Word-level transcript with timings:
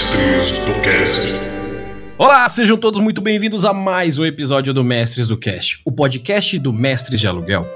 Mestres 0.00 0.52
do 0.52 0.80
Cast. 0.80 1.20
Olá, 2.16 2.48
sejam 2.48 2.78
todos 2.78 2.98
muito 2.98 3.20
bem-vindos 3.20 3.66
a 3.66 3.74
mais 3.74 4.16
um 4.16 4.24
episódio 4.24 4.72
do 4.72 4.82
Mestres 4.82 5.28
do 5.28 5.36
Cast, 5.36 5.82
o 5.84 5.92
podcast 5.92 6.58
do 6.58 6.72
Mestres 6.72 7.20
de 7.20 7.26
Aluguel. 7.26 7.66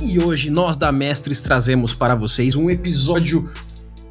E 0.00 0.18
hoje 0.18 0.48
nós 0.48 0.78
da 0.78 0.90
Mestres 0.90 1.42
trazemos 1.42 1.92
para 1.92 2.14
vocês 2.14 2.56
um 2.56 2.70
episódio 2.70 3.52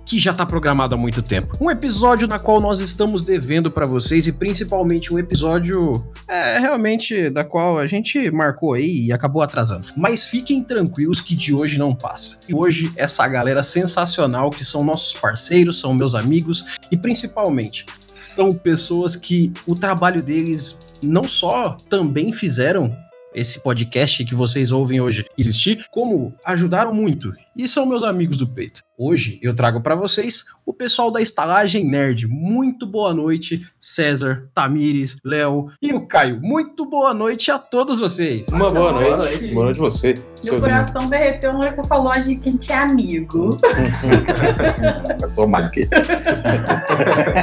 que 0.06 0.20
já 0.20 0.32
está 0.32 0.46
programado 0.46 0.96
há 0.96 0.98
muito 0.98 1.22
tempo. 1.22 1.58
Um 1.60 1.70
episódio 1.70 2.28
na 2.28 2.40
qual 2.40 2.60
nós 2.60 2.80
estamos 2.80 3.22
devendo 3.22 3.70
para 3.72 3.86
vocês 3.86 4.28
e 4.28 4.34
principalmente 4.34 5.14
um 5.14 5.20
episódio 5.20 6.06
é, 6.28 6.60
realmente 6.60 7.30
da 7.30 7.44
qual 7.44 7.80
a 7.80 7.88
gente 7.88 8.30
marcou 8.32 8.74
aí 8.74 9.06
e 9.06 9.14
acabou 9.14 9.42
atrasando. 9.42 9.88
Mas 9.96 10.24
fiquem 10.24 10.64
tranquilos 10.64 11.22
que 11.22 11.36
de 11.36 11.54
hoje 11.54 11.78
não 11.78 11.96
passa. 11.96 12.40
E 12.48 12.54
hoje 12.54 12.92
essa 12.96 13.28
galera 13.28 13.64
sensacional 13.64 14.50
que 14.50 14.66
são 14.66 14.84
nossos 14.84 15.14
parceiros, 15.14 15.80
são 15.80 15.94
meus 15.94 16.16
amigos 16.16 16.66
e 16.92 16.98
principalmente 16.98 17.86
são 18.12 18.54
pessoas 18.54 19.16
que 19.16 19.52
o 19.66 19.76
trabalho 19.76 20.22
deles 20.22 20.80
não 21.02 21.28
só 21.28 21.78
também 21.90 22.32
fizeram 22.32 22.96
esse 23.34 23.62
podcast 23.64 24.26
que 24.26 24.36
vocês 24.36 24.72
ouvem 24.72 25.00
hoje 25.00 25.26
existir, 25.38 25.86
como 25.90 26.34
ajudaram 26.46 26.94
muito. 26.94 27.34
E 27.56 27.68
são 27.68 27.86
meus 27.86 28.04
amigos 28.04 28.38
do 28.38 28.48
peito. 28.48 28.82
Hoje 29.04 29.40
eu 29.42 29.56
trago 29.56 29.82
para 29.82 29.96
vocês 29.96 30.46
o 30.64 30.72
pessoal 30.72 31.10
da 31.10 31.20
Estalagem 31.20 31.84
Nerd. 31.84 32.28
Muito 32.28 32.86
boa 32.86 33.12
noite, 33.12 33.66
César, 33.80 34.48
Tamires, 34.54 35.18
Léo 35.26 35.72
e 35.82 35.92
o 35.92 36.06
Caio. 36.06 36.40
Muito 36.40 36.86
boa 36.86 37.12
noite 37.12 37.50
a 37.50 37.58
todos 37.58 37.98
vocês. 37.98 38.48
Uma 38.50 38.70
boa 38.70 38.92
noite. 38.92 39.10
Boa 39.10 39.18
noite, 39.18 39.54
boa 39.54 39.66
noite 39.66 39.80
você. 39.80 40.14
Meu 40.44 40.60
coração 40.60 41.02
lindo. 41.02 41.12
derreteu 41.12 41.52
na 41.52 41.60
hora 41.60 41.74
que 41.74 41.80
eu 41.80 41.86
falou 41.86 42.12
que 42.12 42.20
a 42.20 42.22
gente 42.22 42.72
é 42.72 42.76
amigo. 42.76 43.58
eu 45.20 45.30
sou 45.32 45.48
mais 45.48 45.72
que 45.72 45.80
isso. 45.82 45.90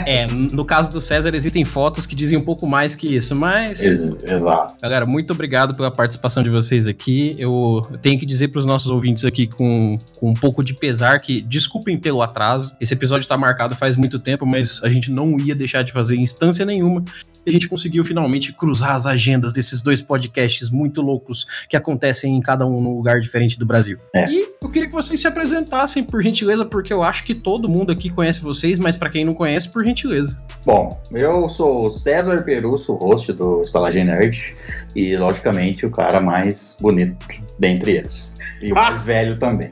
é, 0.07 0.29
no 0.29 0.65
caso 0.65 0.93
do 0.93 1.01
César 1.01 1.35
existem 1.35 1.65
fotos 1.65 2.07
que 2.07 2.15
dizem 2.15 2.39
um 2.39 2.45
pouco 2.45 2.69
mais 2.69 2.95
que 2.95 3.17
isso, 3.17 3.35
mas... 3.35 3.81
Ex 3.81 4.17
exato. 4.23 4.75
Galera, 4.81 5.05
muito 5.05 5.33
obrigado 5.33 5.75
pela 5.75 5.91
participação 5.91 6.41
de 6.45 6.51
vocês 6.51 6.87
aqui. 6.87 7.35
Eu 7.37 7.85
tenho 8.01 8.17
que 8.17 8.27
dizer 8.27 8.47
para 8.49 8.61
os 8.61 8.67
nossos 8.67 8.93
ouvintes 8.93 9.25
aqui 9.25 9.49
com 9.49 9.99
com, 10.19 10.31
um 10.31 10.35
pouco 10.35 10.63
de 10.63 10.75
pesar 10.75 11.21
que, 11.21 11.41
desculpem 11.49 11.97
pelo 11.99 12.23
atraso, 12.23 12.77
esse 12.81 12.93
episódio 12.93 13.23
está 13.23 13.37
marcado 13.37 13.75
faz 13.75 13.97
muito 13.97 14.19
tempo, 14.19 14.45
mas 14.45 14.83
a 14.85 14.91
gente 14.91 15.11
não 15.11 15.41
ia 15.41 15.55
deixar 15.55 15.83
de 15.83 15.93
fazer 15.93 16.17
em 16.17 16.23
instância 16.23 16.65
nenhuma. 16.65 17.03
E 17.49 17.51
a 17.51 17.53
gente 17.53 17.67
conseguiu 17.67 18.05
finalmente 18.05 18.53
cruzar 18.53 18.95
as 18.95 19.07
agendas 19.07 19.55
desses 19.55 19.81
dois 19.81 20.03
podcasts 20.03 20.69
muito 20.69 21.01
loucos 21.01 21.47
que 21.67 21.79
acontecem 21.79 22.37
em 22.37 22.43
cada 22.43 22.67
um 22.67 22.79
num 22.79 22.95
lugar 22.95 23.21
diferente 23.21 23.59
do 23.59 23.65
Brasil. 23.65 23.99
É. 24.15 24.31
E 24.31 24.47
eu 24.61 24.69
queria 24.69 24.87
que 24.87 24.95
vocês 24.95 25.19
se 25.19 25.27
apresentassem, 25.27 26.05
por 26.05 26.23
gentileza, 26.23 26.67
porque 26.67 26.93
eu 26.93 27.03
acho 27.03 27.25
que 27.25 27.35
todo 27.35 27.67
mundo 27.67 27.91
aqui 27.91 28.11
conhece 28.11 28.43
vocês, 28.43 28.79
mas 28.79 28.97
para 28.97 29.09
quem 29.09 29.25
não 29.25 29.33
conhece, 29.33 29.67
por 29.73 29.83
gentileza. 29.83 30.39
Bom, 30.63 31.01
eu 31.11 31.49
sou 31.49 31.91
César 31.91 32.43
Perusso, 32.43 32.93
host 32.93 33.33
do 33.33 33.63
Estalagem 33.63 34.05
Nerd, 34.05 34.55
e 34.95 35.17
logicamente 35.17 35.87
o 35.87 35.91
cara 35.91 36.21
mais 36.21 36.77
bonito 36.79 37.17
dentre 37.59 37.93
eles. 37.93 38.37
E 38.61 38.73
o 38.73 38.75
mais 38.75 39.01
velho 39.05 39.39
também. 39.39 39.71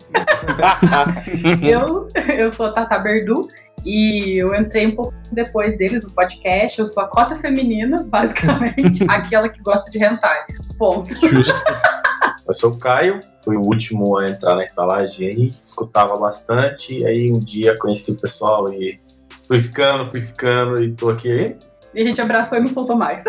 eu, 1.63 2.09
eu 2.39 2.49
sou 2.49 2.67
a 2.67 2.73
Tata 2.73 2.99
Berdu 3.01 3.49
e 3.87 4.37
eu 4.39 4.55
entrei 4.55 4.89
um 4.89 4.97
pouco 4.97 5.15
depois 5.31 5.79
dele 5.79 6.01
do 6.01 6.11
podcast. 6.11 6.81
Eu 6.81 6.87
sou 6.87 7.05
a 7.05 7.09
cota 7.09 7.37
feminina, 7.37 8.03
basicamente, 8.11 9.05
aquela 9.09 9.49
que 9.49 9.63
gosta 9.63 9.91
de 9.91 9.99
rentar. 9.99 10.47
Ponto. 10.77 11.15
Justo. 11.15 11.55
Eu 12.47 12.55
sou 12.55 12.71
o 12.71 12.79
Caio, 12.79 13.19
fui 13.43 13.57
o 13.57 13.61
último 13.61 14.19
a 14.19 14.29
entrar 14.31 14.55
na 14.55 14.63
estalagem 14.63 15.29
aí, 15.29 15.47
escutava 15.49 16.17
bastante, 16.17 17.05
aí 17.05 17.33
um 17.33 17.41
dia 17.41 17.77
conheci 17.77 18.13
o 18.13 18.17
pessoal 18.17 18.73
e 18.73 19.01
fui 19.49 19.59
ficando, 19.59 20.09
fui 20.09 20.21
ficando 20.21 20.81
e 20.81 20.93
tô 20.93 21.11
aqui. 21.11 21.57
E 21.93 22.01
a 22.01 22.05
gente 22.05 22.21
abraçou 22.21 22.57
e 22.57 22.61
não 22.61 22.71
soltou 22.71 22.95
mais. 22.95 23.25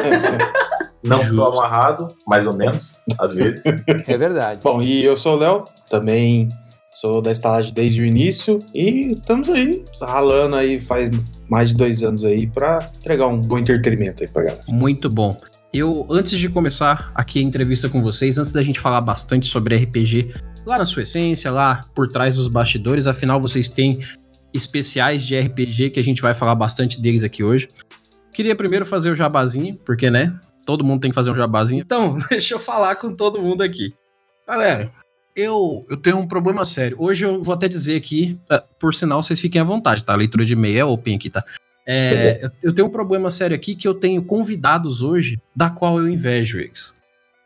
Não 1.03 1.17
Justo. 1.17 1.33
estou 1.33 1.51
amarrado, 1.51 2.09
mais 2.27 2.45
ou 2.45 2.53
menos, 2.53 3.01
às 3.17 3.33
vezes. 3.33 3.63
É 3.65 4.17
verdade. 4.17 4.59
Bom, 4.63 4.83
e 4.83 5.03
eu 5.03 5.17
sou 5.17 5.35
o 5.35 5.39
Léo, 5.39 5.65
também 5.89 6.49
sou 6.99 7.21
da 7.21 7.31
estalagem 7.31 7.71
desde 7.73 8.01
o 8.01 8.05
início 8.05 8.59
e 8.73 9.11
estamos 9.11 9.49
aí, 9.49 9.85
ralando 10.01 10.55
aí 10.55 10.81
faz 10.81 11.11
mais 11.47 11.69
de 11.69 11.75
dois 11.75 12.01
anos 12.01 12.23
aí 12.23 12.47
para 12.47 12.91
entregar 12.97 13.27
um 13.27 13.39
bom 13.39 13.59
entretenimento 13.59 14.23
aí 14.23 14.29
pra 14.29 14.43
galera. 14.43 14.63
Muito 14.67 15.07
bom. 15.07 15.37
Eu, 15.71 16.07
antes 16.09 16.39
de 16.39 16.49
começar 16.49 17.11
aqui 17.13 17.37
a 17.39 17.41
entrevista 17.43 17.87
com 17.87 18.01
vocês, 18.01 18.39
antes 18.39 18.51
da 18.51 18.63
gente 18.63 18.79
falar 18.79 19.01
bastante 19.01 19.47
sobre 19.47 19.77
RPG, 19.77 20.33
lá 20.65 20.79
na 20.79 20.85
sua 20.85 21.03
essência, 21.03 21.51
lá 21.51 21.85
por 21.93 22.07
trás 22.07 22.35
dos 22.35 22.47
bastidores, 22.47 23.05
afinal 23.05 23.39
vocês 23.39 23.69
têm 23.69 23.99
especiais 24.51 25.23
de 25.23 25.39
RPG 25.39 25.91
que 25.91 25.99
a 25.99 26.03
gente 26.03 26.21
vai 26.21 26.33
falar 26.33 26.55
bastante 26.55 26.99
deles 26.99 27.23
aqui 27.23 27.43
hoje. 27.43 27.67
Queria 28.33 28.55
primeiro 28.55 28.85
fazer 28.87 29.11
o 29.11 29.15
jabazinho, 29.15 29.75
porque, 29.85 30.09
né? 30.09 30.33
Todo 30.65 30.83
mundo 30.83 31.01
tem 31.01 31.11
que 31.11 31.15
fazer 31.15 31.29
um 31.29 31.35
jabazinho. 31.35 31.81
Então, 31.81 32.17
deixa 32.27 32.55
eu 32.55 32.59
falar 32.59 32.95
com 32.95 33.13
todo 33.13 33.41
mundo 33.41 33.61
aqui. 33.61 33.93
Galera, 34.47 34.89
eu, 35.37 35.85
eu 35.87 35.95
tenho 35.95 36.17
um 36.17 36.27
problema 36.27 36.65
sério. 36.65 36.97
Hoje 36.99 37.23
eu 37.23 37.43
vou 37.43 37.53
até 37.53 37.67
dizer 37.67 37.95
aqui, 37.95 38.39
é, 38.49 38.61
por 38.79 38.95
sinal, 38.95 39.21
vocês 39.21 39.39
fiquem 39.39 39.61
à 39.61 39.63
vontade, 39.63 40.03
tá? 40.03 40.13
A 40.13 40.17
leitura 40.17 40.43
de 40.43 40.53
e-mail 40.53 40.79
é 40.79 40.83
open 40.83 41.15
aqui, 41.15 41.29
tá? 41.29 41.43
É, 41.85 42.39
eu, 42.43 42.49
eu 42.63 42.73
tenho 42.73 42.87
um 42.87 42.91
problema 42.91 43.29
sério 43.29 43.55
aqui 43.55 43.75
que 43.75 43.87
eu 43.87 43.93
tenho 43.93 44.21
convidados 44.23 45.03
hoje, 45.03 45.39
da 45.55 45.69
qual 45.69 45.99
eu 45.99 46.09
invejo 46.09 46.59
eles. 46.59 46.95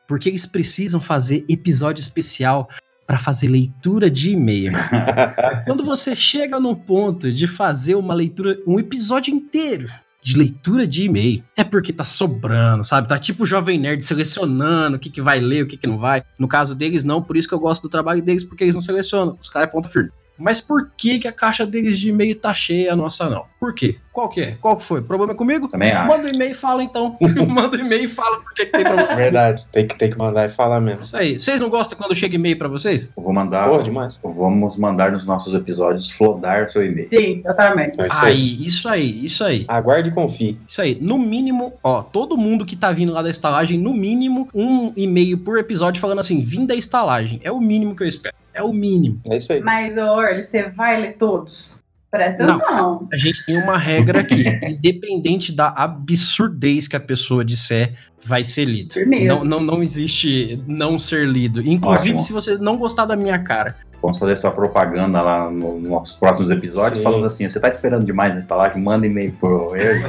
Porque 0.08 0.30
eles 0.30 0.46
precisam 0.46 1.02
fazer 1.02 1.46
episódio 1.50 2.02
especial 2.02 2.68
para 3.06 3.20
fazer 3.20 3.50
leitura 3.50 4.10
de 4.10 4.32
e-mail. 4.32 4.72
Quando 5.68 5.84
você 5.84 6.16
chega 6.16 6.62
no 6.62 6.76
ponto 6.76 7.32
de 7.32 7.46
fazer 7.46 7.96
uma 7.96 8.14
leitura, 8.14 8.58
um 8.66 8.80
episódio 8.80 9.34
inteiro 9.34 9.90
de 10.22 10.38
leitura 10.38 10.86
de 10.86 11.04
e-mail. 11.04 11.44
É 11.58 11.64
porque 11.64 11.92
tá 11.92 12.04
sobrando, 12.04 12.84
sabe? 12.84 13.08
Tá 13.08 13.18
tipo 13.18 13.44
o 13.44 13.46
Jovem 13.46 13.80
Nerd 13.80 14.04
selecionando 14.04 14.98
o 14.98 15.00
que, 15.00 15.10
que 15.10 15.22
vai 15.22 15.40
ler, 15.40 15.64
o 15.64 15.68
que, 15.68 15.78
que 15.78 15.88
não 15.88 15.98
vai. 15.98 16.24
No 16.40 16.48
caso 16.48 16.76
deles, 16.76 17.04
não, 17.04 17.22
por 17.22 17.36
isso 17.36 17.48
que 17.48 17.54
eu 17.54 17.60
gosto 17.60 17.84
do 17.84 17.90
trabalho 17.90 18.22
deles, 18.22 18.44
porque 18.44 18.64
eles 18.64 18.76
não 18.76 18.82
selecionam. 18.82 19.38
Os 19.40 19.50
caras 19.50 19.68
é 19.68 19.72
ponto 19.72 19.90
firme. 19.90 20.12
Mas 20.42 20.60
por 20.60 20.92
que, 20.98 21.20
que 21.20 21.28
a 21.28 21.32
caixa 21.32 21.66
deles 21.66 22.00
de 22.00 22.10
e-mail 22.10 22.36
tá 22.36 22.54
cheia, 22.54 22.94
a 22.94 22.96
nossa 22.96 23.30
não? 23.30 23.46
Por 23.60 23.76
quê? 23.76 23.98
Qual 24.12 24.28
que 24.28 24.42
é? 24.42 24.58
Qual 24.60 24.76
que 24.76 24.84
foi? 24.84 25.02
Problema 25.02 25.36
comigo? 25.36 25.68
Também 25.70 25.92
acho. 25.92 26.10
Manda 26.10 26.28
um 26.28 26.32
e-mail 26.32 26.52
e 26.52 26.56
fala 26.56 26.84
então. 26.84 27.16
Manda 27.48 27.78
um 27.78 27.82
e-mail 27.82 28.06
e 28.06 28.08
fala 28.08 28.42
por 28.42 28.54
que, 28.54 28.66
que 28.66 28.72
tem 28.72 28.84
problema. 28.84 29.16
Verdade, 29.16 29.66
tem 29.68 29.88
que, 29.88 29.98
tem 29.98 30.10
que 30.10 30.18
mandar 30.18 30.46
e 30.46 30.50
falar 30.50 30.82
mesmo. 30.82 31.02
Isso 31.02 31.16
aí. 31.16 31.40
Vocês 31.40 31.60
não 31.60 31.70
gostam 31.70 31.98
quando 31.98 32.16
chega 32.16 32.36
e-mail 32.36 32.58
pra 32.58 32.68
vocês? 32.68 33.12
Eu 33.16 33.24
vou 33.24 33.32
mandar. 33.32 33.70
Pô, 33.70 33.82
demais. 33.82 34.20
Vamos 34.24 34.78
mandar 34.78 35.12
nos 35.12 35.26
nossos 35.26 35.54
episódios 35.54 36.10
flodar 36.10 36.72
seu 36.72 36.84
e-mail. 36.84 37.10
Sim, 37.10 37.38
exatamente. 37.38 38.02
É 38.02 38.08
isso 38.08 38.26
aí. 38.26 38.32
aí, 38.32 38.66
isso 38.66 38.90
aí, 38.90 39.26
isso 39.26 39.44
aí. 39.44 39.66
Aguarde 39.68 40.10
e 40.10 40.12
confie. 40.12 40.58
Isso 40.68 40.82
aí. 40.82 40.98
No 41.00 41.18
mínimo, 41.20 41.74
ó, 41.84 42.02
todo 42.02 42.38
mundo 42.38 42.66
que 42.66 42.76
tá 42.76 42.92
vindo 42.92 43.14
lá 43.14 43.22
da 43.22 43.30
estalagem, 43.30 43.78
no 43.78 43.94
mínimo, 43.94 44.50
um 44.54 44.92
e-mail 44.96 45.38
por 45.38 45.58
episódio 45.58 46.02
falando 46.02 46.20
assim, 46.20 46.42
vim 46.42 46.66
da 46.66 46.76
estalagem. 46.76 47.40
É 47.44 47.52
o 47.52 47.60
mínimo 47.60 47.96
que 47.96 48.04
eu 48.04 48.08
espero. 48.08 48.41
É 48.54 48.62
o 48.62 48.74
mínimo. 48.74 49.22
É 49.30 49.38
isso 49.38 49.54
aí. 49.54 49.62
Mas, 49.62 49.98
Orly, 49.98 50.44
você 50.44 50.70
vai 50.70 51.00
ler 51.00 51.18
todos? 51.18 51.80
Presta 52.12 52.44
atenção. 52.44 52.76
Não, 52.76 53.08
a 53.12 53.16
gente 53.16 53.46
tem 53.46 53.58
uma 53.58 53.78
regra 53.78 54.20
aqui. 54.20 54.44
independente 54.68 55.54
da 55.54 55.70
absurdez 55.70 56.86
que 56.86 56.98
a 56.98 57.00
pessoa 57.00 57.46
disser, 57.46 57.94
vai 58.26 58.44
ser 58.44 58.66
lido. 58.66 58.96
Não, 59.26 59.46
não, 59.46 59.60
não 59.62 59.82
existe 59.82 60.62
não 60.68 61.00
ser 61.00 61.26
lido. 61.26 61.62
Inclusive, 61.66 62.16
Ótimo. 62.16 62.22
se 62.28 62.34
você 62.34 62.58
não 62.58 62.78
gostar 62.78 63.06
da 63.06 63.16
minha 63.16 63.40
cara. 63.40 63.78
Vamos 64.02 64.18
fazer 64.18 64.34
essa 64.34 64.52
propaganda 64.52 65.22
lá 65.22 65.50
no, 65.50 65.80
nos 65.80 66.16
próximos 66.16 66.50
episódios, 66.50 66.98
Sim. 66.98 67.04
falando 67.04 67.26
assim: 67.26 67.48
você 67.50 67.60
tá 67.60 67.70
esperando 67.70 68.04
demais 68.04 68.34
na 68.34 68.40
estalagem? 68.40 68.82
Manda 68.82 69.06
e-mail 69.06 69.32
pro 69.40 69.74
ele. 69.78 70.04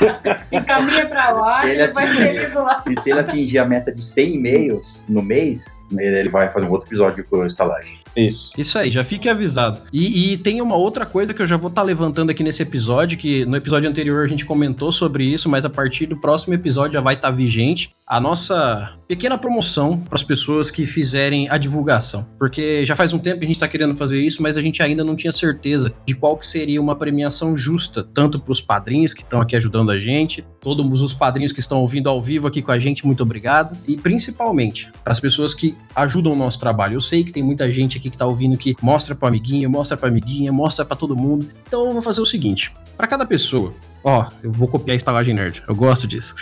Encaminha 0.52 1.06
pra 1.06 1.30
lá 1.30 1.66
e 1.66 1.86
vai 1.88 2.08
ser 2.08 2.32
lido 2.44 2.62
lá. 2.62 2.82
E 2.88 3.00
se 3.00 3.10
ele 3.10 3.20
atingir 3.20 3.58
a 3.58 3.64
meta 3.64 3.92
de 3.92 4.04
100 4.04 4.34
e-mails 4.34 5.04
no 5.08 5.22
mês, 5.22 5.84
ele 5.96 6.28
vai 6.28 6.52
fazer 6.52 6.66
um 6.66 6.70
outro 6.70 6.88
episódio 6.88 7.24
com 7.28 7.46
estalagem. 7.46 7.98
Isso. 8.16 8.58
Isso 8.58 8.78
aí, 8.78 8.90
já 8.90 9.04
fique 9.04 9.28
avisado. 9.28 9.82
E, 9.92 10.32
e, 10.32 10.38
tem 10.38 10.62
uma 10.62 10.74
outra 10.74 11.04
coisa 11.04 11.34
que 11.34 11.42
eu 11.42 11.46
já 11.46 11.56
vou 11.56 11.68
estar 11.68 11.82
tá 11.82 11.86
levantando 11.86 12.30
aqui 12.30 12.42
nesse 12.42 12.62
episódio, 12.62 13.18
que 13.18 13.44
no 13.44 13.56
episódio 13.56 13.88
anterior 13.88 14.24
a 14.24 14.28
gente 14.28 14.46
comentou 14.46 14.90
sobre 14.90 15.24
isso, 15.24 15.48
mas 15.48 15.64
a 15.66 15.70
partir 15.70 16.06
do 16.06 16.16
próximo 16.16 16.54
episódio 16.54 16.94
já 16.94 17.00
vai 17.00 17.14
estar 17.14 17.28
tá 17.28 17.34
vigente 17.34 17.90
a 18.06 18.20
nossa 18.20 18.92
pequena 19.08 19.36
promoção 19.36 19.98
para 19.98 20.14
as 20.14 20.22
pessoas 20.22 20.70
que 20.70 20.86
fizerem 20.86 21.48
a 21.50 21.58
divulgação. 21.58 22.26
Porque 22.38 22.86
já 22.86 22.94
faz 22.94 23.12
um 23.12 23.18
tempo 23.18 23.38
que 23.40 23.44
a 23.44 23.48
gente 23.48 23.56
está 23.56 23.66
querendo 23.66 23.96
fazer 23.96 24.20
isso, 24.20 24.40
mas 24.40 24.56
a 24.56 24.60
gente 24.60 24.80
ainda 24.80 25.02
não 25.02 25.16
tinha 25.16 25.32
certeza 25.32 25.92
de 26.04 26.14
qual 26.14 26.36
que 26.36 26.46
seria 26.46 26.80
uma 26.80 26.94
premiação 26.94 27.56
justa, 27.56 28.04
tanto 28.04 28.38
para 28.38 28.52
os 28.52 28.60
padrinhos 28.60 29.12
que 29.12 29.22
estão 29.22 29.40
aqui 29.40 29.56
ajudando 29.56 29.90
a 29.90 29.98
gente, 29.98 30.44
todos 30.60 31.00
os 31.00 31.14
padrinhos 31.14 31.52
que 31.52 31.60
estão 31.60 31.78
ouvindo 31.78 32.08
ao 32.08 32.20
vivo 32.20 32.46
aqui 32.46 32.62
com 32.62 32.70
a 32.70 32.78
gente, 32.78 33.04
muito 33.04 33.22
obrigado. 33.24 33.76
E 33.88 33.96
principalmente 33.96 34.88
para 35.02 35.12
as 35.12 35.20
pessoas 35.20 35.52
que 35.52 35.76
ajudam 35.94 36.32
o 36.32 36.36
nosso 36.36 36.60
trabalho. 36.60 36.94
Eu 36.94 37.00
sei 37.00 37.24
que 37.24 37.32
tem 37.32 37.42
muita 37.42 37.70
gente 37.72 37.98
aqui 37.98 38.08
que 38.08 38.16
está 38.16 38.26
ouvindo 38.26 38.56
que 38.56 38.76
mostra 38.80 39.14
para 39.16 39.28
amiguinha, 39.28 39.68
mostra 39.68 39.96
para 39.96 40.08
amiguinha, 40.08 40.52
mostra 40.52 40.84
para 40.84 40.96
todo 40.96 41.16
mundo. 41.16 41.48
Então 41.66 41.86
eu 41.86 41.92
vou 41.92 42.02
fazer 42.02 42.20
o 42.20 42.26
seguinte: 42.26 42.72
para 42.96 43.06
cada 43.06 43.26
pessoa 43.26 43.72
Ó, 44.08 44.24
eu 44.40 44.52
vou 44.52 44.68
copiar 44.68 44.92
a 44.92 44.96
estalagem 44.96 45.34
nerd. 45.34 45.64
Eu 45.66 45.74
gosto 45.74 46.06
disso. 46.06 46.36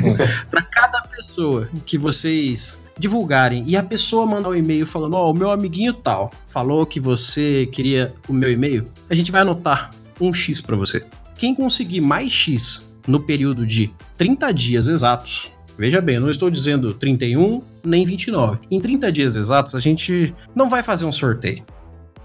para 0.48 0.62
cada 0.62 1.02
pessoa 1.02 1.68
que 1.84 1.98
vocês 1.98 2.80
divulgarem 2.98 3.62
e 3.66 3.76
a 3.76 3.82
pessoa 3.82 4.24
mandar 4.24 4.48
um 4.48 4.54
e-mail 4.54 4.86
falando: 4.86 5.12
Ó, 5.12 5.26
oh, 5.26 5.32
o 5.32 5.34
meu 5.34 5.50
amiguinho 5.50 5.92
tal 5.92 6.30
falou 6.46 6.86
que 6.86 6.98
você 6.98 7.68
queria 7.72 8.14
o 8.26 8.32
meu 8.32 8.50
e-mail, 8.50 8.86
a 9.10 9.14
gente 9.14 9.30
vai 9.30 9.42
anotar 9.42 9.90
um 10.18 10.32
X 10.32 10.62
para 10.62 10.74
você. 10.76 11.04
Quem 11.36 11.54
conseguir 11.54 12.00
mais 12.00 12.32
X 12.32 12.90
no 13.06 13.20
período 13.20 13.66
de 13.66 13.92
30 14.16 14.50
dias 14.52 14.86
exatos, 14.86 15.52
veja 15.76 16.00
bem, 16.00 16.18
não 16.18 16.30
estou 16.30 16.48
dizendo 16.48 16.94
31 16.94 17.60
nem 17.84 18.02
29. 18.02 18.60
Em 18.70 18.80
30 18.80 19.12
dias 19.12 19.36
exatos, 19.36 19.74
a 19.74 19.80
gente 19.80 20.34
não 20.54 20.70
vai 20.70 20.82
fazer 20.82 21.04
um 21.04 21.12
sorteio. 21.12 21.64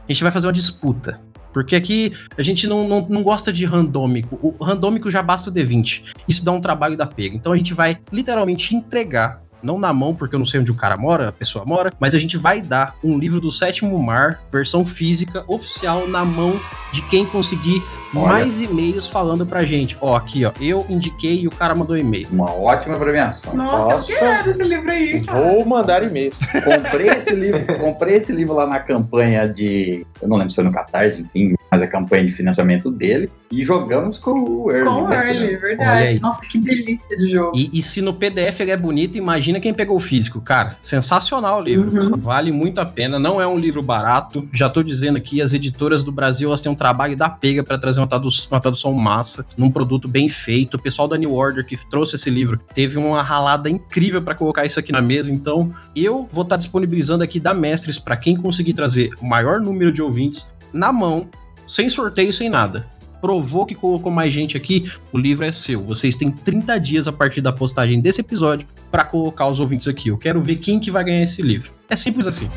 A 0.08 0.14
gente 0.14 0.24
vai 0.24 0.32
fazer 0.32 0.48
uma 0.48 0.54
disputa. 0.54 1.20
Porque 1.56 1.74
aqui 1.74 2.12
a 2.38 2.42
gente 2.42 2.68
não, 2.68 2.86
não, 2.86 3.08
não 3.10 3.24
gosta 3.24 3.54
de 3.54 3.64
randômico. 3.64 4.38
O 4.42 4.62
randômico 4.62 5.10
já 5.10 5.22
basta 5.22 5.50
o 5.50 5.54
D20. 5.54 6.04
Isso 6.28 6.44
dá 6.44 6.52
um 6.52 6.60
trabalho 6.60 6.98
da 6.98 7.08
pega. 7.08 7.34
Então 7.34 7.54
a 7.54 7.56
gente 7.56 7.74
vai 7.74 7.98
literalmente 8.12 8.76
entregar 8.76 9.40
não 9.64 9.80
na 9.80 9.94
mão, 9.94 10.14
porque 10.14 10.36
eu 10.36 10.40
não 10.40 10.46
sei 10.46 10.60
onde 10.60 10.70
o 10.70 10.76
cara 10.76 10.98
mora, 10.98 11.30
a 11.30 11.32
pessoa 11.32 11.64
mora, 11.66 11.94
mas 11.98 12.14
a 12.14 12.20
gente 12.20 12.38
vai 12.38 12.62
dar 12.62 12.98
um 13.02 13.18
livro 13.18 13.40
do 13.40 13.50
Sétimo 13.50 13.98
Mar, 14.04 14.42
versão 14.52 14.86
física, 14.86 15.46
oficial, 15.48 16.06
na 16.10 16.26
mão 16.26 16.60
de 16.96 17.02
quem 17.04 17.26
conseguir 17.26 17.84
Olha. 18.16 18.28
mais 18.28 18.62
e-mails 18.62 19.08
falando 19.08 19.46
pra 19.46 19.66
gente. 19.66 19.98
Ó, 20.00 20.16
aqui, 20.16 20.46
ó, 20.46 20.52
eu 20.62 20.86
indiquei 20.88 21.42
e 21.42 21.48
o 21.48 21.52
cara 21.52 21.76
mandou 21.76 21.98
e-mail. 21.98 22.28
Uma 22.32 22.50
ótima 22.50 22.98
premiação. 22.98 23.54
Nossa, 23.54 23.94
Nossa 23.94 24.14
eu 24.14 24.20
quero 24.20 24.52
esse 24.52 24.64
livro 24.64 24.90
aí. 24.90 25.22
Cara. 25.22 25.42
Vou 25.42 25.66
mandar 25.66 26.04
e-mails. 26.04 26.38
comprei 26.64 27.08
esse 27.08 27.36
livro, 27.36 27.66
comprei 27.78 28.16
esse 28.16 28.32
livro 28.32 28.56
lá 28.56 28.66
na 28.66 28.80
campanha 28.80 29.46
de, 29.48 30.08
eu 30.22 30.28
não 30.30 30.38
lembro 30.38 30.52
se 30.52 30.56
foi 30.56 30.64
no 30.64 30.72
Catarse, 30.72 31.22
enfim, 31.22 31.54
mas 31.70 31.82
a 31.82 31.88
campanha 31.88 32.26
de 32.26 32.32
financiamento 32.32 32.90
dele 32.90 33.30
e 33.52 33.64
jogamos 33.64 34.18
com 34.18 34.32
o 34.44 34.72
Early. 34.72 34.86
Com 34.86 35.04
o 35.04 35.14
Early, 35.14 35.56
verdade. 35.58 36.20
Nossa, 36.20 36.46
que 36.46 36.58
delícia 36.58 37.18
de 37.18 37.30
jogo. 37.30 37.56
E, 37.56 37.70
e, 37.74 37.82
se 37.82 38.02
no 38.02 38.14
PDF 38.14 38.60
ele 38.60 38.72
é 38.72 38.78
bonito, 38.78 39.18
imagina 39.18 39.60
quem 39.60 39.74
pegou 39.74 39.96
o 39.96 40.00
físico. 40.00 40.42
Cara, 40.42 40.78
sensacional 40.82 41.60
o 41.60 41.64
livro. 41.64 41.90
Uhum. 41.90 42.18
Vale 42.18 42.52
muito 42.52 42.82
a 42.82 42.86
pena. 42.86 43.20
Não 43.20 43.40
é 43.40 43.48
um 43.48 43.58
livro 43.58 43.82
barato. 43.82 44.48
Já 44.52 44.68
tô 44.68 44.82
dizendo 44.82 45.18
aqui, 45.18 45.42
as 45.42 45.54
editoras 45.54 46.04
do 46.04 46.12
Brasil 46.12 46.50
elas 46.50 46.62
têm 46.62 46.72
um 46.72 46.76
trabalho 46.86 47.18
da 47.18 47.28
pega 47.28 47.64
para 47.64 47.80
trazer 47.80 48.00
uma 48.00 48.06
tradução, 48.06 48.48
uma 48.52 48.60
tradução 48.60 48.94
massa, 48.94 49.44
num 49.58 49.72
produto 49.72 50.08
bem 50.08 50.30
feito. 50.30 50.78
O 50.78 50.80
pessoal 50.80 51.08
da 51.08 51.18
New 51.18 51.34
Order 51.34 51.66
que 51.66 51.76
trouxe 51.90 52.16
esse 52.16 52.30
livro 52.30 52.60
teve 52.76 53.00
uma 53.00 53.24
ralada 53.24 53.68
incrível 53.68 54.22
para 54.22 54.36
colocar 54.36 54.66
isso 54.66 54.80
aqui 54.80 54.92
na 54.92 55.02
mesa. 55.02 55.32
Então, 55.32 55.74
eu 55.96 56.30
vou 56.32 56.44
estar 56.44 56.56
tá 56.56 56.58
disponibilizando 56.58 57.24
aqui 57.24 57.40
da 57.40 57.56
Mestres 57.56 57.98
para 57.98 58.16
quem 58.16 58.36
conseguir 58.36 58.74
trazer 58.74 59.10
o 59.20 59.26
maior 59.26 59.60
número 59.60 59.92
de 59.92 60.00
ouvintes 60.00 60.48
na 60.72 60.94
mão, 60.94 61.28
sem 61.68 61.90
sorteio, 61.90 62.32
sem 62.32 62.50
nada 62.50 62.88
provou 63.22 63.66
que 63.66 63.74
colocou 63.74 64.12
mais 64.12 64.32
gente 64.32 64.56
aqui, 64.56 64.92
o 65.12 65.18
livro 65.18 65.46
é 65.46 65.52
seu. 65.52 65.84
Vocês 65.84 66.16
têm 66.16 66.30
30 66.30 66.78
dias 66.78 67.08
a 67.08 67.12
partir 67.12 67.42
da 67.42 67.52
postagem 67.52 68.00
desse 68.00 68.22
episódio 68.22 68.68
para 68.92 69.04
colocar 69.04 69.48
os 69.48 69.60
ouvintes 69.60 69.88
aqui. 69.88 70.10
Eu 70.10 70.18
quero 70.18 70.40
ver 70.40 70.58
quem 70.58 70.80
que 70.80 70.92
vai 70.92 71.04
ganhar 71.04 71.24
esse 71.24 71.42
livro. 71.42 71.72
É 71.90 71.96
simples 71.96 72.28
assim. 72.28 72.48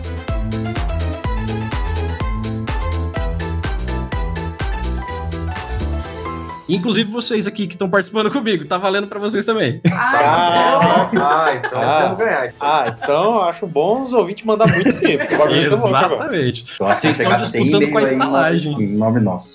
Inclusive 6.68 7.10
vocês 7.10 7.46
aqui 7.46 7.66
que 7.66 7.74
estão 7.74 7.88
participando 7.88 8.30
comigo, 8.30 8.64
tá 8.66 8.76
valendo 8.76 9.06
para 9.06 9.18
vocês 9.18 9.46
também. 9.46 9.80
Ah, 9.90 11.08
ah, 11.16 11.54
então 11.54 11.80
ah, 11.80 12.00
vamos 12.02 12.18
ganhar 12.18 12.46
isso. 12.46 12.56
Ah, 12.60 12.96
então 13.02 13.42
acho 13.42 13.66
bom 13.66 14.02
os 14.02 14.12
ouvintes 14.12 14.44
mandar 14.44 14.66
muito 14.66 15.00
tempo. 15.00 15.24
Exatamente. 15.50 16.66
Vocês 16.78 17.18
estão 17.18 17.36
disputando 17.36 17.90
com 17.90 17.98
a 17.98 18.02
estalagem. 18.02 18.72
Em 18.74 18.96
nome 18.96 19.20
nosso. 19.20 19.52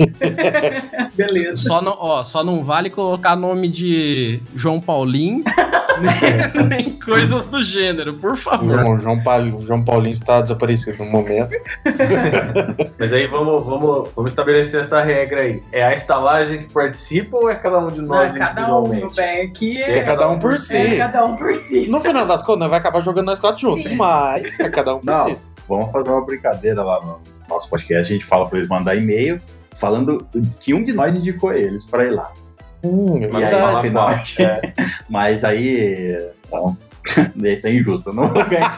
Beleza. 1.14 1.68
Só 1.68 1.82
não, 1.82 1.96
ó, 2.00 2.24
só 2.24 2.44
não 2.44 2.62
vale 2.64 2.90
colocar 2.90 3.36
nome 3.36 3.68
de 3.68 4.42
João 4.56 4.80
Paulinho. 4.80 5.44
nem, 6.70 7.00
coisas 7.00 7.46
do 7.48 7.62
gênero, 7.62 8.14
por 8.14 8.36
favor. 8.36 8.70
João, 8.70 9.00
João, 9.00 9.24
Paulo, 9.24 9.62
João 9.66 9.84
Paulinho 9.84 10.14
está 10.14 10.42
desaparecido 10.42 11.04
no 11.04 11.12
momento. 11.12 11.58
Mas 12.98 13.14
aí 13.14 13.28
vamos, 13.28 13.66
vamos, 13.66 14.10
vamos 14.16 14.32
estabelecer 14.32 14.82
essa 14.82 15.02
regra 15.02 15.42
aí. 15.42 15.64
É 15.72 15.84
a 15.84 15.94
estalagem 15.94 16.60
que 16.60 16.74
participa 16.74 17.38
ou 17.38 17.50
é 17.50 17.56
cada 17.56 17.80
um 17.80 17.88
de 17.88 18.02
nós 18.02 18.34
Não, 18.34 18.36
é 18.36 18.40
cada 18.40 18.80
um, 18.80 19.08
bem, 19.16 19.42
aqui 19.42 19.82
é, 19.82 20.00
é, 20.00 20.04
cada 20.04 20.30
um 20.30 20.40
por 20.40 20.58
si. 20.58 20.78
É 20.78 20.98
cada 20.98 21.26
um 21.26 21.36
por 21.36 21.56
si. 21.56 21.88
No 21.88 22.00
final 22.00 22.26
das 22.26 22.42
contas, 22.42 22.62
nós 22.62 22.70
vai 22.70 22.80
acabar 22.80 23.02
jogando 23.02 23.26
nós 23.26 23.40
quatro 23.40 23.62
juntos, 23.62 23.92
Sim. 23.92 23.96
mas 23.96 24.60
é 24.60 24.70
cada 24.70 24.96
um 24.96 25.00
por 25.00 25.06
Não, 25.06 25.28
si. 25.28 25.38
Vamos 25.68 25.92
fazer 25.92 26.10
uma 26.12 26.26
brincadeira 26.26 26.84
lá 26.84 27.00
no 27.02 27.20
nosso 27.48 27.70
podcast, 27.70 28.12
a 28.12 28.16
gente 28.16 28.26
fala 28.26 28.48
para 28.48 28.58
eles 28.58 28.70
mandar 28.70 28.96
e-mail 28.96 29.40
falando 29.76 30.26
que 30.60 30.74
um 30.74 30.84
de 30.84 30.94
nós 30.94 31.16
indicou 31.16 31.54
eles 31.54 31.86
para 31.86 32.06
ir 32.06 32.12
lá. 32.12 32.32
Hum, 32.84 33.20
e 33.22 33.44
aí, 33.44 33.74
no 33.74 33.82
final, 33.82 34.10
é. 34.10 34.74
mas 35.10 35.44
aí, 35.44 36.18
então, 36.46 36.78
isso 37.44 37.68
é 37.68 37.76
injusto, 37.76 38.12
não 38.14 38.28
vou 38.28 38.46
ganhar. 38.46 38.78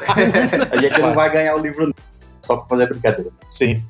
a 0.71 0.77
gente 0.77 1.01
não 1.01 1.13
vai 1.13 1.31
ganhar 1.31 1.55
o 1.55 1.59
livro 1.59 1.93
só 2.41 2.57
pra 2.57 2.67
fazer 2.67 2.89
brincadeira. 2.89 3.31
Sim. 3.49 3.83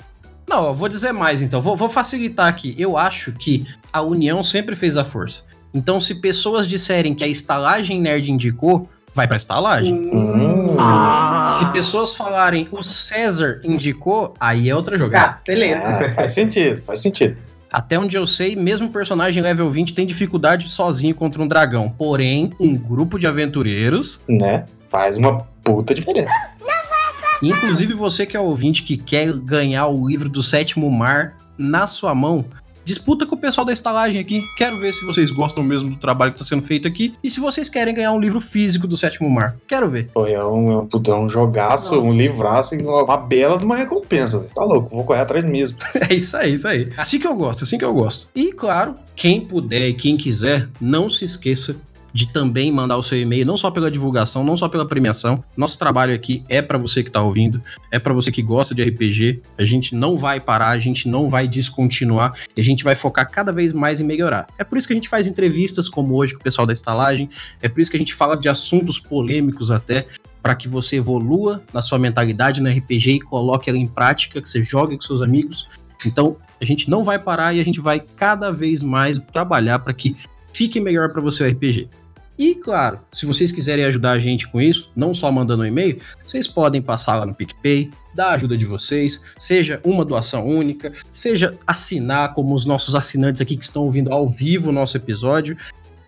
Não, 0.48 0.68
eu 0.68 0.74
vou 0.74 0.88
dizer 0.88 1.12
mais 1.12 1.42
então, 1.42 1.60
vou, 1.60 1.76
vou 1.76 1.90
facilitar 1.90 2.48
aqui. 2.48 2.76
Eu 2.78 2.98
acho 2.98 3.34
que 3.34 3.66
a 3.92 4.02
união 4.02 4.44
sempre 4.44 4.76
fez 4.76 4.96
a 4.96 5.04
força. 5.04 5.44
Então, 5.74 6.00
se 6.00 6.16
pessoas 6.16 6.68
disserem 6.68 7.14
que 7.14 7.24
a 7.24 7.28
estalagem 7.28 8.00
nerd 8.00 8.32
indicou, 8.32 8.88
vai 9.14 9.28
pra 9.28 9.38
estalagem. 9.38 9.94
Hum. 9.94 10.76
Ah. 10.80 11.58
Se 11.58 11.66
pessoas 11.72 12.14
falarem 12.14 12.68
o 12.72 12.82
César 12.84 13.60
indicou, 13.64 14.34
aí 14.40 14.70
é 14.70 14.76
outra 14.76 14.98
jogada. 14.98 15.34
Ah, 15.34 15.42
beleza. 15.46 15.82
Ah, 15.84 16.14
faz 16.14 16.34
sentido, 16.34 16.82
faz 16.84 17.02
sentido. 17.02 17.38
Até 17.76 18.00
onde 18.00 18.16
eu 18.16 18.26
sei, 18.26 18.56
mesmo 18.56 18.88
o 18.88 18.90
personagem 18.90 19.44
level 19.44 19.70
20 19.70 19.94
tem 19.94 20.08
dificuldade 20.08 20.70
sozinho 20.70 21.14
contra 21.14 21.44
um 21.44 21.48
dragão. 21.48 21.90
Porém, 21.90 22.54
um 22.58 22.74
grupo 22.74 23.20
de 23.20 23.28
aventureiros. 23.28 24.22
Né? 24.30 24.64
Faz 24.88 25.18
uma 25.18 25.40
puta 25.62 25.94
diferença. 25.94 26.32
Inclusive, 27.44 27.94
você 27.94 28.26
que 28.26 28.38
é 28.38 28.40
ouvinte 28.40 28.82
que 28.82 28.96
quer 28.96 29.30
ganhar 29.40 29.88
o 29.88 30.08
livro 30.08 30.30
do 30.30 30.42
sétimo 30.42 30.90
mar 30.90 31.36
na 31.58 31.86
sua 31.86 32.16
mão, 32.16 32.46
disputa 32.86 33.26
com 33.26 33.36
o 33.36 33.38
pessoal 33.38 33.66
da 33.66 33.74
estalagem 33.74 34.22
aqui. 34.22 34.44
Quero 34.56 34.80
ver 34.80 34.94
se 34.94 35.04
vocês 35.06 35.32
gostam 35.32 35.64
mesmo 35.64 35.90
do 35.90 35.96
trabalho 35.98 36.32
que 36.32 36.40
está 36.40 36.56
sendo 36.56 36.66
feito 36.66 36.88
aqui 36.88 37.16
e 37.24 37.30
se 37.30 37.40
vocês 37.40 37.68
querem 37.68 37.94
ganhar 37.94 38.14
um 38.14 38.20
livro 38.20 38.40
físico 38.40 38.88
do 38.88 38.96
Sétimo 38.96 39.30
Mar. 39.30 39.58
Quero 39.68 39.90
ver. 39.90 40.10
Pô, 40.14 40.26
é 40.28 40.46
um, 40.46 40.72
é 40.72 40.78
um, 40.78 41.24
um 41.24 41.30
jogaço, 41.30 41.96
Não. 41.96 42.08
um 42.08 42.14
livraço, 42.14 42.76
uma 42.76 43.18
bela 43.18 43.58
de 43.58 43.66
uma 43.66 43.76
recompensa. 43.76 44.40
Véio. 44.40 44.52
Tá 44.54 44.64
louco, 44.64 44.96
vou 44.96 45.04
correr 45.04 45.22
atrás 45.22 45.44
mesmo. 45.44 45.78
é 46.10 46.14
isso 46.14 46.38
aí, 46.38 46.54
isso 46.54 46.68
aí. 46.68 46.92
Assim 46.96 47.20
que 47.20 47.28
eu 47.28 47.36
gosto, 47.36 47.64
assim 47.64 47.78
que 47.78 47.86
eu 47.86 47.94
gosto. 47.94 48.30
E 48.36 48.54
claro, 48.54 48.96
quem 49.16 49.42
puder 49.42 49.90
e 49.90 49.94
quem 49.94 50.16
quiser, 50.16 50.70
não 50.80 51.10
se 51.10 51.26
esqueça 51.26 51.76
de 52.16 52.30
também 52.30 52.72
mandar 52.72 52.96
o 52.96 53.04
seu 53.04 53.20
e-mail, 53.20 53.46
não 53.46 53.58
só 53.58 53.70
pela 53.70 53.92
divulgação, 53.92 54.42
não 54.42 54.56
só 54.56 54.70
pela 54.70 54.88
premiação. 54.88 55.44
Nosso 55.58 55.78
trabalho 55.78 56.16
aqui 56.16 56.46
é 56.48 56.62
para 56.62 56.78
você 56.78 57.04
que 57.04 57.10
está 57.10 57.22
ouvindo, 57.22 57.62
é 57.92 58.00
para 58.00 58.14
você 58.14 58.32
que 58.32 58.42
gosta 58.42 58.74
de 58.74 58.82
RPG. 58.82 59.42
A 59.58 59.66
gente 59.66 59.94
não 59.94 60.18
vai 60.18 60.40
parar, 60.40 60.70
a 60.70 60.80
gente 60.80 61.10
não 61.10 61.28
vai 61.28 61.46
descontinuar, 61.46 62.34
a 62.58 62.62
gente 62.62 62.86
vai 62.86 62.96
focar 62.96 63.30
cada 63.30 63.52
vez 63.52 63.74
mais 63.74 64.00
em 64.00 64.06
melhorar. 64.06 64.48
É 64.58 64.64
por 64.64 64.78
isso 64.78 64.88
que 64.88 64.94
a 64.94 64.96
gente 64.96 65.10
faz 65.10 65.28
entrevistas 65.28 65.90
como 65.90 66.16
hoje 66.16 66.34
com 66.34 66.40
o 66.40 66.44
pessoal 66.44 66.66
da 66.66 66.72
estalagem, 66.72 67.30
é 67.62 67.68
por 67.68 67.82
isso 67.82 67.92
que 67.92 67.98
a 67.98 68.00
gente 68.00 68.16
fala 68.16 68.38
de 68.38 68.48
assuntos 68.48 68.98
polêmicos 68.98 69.70
até, 69.70 70.08
para 70.42 70.56
que 70.56 70.70
você 70.70 70.96
evolua 70.96 71.62
na 71.74 71.82
sua 71.82 72.00
mentalidade 72.00 72.62
no 72.62 72.70
RPG 72.70 73.12
e 73.12 73.20
coloque 73.20 73.70
ela 73.70 73.78
em 73.78 73.88
prática, 73.88 74.42
que 74.42 74.48
você 74.48 74.64
jogue 74.64 74.96
com 74.96 75.02
seus 75.02 75.22
amigos. 75.22 75.68
Então, 76.06 76.38
a 76.62 76.64
gente 76.64 76.90
não 76.90 77.04
vai 77.04 77.20
parar 77.20 77.54
e 77.54 77.60
a 77.60 77.66
gente 77.66 77.82
vai 77.82 78.00
cada 78.00 78.52
vez 78.52 78.82
mais 78.82 79.18
trabalhar 79.34 79.80
para 79.80 79.94
que 79.94 80.16
fique 80.54 80.80
melhor 80.80 81.12
para 81.12 81.22
você 81.22 81.44
o 81.44 81.50
RPG. 81.50 81.90
E, 82.38 82.56
claro, 82.56 83.00
se 83.12 83.26
vocês 83.26 83.52
quiserem 83.52 83.86
ajudar 83.86 84.12
a 84.12 84.20
gente 84.20 84.48
com 84.48 84.60
isso, 84.60 84.92
não 84.96 85.14
só 85.14 85.32
mandando 85.32 85.64
um 85.64 85.66
e-mail, 85.66 86.00
vocês 86.26 86.48
podem 86.48 86.82
passar 86.82 87.18
lá 87.18 87.26
no 87.26 87.34
PicPay, 87.34 87.90
dar 88.14 88.30
a 88.30 88.34
ajuda 88.34 88.58
de 88.58 88.66
vocês, 88.66 89.22
seja 89.38 89.80
uma 89.84 90.04
doação 90.04 90.46
única, 90.46 90.92
seja 91.14 91.58
assinar, 91.66 92.34
como 92.34 92.54
os 92.54 92.66
nossos 92.66 92.94
assinantes 92.94 93.42
aqui 93.42 93.56
que 93.56 93.64
estão 93.64 93.84
ouvindo 93.84 94.12
ao 94.12 94.28
vivo 94.28 94.70
o 94.70 94.74
nosso 94.74 94.98
episódio. 94.98 95.58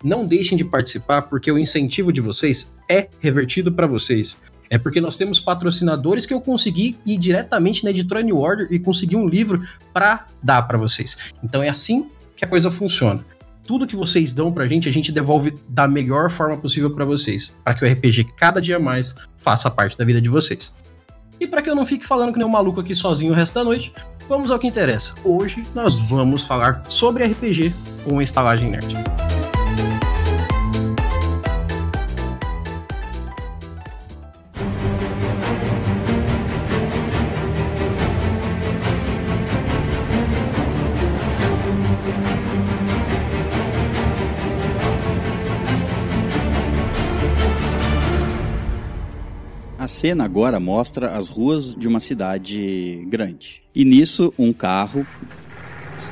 Não 0.03 0.25
deixem 0.25 0.57
de 0.57 0.65
participar, 0.65 1.24
porque 1.24 1.51
o 1.51 1.57
incentivo 1.57 2.12
de 2.12 2.22
vocês 2.22 2.74
é 2.89 3.07
revertido 3.19 3.72
para 3.72 3.88
vocês. 3.88 4.38
É 4.69 4.77
porque 4.77 5.00
nós 5.00 5.15
temos 5.15 5.39
patrocinadores 5.39 6.25
que 6.25 6.34
eu 6.34 6.41
consegui 6.41 6.98
ir 7.05 7.17
diretamente 7.17 7.86
na 7.86 7.89
editora 7.89 8.22
New 8.22 8.38
Order 8.38 8.67
e 8.69 8.79
conseguir 8.79 9.15
um 9.15 9.27
livro 9.27 9.65
para 9.93 10.25
dar 10.43 10.62
para 10.63 10.77
vocês. 10.77 11.17
Então 11.41 11.63
é 11.63 11.69
assim 11.69 12.10
que 12.36 12.43
a 12.43 12.48
coisa 12.48 12.69
funciona 12.69 13.25
tudo 13.67 13.86
que 13.86 13.95
vocês 13.95 14.31
dão 14.31 14.51
pra 14.51 14.65
gente, 14.67 14.88
a 14.88 14.91
gente 14.91 15.12
devolve 15.12 15.53
da 15.67 15.88
melhor 15.88 16.31
forma 16.31 16.57
possível 16.57 16.89
para 16.89 17.03
vocês, 17.03 17.53
para 17.63 17.74
que 17.74 17.86
o 17.86 17.91
RPG 17.91 18.29
cada 18.38 18.62
dia 18.62 18.79
mais 18.79 19.13
faça 19.36 19.69
parte 19.69 19.97
da 19.97 20.05
vida 20.05 20.21
de 20.21 20.29
vocês. 20.29 20.74
E 21.39 21.45
para 21.45 21.62
que 21.62 21.69
eu 21.69 21.75
não 21.75 21.86
fique 21.86 22.07
falando 22.07 22.31
que 22.31 22.39
nem 22.39 22.47
um 22.47 22.51
maluco 22.51 22.79
aqui 22.79 22.95
sozinho 22.95 23.33
o 23.33 23.36
resto 23.36 23.53
da 23.53 23.63
noite, 23.63 23.93
vamos 24.27 24.50
ao 24.50 24.57
que 24.57 24.65
interessa. 24.65 25.13
Hoje 25.24 25.62
nós 25.75 26.00
vamos 26.09 26.43
falar 26.43 26.81
sobre 26.89 27.25
RPG 27.25 27.75
com 28.05 28.17
a 28.17 28.24
estalagem 28.24 28.71
nerd. 28.71 28.95
Cena 49.98 50.24
agora 50.24 50.60
mostra 50.60 51.18
as 51.18 51.27
ruas 51.27 51.74
de 51.74 51.88
uma 51.88 52.00
cidade 52.00 53.04
grande. 53.10 53.63
E 53.74 53.84
nisso, 53.84 54.32
um 54.38 54.54
carro 54.54 55.08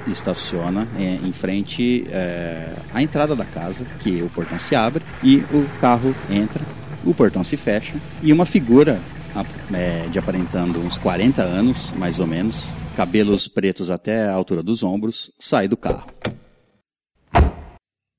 estaciona 0.07 0.87
é, 0.97 1.13
em 1.23 1.31
frente 1.31 2.03
é, 2.09 2.73
à 2.91 3.03
entrada 3.03 3.35
da 3.35 3.45
casa, 3.45 3.85
que 3.99 4.23
o 4.23 4.29
portão 4.31 4.57
se 4.57 4.75
abre 4.75 5.05
e 5.23 5.37
o 5.53 5.69
carro 5.79 6.15
entra, 6.31 6.65
o 7.05 7.13
portão 7.13 7.43
se 7.43 7.55
fecha 7.55 7.93
e 8.23 8.33
uma 8.33 8.47
figura 8.47 8.99
é, 9.71 10.07
de 10.07 10.17
aparentando 10.17 10.79
uns 10.79 10.97
40 10.97 11.43
anos, 11.43 11.91
mais 11.91 12.17
ou 12.19 12.25
menos, 12.25 12.73
cabelos 12.95 13.47
pretos 13.47 13.91
até 13.91 14.25
a 14.25 14.33
altura 14.33 14.63
dos 14.63 14.81
ombros, 14.81 15.31
sai 15.39 15.67
do 15.67 15.77
carro. 15.77 16.09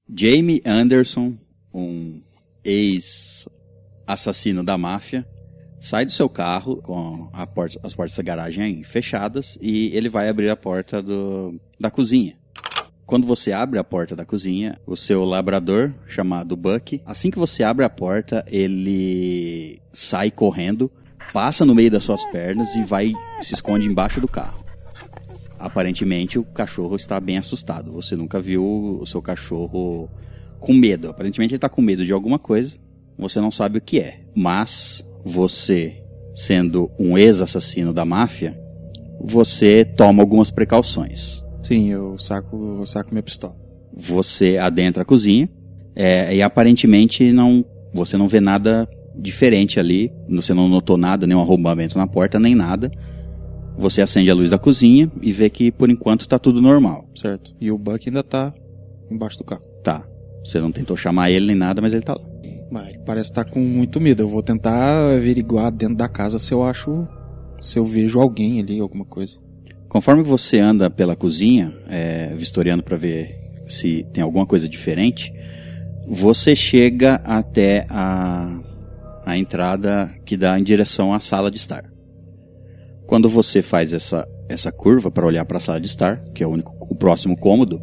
Jamie 0.08 0.62
Anderson, 0.64 1.36
um 1.74 2.22
ex-assassino 2.64 4.62
da 4.62 4.78
máfia, 4.78 5.26
sai 5.86 6.04
do 6.04 6.10
seu 6.10 6.28
carro 6.28 6.78
com 6.82 7.30
porta, 7.54 7.78
as 7.84 7.94
portas 7.94 8.16
da 8.16 8.22
garagem 8.22 8.82
fechadas 8.82 9.56
e 9.60 9.96
ele 9.96 10.08
vai 10.08 10.28
abrir 10.28 10.50
a 10.50 10.56
porta 10.56 11.00
do, 11.00 11.54
da 11.78 11.88
cozinha. 11.88 12.36
Quando 13.06 13.24
você 13.24 13.52
abre 13.52 13.78
a 13.78 13.84
porta 13.84 14.16
da 14.16 14.24
cozinha, 14.24 14.80
o 14.84 14.96
seu 14.96 15.24
labrador, 15.24 15.94
chamado 16.08 16.56
Buck, 16.56 17.00
assim 17.06 17.30
que 17.30 17.38
você 17.38 17.62
abre 17.62 17.84
a 17.84 17.88
porta, 17.88 18.44
ele 18.48 19.80
sai 19.92 20.28
correndo, 20.28 20.90
passa 21.32 21.64
no 21.64 21.72
meio 21.72 21.90
das 21.90 22.02
suas 22.02 22.24
pernas 22.32 22.74
e 22.74 22.82
vai 22.82 23.12
se 23.40 23.54
esconde 23.54 23.86
embaixo 23.86 24.20
do 24.20 24.26
carro. 24.26 24.64
Aparentemente, 25.56 26.36
o 26.36 26.44
cachorro 26.44 26.96
está 26.96 27.20
bem 27.20 27.38
assustado. 27.38 27.92
Você 27.92 28.16
nunca 28.16 28.40
viu 28.40 28.98
o 29.00 29.06
seu 29.06 29.22
cachorro 29.22 30.10
com 30.58 30.74
medo. 30.74 31.10
Aparentemente, 31.10 31.52
ele 31.52 31.58
está 31.58 31.68
com 31.68 31.80
medo 31.80 32.04
de 32.04 32.12
alguma 32.12 32.40
coisa. 32.40 32.76
Você 33.16 33.40
não 33.40 33.52
sabe 33.52 33.78
o 33.78 33.80
que 33.80 34.00
é. 34.00 34.20
Mas 34.34 35.06
você, 35.26 36.04
sendo 36.36 36.88
um 37.00 37.18
ex-assassino 37.18 37.92
da 37.92 38.04
máfia, 38.04 38.56
você 39.20 39.84
toma 39.84 40.22
algumas 40.22 40.52
precauções. 40.52 41.42
Sim, 41.64 41.90
eu 41.90 42.16
saco, 42.16 42.78
eu 42.78 42.86
saco 42.86 43.10
minha 43.10 43.24
pistola. 43.24 43.56
Você 43.92 44.56
adentra 44.56 45.02
a 45.02 45.04
cozinha 45.04 45.48
é, 45.96 46.32
e 46.32 46.42
aparentemente 46.42 47.32
não, 47.32 47.64
você 47.92 48.16
não 48.16 48.28
vê 48.28 48.38
nada 48.38 48.88
diferente 49.16 49.80
ali. 49.80 50.12
Você 50.28 50.54
não 50.54 50.68
notou 50.68 50.96
nada, 50.96 51.26
nenhum 51.26 51.40
arrombamento 51.40 51.98
na 51.98 52.06
porta, 52.06 52.38
nem 52.38 52.54
nada. 52.54 52.88
Você 53.76 54.00
acende 54.00 54.30
a 54.30 54.34
luz 54.34 54.50
da 54.50 54.58
cozinha 54.58 55.10
e 55.20 55.32
vê 55.32 55.50
que 55.50 55.72
por 55.72 55.90
enquanto 55.90 56.20
está 56.20 56.38
tudo 56.38 56.62
normal. 56.62 57.04
Certo. 57.16 57.52
E 57.60 57.72
o 57.72 57.76
Buck 57.76 58.08
ainda 58.08 58.20
está 58.20 58.54
embaixo 59.10 59.38
do 59.38 59.44
carro. 59.44 59.64
Tá. 59.82 60.06
Você 60.44 60.60
não 60.60 60.70
tentou 60.70 60.96
chamar 60.96 61.32
ele 61.32 61.46
nem 61.46 61.56
nada, 61.56 61.82
mas 61.82 61.92
ele 61.92 62.02
está 62.02 62.14
lá. 62.14 62.35
Mas 62.70 62.96
parece 63.04 63.30
estar 63.30 63.44
tá 63.44 63.50
com 63.50 63.60
muito 63.60 64.00
medo. 64.00 64.22
Eu 64.22 64.28
vou 64.28 64.42
tentar 64.42 65.12
averiguar 65.12 65.70
dentro 65.70 65.96
da 65.96 66.08
casa 66.08 66.38
se 66.38 66.52
eu 66.52 66.64
acho. 66.64 67.06
Se 67.60 67.78
eu 67.78 67.84
vejo 67.84 68.20
alguém 68.20 68.60
ali, 68.60 68.80
alguma 68.80 69.04
coisa. 69.04 69.38
Conforme 69.88 70.22
você 70.22 70.58
anda 70.58 70.90
pela 70.90 71.16
cozinha, 71.16 71.72
é, 71.88 72.34
vistoriando 72.34 72.82
para 72.82 72.96
ver 72.96 73.34
se 73.68 74.06
tem 74.12 74.22
alguma 74.22 74.46
coisa 74.46 74.68
diferente, 74.68 75.32
você 76.06 76.54
chega 76.54 77.16
até 77.24 77.86
a, 77.88 78.60
a 79.24 79.36
entrada 79.36 80.10
que 80.24 80.36
dá 80.36 80.58
em 80.58 80.62
direção 80.62 81.14
à 81.14 81.20
sala 81.20 81.50
de 81.50 81.56
estar. 81.56 81.84
Quando 83.06 83.28
você 83.28 83.62
faz 83.62 83.92
essa, 83.92 84.26
essa 84.48 84.70
curva 84.70 85.10
para 85.10 85.26
olhar 85.26 85.44
para 85.44 85.58
a 85.58 85.60
sala 85.60 85.80
de 85.80 85.86
estar, 85.86 86.20
que 86.34 86.42
é 86.42 86.46
o, 86.46 86.50
único, 86.50 86.76
o 86.80 86.94
próximo 86.94 87.36
cômodo, 87.36 87.80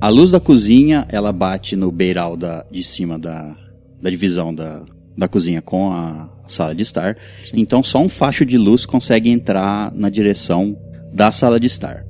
a 0.00 0.08
luz 0.08 0.30
da 0.30 0.40
cozinha 0.40 1.06
ela 1.10 1.32
bate 1.32 1.76
no 1.76 1.90
beiral 1.90 2.36
da, 2.36 2.64
de 2.70 2.82
cima 2.82 3.18
da, 3.18 3.56
da 4.02 4.10
divisão 4.10 4.52
da, 4.52 4.82
da 5.16 5.28
cozinha 5.28 5.62
com 5.62 5.92
a 5.92 6.28
sala 6.48 6.74
de 6.74 6.82
estar. 6.82 7.16
Sim. 7.44 7.60
Então 7.60 7.82
só 7.84 8.00
um 8.00 8.08
facho 8.08 8.44
de 8.44 8.58
luz 8.58 8.84
consegue 8.84 9.30
entrar 9.30 9.92
na 9.94 10.10
direção 10.10 10.76
da 11.12 11.30
sala 11.30 11.60
de 11.60 11.68
estar. 11.68 12.04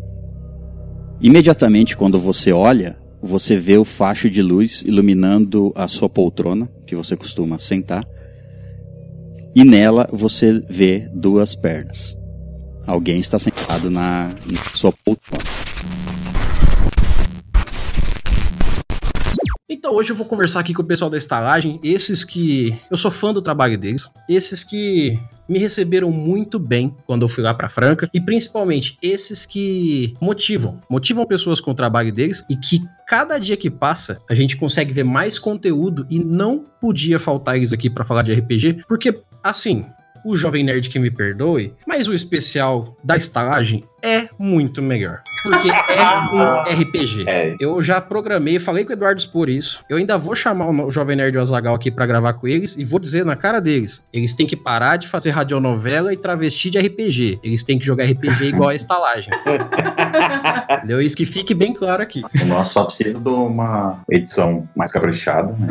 Imediatamente 1.20 1.96
quando 1.96 2.18
você 2.18 2.50
olha, 2.50 2.96
você 3.20 3.56
vê 3.56 3.76
o 3.76 3.84
facho 3.84 4.28
de 4.28 4.42
luz 4.42 4.82
iluminando 4.84 5.72
a 5.76 5.86
sua 5.86 6.08
poltrona, 6.08 6.68
que 6.86 6.96
você 6.96 7.16
costuma 7.16 7.60
sentar, 7.60 8.04
e 9.54 9.64
nela 9.64 10.08
você 10.10 10.60
vê 10.68 11.08
duas 11.14 11.54
pernas. 11.54 12.16
Alguém 12.84 13.20
está 13.20 13.38
sentado 13.38 13.90
na, 13.90 14.24
na 14.50 14.62
sua 14.74 14.92
poltrona. 15.04 15.71
Hoje 19.92 20.10
eu 20.10 20.16
vou 20.16 20.26
conversar 20.26 20.60
aqui 20.60 20.72
com 20.72 20.82
o 20.82 20.86
pessoal 20.86 21.10
da 21.10 21.16
estalagem, 21.16 21.78
esses 21.82 22.24
que 22.24 22.78
eu 22.90 22.96
sou 22.96 23.10
fã 23.10 23.32
do 23.32 23.42
trabalho 23.42 23.78
deles, 23.78 24.08
esses 24.28 24.64
que 24.64 25.18
me 25.48 25.58
receberam 25.58 26.10
muito 26.10 26.58
bem 26.58 26.94
quando 27.06 27.22
eu 27.22 27.28
fui 27.28 27.42
lá 27.42 27.52
para 27.52 27.68
Franca 27.68 28.08
e 28.14 28.20
principalmente 28.20 28.96
esses 29.02 29.44
que 29.44 30.16
motivam, 30.20 30.80
motivam 30.88 31.26
pessoas 31.26 31.60
com 31.60 31.72
o 31.72 31.74
trabalho 31.74 32.12
deles 32.12 32.44
e 32.48 32.56
que 32.56 32.80
cada 33.06 33.38
dia 33.38 33.56
que 33.56 33.70
passa 33.70 34.20
a 34.30 34.34
gente 34.34 34.56
consegue 34.56 34.92
ver 34.94 35.04
mais 35.04 35.38
conteúdo 35.38 36.06
e 36.08 36.18
não 36.18 36.64
podia 36.80 37.18
faltar 37.18 37.56
eles 37.56 37.72
aqui 37.72 37.90
para 37.90 38.04
falar 38.04 38.22
de 38.22 38.32
RPG, 38.32 38.84
porque 38.88 39.20
assim, 39.42 39.84
o 40.24 40.36
Jovem 40.36 40.64
Nerd 40.64 40.88
que 40.88 40.98
me 40.98 41.10
perdoe, 41.10 41.74
mas 41.86 42.08
o 42.08 42.14
especial 42.14 42.96
da 43.04 43.16
estalagem 43.16 43.84
é 44.02 44.28
muito 44.38 44.82
melhor. 44.82 45.22
Porque 45.42 45.68
é 45.70 46.34
um 46.34 46.62
RPG. 46.62 47.24
É. 47.26 47.56
Eu 47.58 47.82
já 47.82 48.00
programei, 48.00 48.58
falei 48.58 48.84
com 48.84 48.90
o 48.90 48.92
Eduardo 48.92 49.22
por 49.28 49.48
isso. 49.48 49.82
Eu 49.88 49.96
ainda 49.96 50.16
vou 50.16 50.34
chamar 50.34 50.68
o 50.68 50.90
Jovem 50.90 51.16
Nerd 51.16 51.34
e 51.34 51.38
o 51.38 51.40
Azagal 51.40 51.74
aqui 51.74 51.90
para 51.90 52.06
gravar 52.06 52.34
com 52.34 52.46
eles 52.46 52.76
e 52.76 52.84
vou 52.84 52.98
dizer 52.98 53.24
na 53.24 53.36
cara 53.36 53.60
deles: 53.60 54.04
eles 54.12 54.34
têm 54.34 54.46
que 54.46 54.56
parar 54.56 54.96
de 54.96 55.08
fazer 55.08 55.30
radionovela 55.30 56.12
e 56.12 56.16
travesti 56.16 56.70
de 56.70 56.78
RPG. 56.78 57.40
Eles 57.42 57.62
têm 57.62 57.78
que 57.78 57.84
jogar 57.84 58.04
RPG 58.04 58.46
igual 58.54 58.70
a 58.70 58.74
estalagem. 58.74 59.32
Entendeu? 60.70 61.00
Isso 61.00 61.16
que 61.16 61.24
fique 61.24 61.54
bem 61.54 61.72
claro 61.72 62.02
aqui. 62.02 62.22
O 62.40 62.44
nosso 62.44 62.72
só 62.72 62.84
precisa 62.84 63.18
de 63.18 63.28
uma 63.28 64.00
edição 64.10 64.68
mais 64.74 64.92
caprichada. 64.92 65.54
Né? 65.58 65.68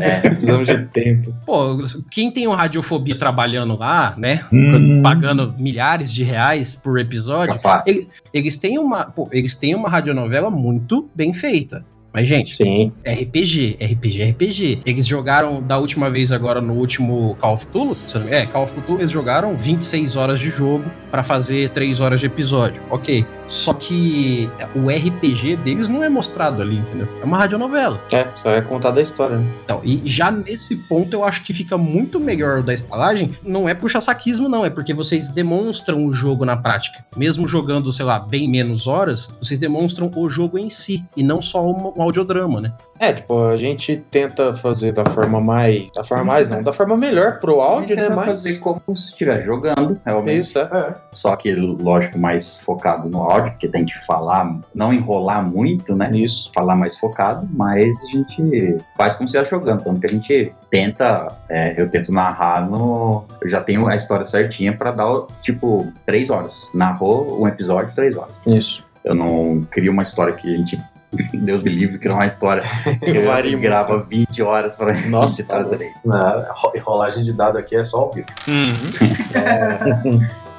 É, 0.00 0.20
precisamos 0.30 0.68
de 0.68 0.78
tempo. 0.86 1.34
Pô, 1.44 1.78
quem 2.10 2.30
tem 2.30 2.46
o 2.46 2.52
Radiofobia 2.52 3.16
trabalhando 3.16 3.76
lá, 3.76 4.14
né? 4.16 4.44
Hum. 4.52 5.00
Pagando 5.02 5.54
milhares 5.58 6.12
de 6.12 6.22
reais 6.22 6.76
por 6.76 7.01
episódio, 7.02 7.58
ele, 7.86 8.08
eles 8.32 8.56
têm 8.56 8.78
uma, 8.78 9.04
pô, 9.04 9.28
eles 9.32 9.54
têm 9.54 9.74
uma 9.74 9.88
radionovela 9.88 10.50
muito 10.50 11.08
bem 11.14 11.32
feita. 11.32 11.84
Mas, 12.12 12.28
gente, 12.28 12.54
Sim. 12.54 12.92
RPG, 13.06 13.78
RPG, 13.80 14.30
RPG. 14.32 14.82
Eles 14.84 15.06
jogaram 15.06 15.62
da 15.62 15.78
última 15.78 16.10
vez 16.10 16.30
agora 16.30 16.60
no 16.60 16.74
último 16.74 17.34
Call 17.36 17.54
of 17.54 17.66
Cthulhu. 17.66 17.96
É, 18.30 18.44
Call 18.44 18.64
of 18.64 18.74
Cthulhu 18.74 19.00
eles 19.00 19.10
jogaram 19.10 19.56
26 19.56 20.16
horas 20.16 20.38
de 20.38 20.50
jogo 20.50 20.84
para 21.10 21.22
fazer 21.22 21.70
3 21.70 22.00
horas 22.00 22.20
de 22.20 22.26
episódio. 22.26 22.82
Ok. 22.90 23.24
Só 23.52 23.74
que 23.74 24.50
o 24.74 24.88
RPG 24.88 25.56
deles 25.56 25.86
não 25.86 26.02
é 26.02 26.08
mostrado 26.08 26.62
ali, 26.62 26.78
entendeu? 26.78 27.06
É 27.20 27.24
uma 27.24 27.36
radionovela. 27.36 28.00
É, 28.10 28.28
só 28.30 28.50
é 28.50 28.62
contada 28.62 28.98
a 28.98 29.02
história, 29.02 29.36
né? 29.36 29.46
Então, 29.62 29.82
e 29.84 30.00
já 30.06 30.30
nesse 30.30 30.76
ponto 30.88 31.14
eu 31.14 31.22
acho 31.22 31.44
que 31.44 31.52
fica 31.52 31.76
muito 31.76 32.18
melhor 32.18 32.60
o 32.60 32.62
da 32.62 32.72
estalagem. 32.72 33.30
Não 33.44 33.68
é 33.68 33.74
puxa-saquismo, 33.74 34.48
não. 34.48 34.64
É 34.64 34.70
porque 34.70 34.94
vocês 34.94 35.28
demonstram 35.28 36.06
o 36.06 36.14
jogo 36.14 36.46
na 36.46 36.56
prática. 36.56 37.04
Mesmo 37.14 37.46
jogando, 37.46 37.92
sei 37.92 38.06
lá, 38.06 38.18
bem 38.18 38.48
menos 38.48 38.86
horas, 38.86 39.34
vocês 39.40 39.58
demonstram 39.58 40.10
o 40.16 40.30
jogo 40.30 40.58
em 40.58 40.70
si. 40.70 41.04
E 41.14 41.22
não 41.22 41.42
só 41.42 41.62
um, 41.62 41.92
um 41.94 42.02
audiodrama, 42.02 42.58
né? 42.58 42.72
É, 42.98 43.12
tipo, 43.12 43.44
a 43.44 43.56
gente 43.58 44.02
tenta 44.10 44.54
fazer 44.54 44.92
da 44.92 45.04
forma 45.04 45.42
mais. 45.42 45.88
Da 45.94 46.02
forma 46.02 46.24
mais, 46.24 46.48
não, 46.48 46.62
da 46.62 46.72
forma 46.72 46.96
melhor 46.96 47.38
pro 47.38 47.60
áudio, 47.60 47.96
né? 47.96 48.08
Mas. 48.08 48.26
fazer 48.26 48.58
como 48.60 48.80
se 48.96 49.10
estiver 49.10 49.42
jogando, 49.42 50.00
realmente. 50.06 50.40
Isso, 50.40 50.58
é. 50.58 50.62
é. 50.62 50.94
Só 51.12 51.36
que, 51.36 51.52
lógico, 51.54 52.18
mais 52.18 52.60
focado 52.60 53.10
no 53.10 53.22
áudio 53.22 53.41
porque 53.50 53.68
tem 53.68 53.84
que 53.84 53.98
falar, 54.06 54.60
não 54.74 54.92
enrolar 54.92 55.42
muito, 55.42 55.94
né? 55.94 56.10
Isso. 56.12 56.50
Falar 56.54 56.76
mais 56.76 56.96
focado, 56.96 57.48
mas 57.52 58.02
a 58.04 58.06
gente 58.06 58.76
faz 58.96 59.14
como 59.14 59.28
se 59.28 59.36
estivesse 59.36 59.50
jogando. 59.50 59.84
Tanto 59.84 60.00
que 60.00 60.06
a 60.06 60.10
gente 60.10 60.52
tenta, 60.70 61.36
é, 61.48 61.80
eu 61.80 61.90
tento 61.90 62.12
narrar 62.12 62.68
no. 62.68 63.24
Eu 63.40 63.48
já 63.48 63.60
tenho 63.60 63.86
a 63.88 63.96
história 63.96 64.26
certinha 64.26 64.76
para 64.76 64.92
dar, 64.92 65.08
tipo, 65.42 65.92
três 66.06 66.30
horas. 66.30 66.70
Narrou 66.74 67.40
um 67.40 67.48
episódio, 67.48 67.94
três 67.94 68.16
horas. 68.16 68.34
Isso. 68.46 68.90
Eu 69.04 69.14
não 69.14 69.66
crio 69.70 69.92
uma 69.92 70.02
história 70.02 70.32
que 70.34 70.52
a 70.52 70.56
gente 70.56 70.78
Deus 71.34 71.62
me 71.62 71.70
livre, 71.70 71.98
que 71.98 72.08
não 72.08 72.16
é 72.16 72.20
uma 72.20 72.26
história 72.26 72.62
que 73.00 73.20
varia 73.20 73.58
grava 73.58 74.00
20 74.00 74.42
horas 74.42 74.76
para 74.76 74.94
Nossa, 75.08 75.46
trazer. 75.46 75.92
Não, 76.04 76.44
rolagem 76.80 77.22
de 77.22 77.32
dado 77.32 77.58
aqui 77.58 77.76
é 77.76 77.84
só 77.84 77.98
ao 77.98 78.12
vivo. 78.12 78.28
Uhum. 78.48 79.38
é. 79.38 80.51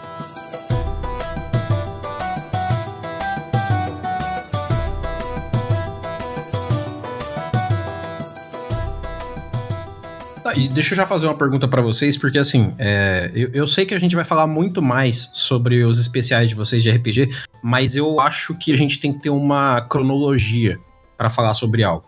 E 10.56 10.68
deixa 10.68 10.94
eu 10.94 10.98
já 10.98 11.06
fazer 11.06 11.26
uma 11.26 11.38
pergunta 11.38 11.68
para 11.68 11.82
vocês, 11.82 12.18
porque 12.18 12.38
assim, 12.38 12.74
é, 12.78 13.32
eu, 13.34 13.50
eu, 13.54 13.68
sei 13.68 13.86
que 13.86 13.94
a 13.94 14.00
gente 14.00 14.16
vai 14.16 14.26
falar 14.26 14.48
muito 14.48 14.82
mais 14.82 15.30
sobre 15.34 15.84
os 15.84 16.00
especiais 16.00 16.50
de 16.50 16.56
vocês 16.56 16.84
de 16.84 16.92
RPG, 16.92 17.30
mas 17.62 17.96
eu 17.96 18.20
acho 18.20 18.58
que 18.58 18.72
a 18.72 18.78
gente 18.78 19.00
tem 19.00 19.14
que 19.14 19.20
ter 19.20 19.30
uma 19.30 19.82
cronologia 19.82 20.80
para 21.18 21.30
falar 21.30 21.54
sobre 21.54 21.84
algo. 21.84 22.06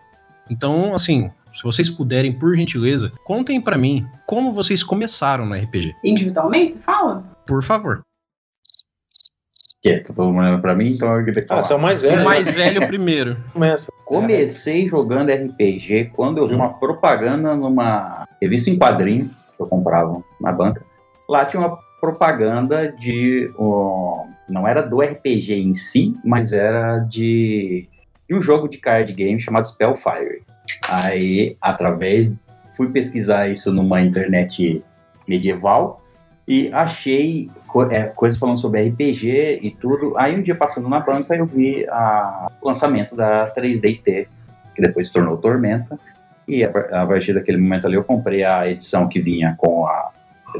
Então, 0.50 0.94
assim, 0.94 1.30
se 1.52 1.62
vocês 1.62 1.88
puderem, 1.90 2.32
por 2.32 2.54
gentileza, 2.54 3.12
contem 3.24 3.60
para 3.60 3.78
mim 3.78 4.06
como 4.26 4.52
vocês 4.52 4.82
começaram 4.82 5.46
no 5.46 5.54
RPG. 5.54 5.94
Individualmente, 6.04 6.74
você 6.74 6.82
fala? 6.82 7.24
Por 7.46 7.62
favor. 7.62 8.02
Que 9.86 10.00
tá 10.00 10.12
todo 10.14 10.32
mundo 10.32 10.40
olhando 10.40 10.60
pra 10.60 10.74
mim, 10.74 10.92
então 10.92 11.14
eu 11.16 11.24
tenho 11.24 11.36
que 11.36 11.42
Ah, 11.44 11.46
falar. 11.48 11.62
você 11.62 11.72
é 11.72 11.76
o 11.76 11.80
mais 11.80 11.98
O 12.02 12.02
velho. 12.02 12.24
mais 12.24 12.50
velho 12.50 12.86
primeiro. 12.88 13.36
Começa. 13.52 13.92
Comecei 14.04 14.88
jogando 14.88 15.30
RPG 15.32 16.10
quando 16.14 16.38
eu 16.38 16.48
vi 16.48 16.54
uma 16.54 16.70
propaganda 16.74 17.54
numa 17.54 18.26
revista 18.42 18.70
em 18.70 18.78
quadrinho 18.78 19.30
que 19.56 19.62
eu 19.62 19.66
comprava 19.66 20.22
na 20.40 20.52
banca. 20.52 20.82
Lá 21.28 21.44
tinha 21.44 21.60
uma 21.60 21.78
propaganda 22.00 22.90
de. 22.92 23.50
um, 23.58 24.26
não 24.48 24.66
era 24.66 24.82
do 24.82 25.00
RPG 25.00 25.54
em 25.54 25.74
si, 25.74 26.14
mas 26.24 26.52
era 26.52 26.98
de, 27.00 27.88
de 28.28 28.34
um 28.34 28.40
jogo 28.42 28.68
de 28.68 28.78
card 28.78 29.12
game 29.12 29.40
chamado 29.40 29.66
Spellfire. 29.68 30.42
Aí, 30.88 31.56
através. 31.60 32.32
Fui 32.76 32.88
pesquisar 32.90 33.48
isso 33.48 33.72
numa 33.72 34.02
internet 34.02 34.84
medieval 35.26 36.04
e 36.46 36.68
achei 36.74 37.50
é, 37.84 38.04
coisas 38.06 38.38
falando 38.38 38.58
sobre 38.58 38.82
RPG 38.88 39.60
e 39.62 39.70
tudo. 39.70 40.16
Aí 40.16 40.36
um 40.36 40.42
dia 40.42 40.54
passando 40.54 40.88
na 40.88 41.00
banca 41.00 41.34
eu 41.34 41.46
vi 41.46 41.86
a- 41.88 42.50
o 42.60 42.68
lançamento 42.68 43.14
da 43.16 43.50
3DT, 43.50 44.28
que 44.74 44.82
depois 44.82 45.08
se 45.08 45.14
tornou 45.14 45.36
Tormenta. 45.36 45.98
E 46.48 46.64
a, 46.64 46.68
a 46.70 47.06
partir 47.06 47.32
daquele 47.34 47.58
momento 47.58 47.86
ali 47.86 47.96
eu 47.96 48.04
comprei 48.04 48.44
a 48.44 48.68
edição 48.68 49.08
que 49.08 49.20
vinha 49.20 49.54
com 49.58 49.86
a 49.86 50.10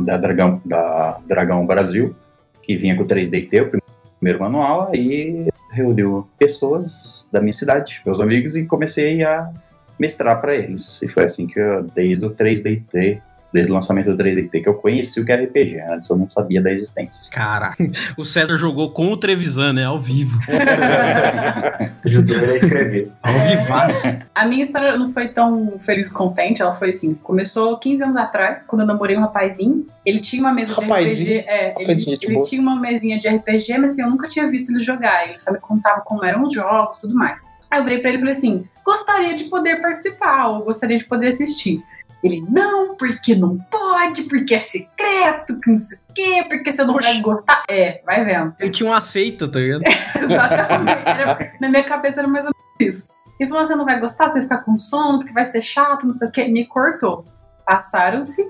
da 0.00 0.16
Dragão, 0.16 0.60
da 0.64 1.18
Dragão 1.26 1.64
Brasil, 1.66 2.14
que 2.62 2.76
vinha 2.76 2.96
com 2.96 3.04
o 3.04 3.06
3DT, 3.06 3.62
o 3.62 3.80
primeiro 4.18 4.40
manual, 4.40 4.90
aí 4.92 5.48
reuniu 5.70 6.26
pessoas 6.38 7.28
da 7.32 7.40
minha 7.40 7.52
cidade, 7.52 8.00
meus 8.04 8.20
amigos, 8.20 8.56
e 8.56 8.64
comecei 8.66 9.22
a 9.22 9.50
mestrar 9.98 10.40
para 10.40 10.54
eles. 10.54 11.00
E 11.02 11.08
foi 11.08 11.24
assim 11.24 11.46
que 11.46 11.58
eu, 11.58 11.84
desde 11.94 12.26
o 12.26 12.30
3DT, 12.30 13.20
desde 13.56 13.72
o 13.72 13.74
lançamento 13.74 14.14
do 14.14 14.22
3DT, 14.22 14.62
que 14.62 14.68
eu 14.68 14.74
conheci 14.74 15.18
o 15.18 15.24
que 15.24 15.32
era 15.32 15.42
RPG. 15.44 15.80
Antes 15.80 16.10
eu 16.10 16.16
não 16.16 16.28
sabia 16.28 16.60
da 16.60 16.70
existência. 16.70 17.30
Caraca, 17.32 17.90
o 18.16 18.24
César 18.26 18.58
jogou 18.58 18.90
com 18.90 19.10
o 19.10 19.16
Trevisan, 19.16 19.72
né? 19.72 19.84
Ao 19.84 19.98
vivo. 19.98 20.38
Ajudou 22.04 22.36
ele 22.36 22.52
a 22.52 22.56
escrever. 22.56 23.10
Ao 23.22 23.32
vivaço. 23.32 24.18
A 24.34 24.46
minha 24.46 24.62
história 24.62 24.98
não 24.98 25.10
foi 25.10 25.28
tão 25.28 25.78
feliz 25.78 26.10
e 26.10 26.14
contente, 26.14 26.60
ela 26.60 26.74
foi 26.74 26.90
assim, 26.90 27.14
começou 27.14 27.78
15 27.78 28.04
anos 28.04 28.16
atrás, 28.18 28.66
quando 28.66 28.82
eu 28.82 28.86
namorei 28.86 29.16
um 29.16 29.20
rapazinho, 29.20 29.86
ele 30.04 30.20
tinha 30.20 30.42
uma 30.42 30.52
mesa 30.52 30.74
Rapazinho? 30.74 31.16
de 31.16 31.38
RPG, 31.38 31.48
é, 31.48 31.74
ele, 31.78 31.92
ele 32.22 32.40
tinha 32.42 32.60
uma 32.60 32.78
mesinha 32.78 33.18
de 33.18 33.26
RPG, 33.26 33.78
mas 33.78 33.92
assim, 33.92 34.02
eu 34.02 34.10
nunca 34.10 34.28
tinha 34.28 34.46
visto 34.48 34.70
ele 34.70 34.80
jogar, 34.80 35.28
ele 35.28 35.40
só 35.40 35.50
me 35.50 35.58
contava 35.58 36.02
como 36.02 36.24
eram 36.24 36.44
os 36.44 36.52
jogos, 36.52 36.98
tudo 36.98 37.14
mais. 37.14 37.54
Aí 37.70 37.80
eu 37.80 37.84
virei 37.84 38.00
pra 38.00 38.10
ele 38.10 38.18
e 38.18 38.20
falei 38.20 38.34
assim, 38.34 38.68
gostaria 38.84 39.34
de 39.34 39.44
poder 39.44 39.80
participar, 39.80 40.48
ou 40.48 40.64
gostaria 40.64 40.98
de 40.98 41.04
poder 41.04 41.28
assistir. 41.28 41.82
Ele, 42.26 42.44
não, 42.48 42.96
porque 42.96 43.34
não 43.34 43.56
pode, 43.70 44.24
porque 44.24 44.54
é 44.54 44.58
secreto, 44.58 45.58
que 45.60 45.70
não 45.70 45.78
sei 45.78 45.98
o 45.98 46.12
quê, 46.14 46.44
porque 46.48 46.72
você 46.72 46.84
não 46.84 46.94
vai 46.94 47.02
Oxi. 47.02 47.20
gostar. 47.20 47.62
É, 47.70 48.02
vai 48.04 48.24
vendo. 48.24 48.54
Ele 48.58 48.70
tinha 48.70 48.88
uma 48.90 49.00
seita, 49.00 49.48
tá 49.48 49.58
ligado? 49.58 49.82
Exatamente. 50.20 51.02
Era- 51.06 51.52
na 51.60 51.68
minha 51.68 51.84
cabeça 51.84 52.20
era 52.20 52.28
mais 52.28 52.44
ou 52.46 52.52
menos 52.78 52.94
isso. 52.96 53.08
Ele 53.38 53.50
falou: 53.50 53.66
você 53.66 53.74
não 53.76 53.84
vai 53.84 53.98
gostar, 54.00 54.28
você 54.28 54.34
vai 54.34 54.42
ficar 54.42 54.58
com 54.58 54.76
sono, 54.78 55.18
porque 55.18 55.32
vai 55.32 55.44
ser 55.44 55.62
chato, 55.62 56.06
não 56.06 56.12
sei 56.12 56.28
o 56.28 56.30
quê. 56.30 56.48
Me 56.48 56.66
cortou. 56.66 57.24
Passaram-se 57.66 58.42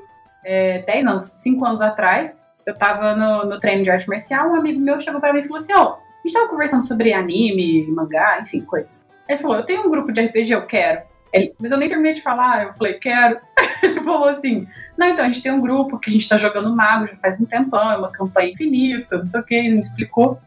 é, 0.45 0.83
10 0.83 1.06
anos, 1.06 1.23
5 1.25 1.64
anos 1.64 1.80
atrás. 1.80 2.45
Eu 2.64 2.75
tava 2.76 3.14
no, 3.14 3.47
no 3.47 3.61
treino 3.61 3.83
de 3.85 3.90
arte 3.90 4.09
marcial. 4.09 4.50
Um 4.50 4.56
amigo 4.56 4.80
meu 4.80 5.00
chegou 5.00 5.21
pra 5.21 5.33
mim 5.33 5.40
e 5.40 5.45
falou 5.45 5.59
assim: 5.59 5.73
Ó, 5.75 5.95
a 5.95 5.99
gente 6.28 6.35
tava 6.35 6.49
conversando 6.49 6.87
sobre 6.87 7.12
anime, 7.12 7.87
mangá, 7.90 8.40
enfim, 8.40 8.61
coisas. 8.61 9.06
Ele 9.28 9.38
falou: 9.38 9.56
Eu 9.59 9.66
tenho 9.66 9.87
um 9.87 9.90
grupo 9.90 10.12
de 10.12 10.21
RPG, 10.26 10.50
eu 10.52 10.66
quero. 10.66 11.02
Ele, 11.33 11.52
mas 11.59 11.73
eu 11.73 11.78
nem 11.78 11.88
terminei 11.88 12.14
de 12.14 12.23
falar, 12.23 12.64
eu 12.64 12.75
falei: 12.75 12.95
Quero. 12.95 13.38
Ele 13.83 14.02
falou 14.02 14.28
assim: 14.28 14.66
Não, 14.97 15.09
então 15.09 15.25
a 15.25 15.28
gente 15.28 15.42
tem 15.42 15.52
um 15.52 15.61
grupo 15.61 15.98
que 15.98 16.11
a 16.11 16.12
gente 16.12 16.29
tá 16.29 16.37
jogando 16.37 16.74
mago 16.74 17.07
já 17.07 17.16
faz 17.16 17.40
um 17.40 17.44
tempão, 17.44 17.90
é 17.90 17.96
uma 17.96 18.11
campanha 18.11 18.53
infinita, 18.53 19.18
não 19.18 19.27
sei 19.27 19.40
o 19.40 19.44
que. 19.44 19.55
Ele 19.55 19.74
me 19.74 19.81
explicou. 19.81 20.40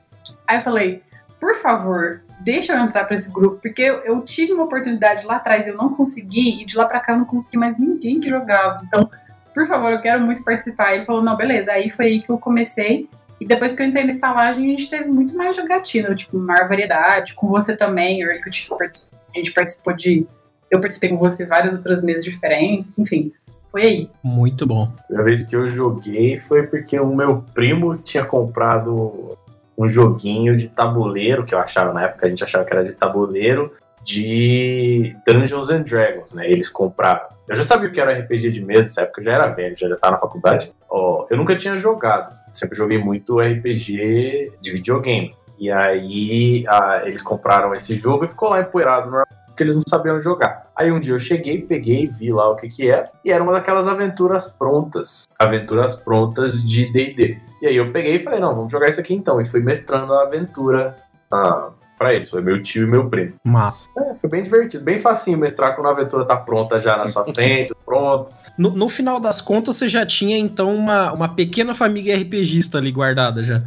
Aí 0.48 0.58
eu 0.58 0.64
falei: 0.64 1.04
Por 1.40 1.56
favor, 1.58 2.22
deixa 2.40 2.74
eu 2.74 2.80
entrar 2.80 3.06
pra 3.06 3.16
esse 3.16 3.32
grupo, 3.32 3.60
porque 3.62 3.82
eu, 3.82 3.98
eu 4.00 4.22
tive 4.22 4.54
uma 4.54 4.64
oportunidade 4.64 5.26
lá 5.26 5.36
atrás, 5.38 5.68
eu 5.68 5.76
não 5.76 5.94
consegui, 5.94 6.62
e 6.62 6.66
de 6.66 6.78
lá 6.78 6.86
pra 6.86 7.00
cá 7.00 7.14
eu 7.14 7.20
não 7.20 7.26
consegui 7.26 7.58
mais 7.58 7.78
ninguém 7.78 8.20
que 8.20 8.30
jogava. 8.30 8.80
Então, 8.86 9.10
por 9.54 9.68
favor, 9.68 9.92
eu 9.92 10.02
quero 10.02 10.24
muito 10.24 10.44
participar. 10.44 10.96
Ele 10.96 11.06
falou: 11.06 11.24
Não, 11.24 11.36
beleza. 11.36 11.72
Aí 11.72 11.90
foi 11.90 12.06
aí 12.06 12.22
que 12.22 12.30
eu 12.30 12.38
comecei. 12.38 13.10
E 13.40 13.46
depois 13.46 13.74
que 13.74 13.82
eu 13.82 13.86
entrei 13.86 14.04
na 14.04 14.12
estalagem, 14.12 14.66
a 14.66 14.78
gente 14.78 14.90
teve 14.90 15.10
muito 15.10 15.36
mais 15.36 15.56
jogatina, 15.56 16.14
tipo, 16.14 16.38
maior 16.38 16.68
variedade. 16.68 17.34
Com 17.36 17.48
você 17.48 17.76
também, 17.76 18.22
Eric, 18.22 18.44
a 18.48 19.38
gente 19.38 19.54
participou 19.54 19.94
de. 19.94 20.28
Eu 20.70 20.80
participei 20.80 21.10
com 21.10 21.18
você 21.18 21.46
várias 21.46 21.74
outras 21.74 22.04
mesas 22.04 22.24
diferentes, 22.24 22.98
enfim. 23.00 23.32
Foi 23.72 23.82
aí. 23.84 24.10
Muito 24.24 24.66
bom. 24.66 24.84
A 24.84 25.04
primeira 25.04 25.28
vez 25.28 25.44
que 25.44 25.56
eu 25.56 25.70
joguei 25.70 26.40
foi 26.40 26.64
porque 26.64 27.00
o 27.00 27.16
meu 27.16 27.44
primo 27.54 27.96
tinha 27.98 28.26
comprado 28.26 29.38
um 29.78 29.88
joguinho 29.88 30.58
de 30.58 30.68
tabuleiro, 30.68 31.46
que 31.46 31.56
eu 31.56 31.60
achava 31.60 31.94
na 31.94 32.04
época, 32.04 32.26
a 32.26 32.30
gente 32.30 32.44
achava 32.44 32.66
que 32.66 32.74
era 32.74 32.84
de 32.84 32.94
tabuleiro, 32.96 33.72
de 34.04 35.16
Dungeons 35.26 35.70
and 35.70 35.84
Dragons, 35.84 36.34
né? 36.34 36.50
Eles 36.50 36.68
compraram. 36.68 37.22
Eu 37.48 37.56
já 37.56 37.64
sabia 37.64 37.88
o 37.88 37.92
que 37.92 38.00
era 38.00 38.18
RPG 38.20 38.52
de 38.52 38.64
mesa 38.64 38.82
nessa 38.82 39.02
época, 39.02 39.22
eu 39.22 39.26
já 39.26 39.34
era 39.34 39.48
velho, 39.48 39.78
já 39.78 39.88
estava 39.88 40.14
na 40.14 40.20
faculdade. 40.20 40.72
Ó, 40.90 41.26
eu 41.30 41.38
nunca 41.38 41.56
tinha 41.56 41.78
jogado, 41.78 42.36
sempre 42.54 42.78
joguei 42.78 42.98
muito 42.98 43.40
RPG 43.40 44.52
de 44.60 44.72
videogame. 44.72 45.36
E 45.60 45.72
aí 45.72 46.66
ah, 46.68 47.02
eles 47.06 47.22
compraram 47.22 47.74
esse 47.74 47.96
jogo 47.96 48.26
e 48.26 48.30
ficou 48.30 48.50
lá 48.50 48.62
empoeirado 48.62 49.06
normal, 49.06 49.28
porque 49.60 49.64
eles 49.66 49.76
não 49.76 49.84
sabiam 49.86 50.22
jogar. 50.22 50.72
Aí 50.74 50.90
um 50.90 51.02
dia 51.02 51.14
eu 51.14 51.20
cheguei, 51.20 51.62
peguei, 51.62 52.08
vi 52.08 52.32
lá 52.32 52.50
o 52.50 52.56
que 52.56 52.70
que 52.70 52.90
era, 52.90 53.12
e 53.26 53.32
era 53.32 53.44
uma 53.44 53.52
daquelas 53.52 53.90
aventuras 53.90 54.48
prontas, 54.48 55.28
aventuras 55.38 55.96
prontas 55.98 56.64
de 56.64 56.90
D&D. 56.90 57.38
E 57.62 57.68
aí 57.68 57.76
eu 57.76 57.92
peguei 57.92 58.16
e 58.16 58.20
falei, 58.20 58.40
não, 58.40 58.56
vamos 58.56 58.72
jogar 58.72 58.88
isso 58.88 59.02
aqui 59.02 59.14
então, 59.14 59.42
e 59.42 59.46
fui 59.46 59.60
mestrando 59.60 60.14
a 60.14 60.22
aventura 60.24 60.96
ah, 61.30 61.72
pra 61.98 62.14
eles, 62.14 62.30
foi 62.30 62.42
meu 62.42 62.64
tio 62.64 62.84
e 62.84 62.88
meu 62.88 63.10
primo. 63.10 63.34
Massa. 63.44 63.90
É, 63.98 64.16
foi 64.16 64.30
bem 64.30 64.44
divertido, 64.44 64.82
bem 64.82 64.98
facinho 64.98 65.38
mestrar 65.38 65.76
quando 65.76 65.88
a 65.88 65.92
aventura 65.92 66.24
tá 66.24 66.38
pronta 66.38 66.80
já 66.80 66.96
na 66.96 67.06
sua 67.06 67.26
frente, 67.34 67.74
prontos. 67.86 68.50
No, 68.58 68.70
no 68.70 68.88
final 68.88 69.20
das 69.20 69.42
contas, 69.42 69.76
você 69.76 69.90
já 69.90 70.06
tinha, 70.06 70.38
então, 70.38 70.74
uma, 70.74 71.12
uma 71.12 71.36
pequena 71.36 71.74
família 71.74 72.16
RPGista 72.16 72.78
ali 72.78 72.94
guardada 72.94 73.44
já. 73.44 73.62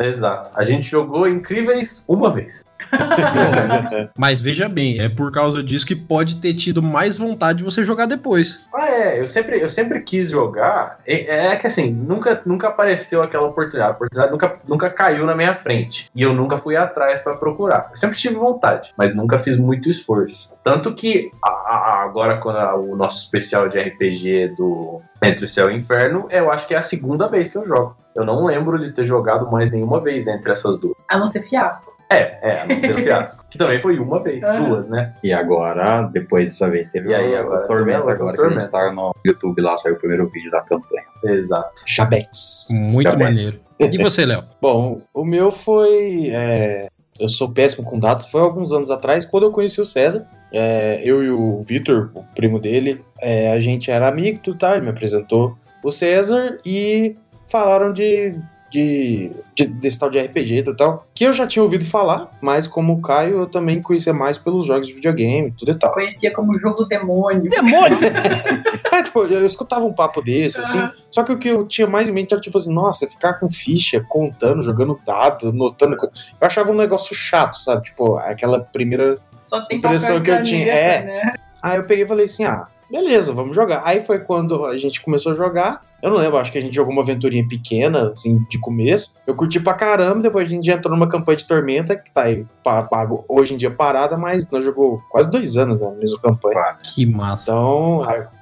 Exato. 0.00 0.50
A 0.54 0.62
gente 0.62 0.88
jogou 0.88 1.28
Incríveis 1.28 2.04
uma 2.08 2.32
vez. 2.32 2.64
Mas 4.16 4.40
veja 4.40 4.68
bem, 4.68 5.00
é 5.00 5.08
por 5.08 5.32
causa 5.32 5.62
disso 5.62 5.86
que 5.86 5.96
pode 5.96 6.36
ter 6.36 6.54
tido 6.54 6.82
mais 6.82 7.16
vontade 7.16 7.58
de 7.58 7.64
você 7.64 7.82
jogar 7.82 8.06
depois. 8.06 8.66
Ah, 8.74 8.88
é, 8.88 9.20
eu 9.20 9.26
sempre, 9.26 9.60
eu 9.60 9.68
sempre 9.68 10.00
quis 10.00 10.30
jogar. 10.30 10.98
É, 11.06 11.46
é 11.52 11.56
que 11.56 11.66
assim, 11.66 11.90
nunca, 11.90 12.40
nunca 12.44 12.68
apareceu 12.68 13.22
aquela 13.22 13.46
oportunidade. 13.46 13.92
A 13.92 13.94
oportunidade 13.94 14.32
nunca, 14.32 14.56
nunca 14.68 14.90
caiu 14.90 15.24
na 15.24 15.34
minha 15.34 15.54
frente. 15.54 16.10
E 16.14 16.22
eu 16.22 16.34
nunca 16.34 16.56
fui 16.56 16.76
atrás 16.76 17.20
pra 17.22 17.34
procurar. 17.36 17.88
Eu 17.90 17.96
sempre 17.96 18.16
tive 18.16 18.34
vontade, 18.34 18.92
mas 18.96 19.14
nunca 19.14 19.38
fiz 19.38 19.56
muito 19.56 19.88
esforço. 19.88 20.52
Tanto 20.62 20.94
que 20.94 21.30
a- 21.44 21.48
a- 21.50 22.02
agora, 22.04 22.36
quando 22.38 22.56
a- 22.58 22.76
o 22.76 22.94
nosso 22.96 23.24
especial 23.24 23.68
de 23.68 23.78
RPG 23.78 24.54
do 24.56 25.00
Entre 25.22 25.44
o 25.44 25.48
Céu 25.48 25.70
e 25.70 25.74
o 25.74 25.76
Inferno, 25.76 26.26
eu 26.30 26.50
acho 26.50 26.66
que 26.66 26.74
é 26.74 26.76
a 26.78 26.82
segunda 26.82 27.26
vez 27.28 27.48
que 27.48 27.56
eu 27.56 27.66
jogo. 27.66 27.96
Eu 28.14 28.24
não 28.24 28.44
lembro 28.44 28.78
de 28.78 28.92
ter 28.92 29.04
jogado 29.04 29.50
mais 29.50 29.70
nenhuma 29.70 30.00
vez 30.00 30.26
entre 30.28 30.52
essas 30.52 30.78
duas. 30.78 30.96
A 31.08 31.18
não 31.18 31.26
ser 31.28 31.42
fiasco. 31.42 31.92
É, 32.10 32.38
é, 32.42 32.60
a 32.62 32.66
não 32.66 32.78
ser 32.78 32.94
fiasco. 33.02 33.44
Que 33.50 33.58
também 33.58 33.80
foi 33.80 33.98
uma 33.98 34.22
vez, 34.22 34.44
Ah. 34.44 34.52
duas, 34.56 34.88
né? 34.88 35.14
E 35.24 35.32
agora, 35.32 36.02
depois 36.12 36.46
dessa 36.48 36.70
vez, 36.70 36.90
teve 36.90 37.08
E 37.10 37.14
aí, 37.14 37.32
o- 37.34 37.38
agora 37.38 37.64
o 37.64 37.66
Tormenta, 37.66 37.98
agora 37.98 38.22
outra 38.24 38.48
que 38.48 38.54
a 38.56 38.60
gente 38.60 38.70
tá 38.70 38.92
no 38.92 39.14
YouTube 39.24 39.60
lá, 39.62 39.76
saiu 39.78 39.94
o 39.94 39.98
primeiro 39.98 40.28
vídeo 40.28 40.50
da 40.50 40.60
campanha. 40.60 41.02
Exato. 41.24 41.82
Chabex. 41.86 42.68
Muito 42.72 43.10
Já 43.10 43.16
maneiro. 43.16 43.58
E 43.80 43.98
você, 43.98 44.24
Léo? 44.24 44.44
Bom, 44.62 45.00
o 45.12 45.24
meu 45.24 45.50
foi. 45.50 46.28
é, 46.30 46.86
eu 47.18 47.28
sou 47.28 47.50
péssimo 47.50 47.84
com 47.84 47.98
datas. 47.98 48.26
Foi 48.26 48.40
alguns 48.42 48.72
anos 48.72 48.90
atrás, 48.90 49.24
quando 49.24 49.44
eu 49.44 49.50
conheci 49.50 49.80
o 49.80 49.86
César. 49.86 50.24
É, 50.52 51.00
eu 51.04 51.20
e 51.24 51.30
o 51.30 51.60
Vitor, 51.62 52.10
o 52.14 52.22
primo 52.34 52.60
dele, 52.60 53.04
é, 53.20 53.50
a 53.50 53.60
gente 53.60 53.90
era 53.90 54.06
amigo, 54.06 54.38
tudo 54.40 54.56
tá? 54.58 54.74
Ele 54.76 54.82
me 54.84 54.90
apresentou 54.90 55.54
o 55.82 55.90
César 55.90 56.58
e 56.64 57.16
falaram 57.54 57.92
de. 57.92 58.36
De, 58.70 59.30
de, 59.54 59.66
desse 59.66 60.00
tal 60.00 60.10
de 60.10 60.20
RPG 60.20 60.56
e 60.56 60.74
tal, 60.74 61.06
que 61.14 61.22
eu 61.22 61.32
já 61.32 61.46
tinha 61.46 61.62
ouvido 61.62 61.84
falar, 61.84 62.36
mas 62.40 62.66
como 62.66 62.92
o 62.92 63.00
Caio, 63.00 63.38
eu 63.38 63.46
também 63.46 63.80
conhecia 63.80 64.12
mais 64.12 64.36
pelos 64.36 64.66
jogos 64.66 64.88
de 64.88 64.92
videogame, 64.92 65.54
tudo 65.56 65.70
e 65.70 65.78
tal. 65.78 65.92
Conhecia 65.92 66.32
como 66.32 66.58
jogo 66.58 66.78
do 66.78 66.88
demônio. 66.88 67.48
Demônio! 67.48 67.96
É, 68.92 69.02
tipo, 69.02 69.24
eu 69.24 69.44
escutava 69.44 69.84
um 69.84 69.92
papo 69.92 70.22
desse, 70.22 70.60
assim. 70.60 70.78
Aham. 70.78 70.92
Só 71.10 71.24
que 71.24 71.32
o 71.32 71.38
que 71.38 71.48
eu 71.48 71.66
tinha 71.66 71.86
mais 71.86 72.08
em 72.08 72.12
mente 72.12 72.32
era, 72.32 72.40
tipo 72.40 72.56
assim, 72.58 72.72
nossa, 72.72 73.08
ficar 73.08 73.34
com 73.34 73.50
ficha, 73.50 74.04
contando, 74.08 74.62
jogando 74.62 74.98
dado, 75.04 75.48
anotando. 75.48 75.96
coisa. 75.96 76.12
Eu 76.40 76.46
achava 76.46 76.70
um 76.70 76.76
negócio 76.76 77.14
chato, 77.14 77.56
sabe? 77.60 77.82
Tipo, 77.82 78.16
aquela 78.18 78.60
primeira. 78.60 79.18
Só 79.46 79.64
tem 79.66 79.78
Impressão 79.78 80.20
que 80.20 80.30
eu 80.30 80.42
tinha, 80.44 80.72
é. 80.72 81.04
né? 81.04 81.34
Aí 81.60 81.78
eu 81.78 81.84
peguei 81.84 82.04
e 82.04 82.06
falei 82.06 82.26
assim, 82.26 82.44
ah, 82.44 82.68
beleza, 82.94 83.32
vamos 83.32 83.56
jogar. 83.56 83.82
Aí 83.84 84.00
foi 84.00 84.20
quando 84.20 84.64
a 84.64 84.78
gente 84.78 85.02
começou 85.02 85.32
a 85.32 85.34
jogar. 85.34 85.80
Eu 86.00 86.10
não 86.10 86.16
lembro, 86.16 86.38
acho 86.38 86.52
que 86.52 86.58
a 86.58 86.60
gente 86.60 86.74
jogou 86.74 86.92
uma 86.92 87.02
aventurinha 87.02 87.46
pequena, 87.48 88.10
assim, 88.10 88.44
de 88.48 88.58
começo. 88.60 89.16
Eu 89.26 89.34
curti 89.34 89.58
pra 89.58 89.74
caramba, 89.74 90.20
depois 90.20 90.46
a 90.46 90.50
gente 90.50 90.70
entrou 90.70 90.94
numa 90.94 91.08
campanha 91.08 91.36
de 91.36 91.46
Tormenta, 91.46 91.96
que 91.96 92.12
tá 92.12 92.22
aí, 92.22 92.46
pago, 92.62 93.24
hoje 93.28 93.54
em 93.54 93.56
dia 93.56 93.70
parada, 93.70 94.16
mas 94.16 94.48
nós 94.48 94.64
jogou 94.64 95.02
quase 95.10 95.28
dois 95.30 95.56
anos 95.56 95.80
na 95.80 95.90
mesma 95.90 96.20
campanha. 96.20 96.76
Que 96.82 97.04
massa. 97.04 97.50
Então, 97.50 98.00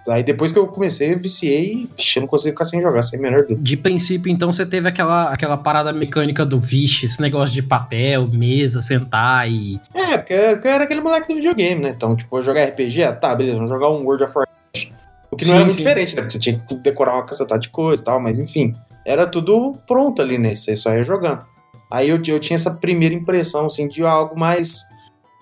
Aí 0.08 0.22
depois 0.22 0.50
que 0.50 0.58
eu 0.58 0.66
comecei, 0.66 1.12
eu 1.12 1.18
viciei 1.18 1.88
e 1.96 2.16
eu 2.16 2.20
não 2.22 2.26
consigo 2.26 2.52
ficar 2.52 2.64
sem 2.64 2.82
jogar, 2.82 3.02
sem 3.02 3.20
menor 3.20 3.42
dúvida. 3.42 3.62
De 3.62 3.76
princípio, 3.76 4.30
então, 4.30 4.52
você 4.52 4.66
teve 4.66 4.88
aquela, 4.88 5.32
aquela 5.32 5.56
parada 5.56 5.92
mecânica 5.92 6.44
do 6.44 6.58
vixe, 6.58 7.06
esse 7.06 7.20
negócio 7.20 7.54
de 7.54 7.62
papel, 7.62 8.26
mesa, 8.26 8.82
sentar 8.82 9.48
e. 9.48 9.80
É, 9.94 10.18
porque 10.18 10.32
eu 10.32 10.70
era 10.70 10.84
aquele 10.84 11.00
moleque 11.00 11.28
do 11.28 11.34
videogame, 11.34 11.82
né? 11.82 11.90
Então, 11.96 12.16
tipo, 12.16 12.42
jogar 12.42 12.64
RPG, 12.64 13.04
ah, 13.04 13.12
tá, 13.12 13.34
beleza, 13.34 13.56
vamos 13.56 13.70
jogar 13.70 13.90
um 13.90 14.04
World 14.04 14.24
of 14.24 14.32
Warcraft. 14.36 14.92
O 15.30 15.36
que 15.36 15.44
não 15.44 15.52
sim, 15.52 15.56
era 15.56 15.64
muito 15.64 15.78
sim. 15.78 15.84
diferente, 15.84 16.16
né? 16.16 16.22
Porque 16.22 16.32
você 16.32 16.38
tinha 16.38 16.58
que 16.58 16.74
decorar 16.76 17.14
uma 17.14 17.24
cacetada 17.24 17.60
de 17.60 17.70
coisa 17.70 18.02
e 18.02 18.04
tal, 18.04 18.20
mas 18.20 18.38
enfim. 18.38 18.74
Era 19.04 19.26
tudo 19.26 19.78
pronto 19.86 20.20
ali, 20.20 20.36
né? 20.36 20.54
Você 20.54 20.76
só 20.76 20.94
ia 20.94 21.02
jogando. 21.02 21.44
Aí 21.90 22.08
eu, 22.08 22.20
eu 22.26 22.40
tinha 22.40 22.54
essa 22.54 22.70
primeira 22.70 23.14
impressão, 23.14 23.66
assim, 23.66 23.88
de 23.88 24.02
algo 24.02 24.38
mais 24.38 24.84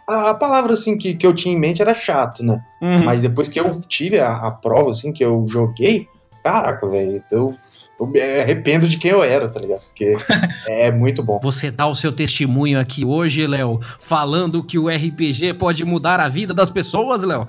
a, 0.07 0.35
palavra 0.35 0.73
assim 0.73 0.97
que, 0.97 1.15
que 1.15 1.27
eu 1.27 1.35
tinha 1.35 1.55
em 1.55 1.59
mente 1.59 1.81
era 1.83 1.95
chato, 1.95 2.45
né? 2.45 2.63
Uhum. 2.81 3.05
Mas 3.05 3.23
depois 3.23 3.49
que 3.49 3.59
eu 3.61 3.81
tive 3.89 4.19
a, 4.19 4.35
a 4.35 4.51
prova, 4.51 4.91
assim, 4.91 5.13
que 5.13 5.25
eu 5.25 5.45
joguei, 5.49 6.09
caraca, 6.43 6.89
velho, 6.89 7.23
eu, 7.31 7.55
eu 7.99 8.07
me 8.07 8.21
arrependo 8.21 8.89
de 8.89 8.99
quem 8.99 9.11
eu 9.11 9.23
era, 9.23 9.49
tá 9.49 9.61
ligado? 9.61 9.85
Porque 9.87 10.17
é 10.67 10.91
muito 10.91 11.23
bom. 11.23 11.39
Você 11.43 11.71
dá 11.71 11.87
o 11.87 11.95
seu 11.95 12.13
testemunho 12.13 12.79
aqui 12.81 13.05
hoje, 13.05 13.47
Léo, 13.47 13.79
falando 13.99 14.65
que 14.65 14.79
o 14.79 14.89
RPG 14.89 15.55
pode 15.55 15.85
mudar 15.85 16.21
a 16.21 16.29
vida 16.29 16.55
das 16.55 16.71
pessoas, 16.71 17.23
Léo. 17.23 17.47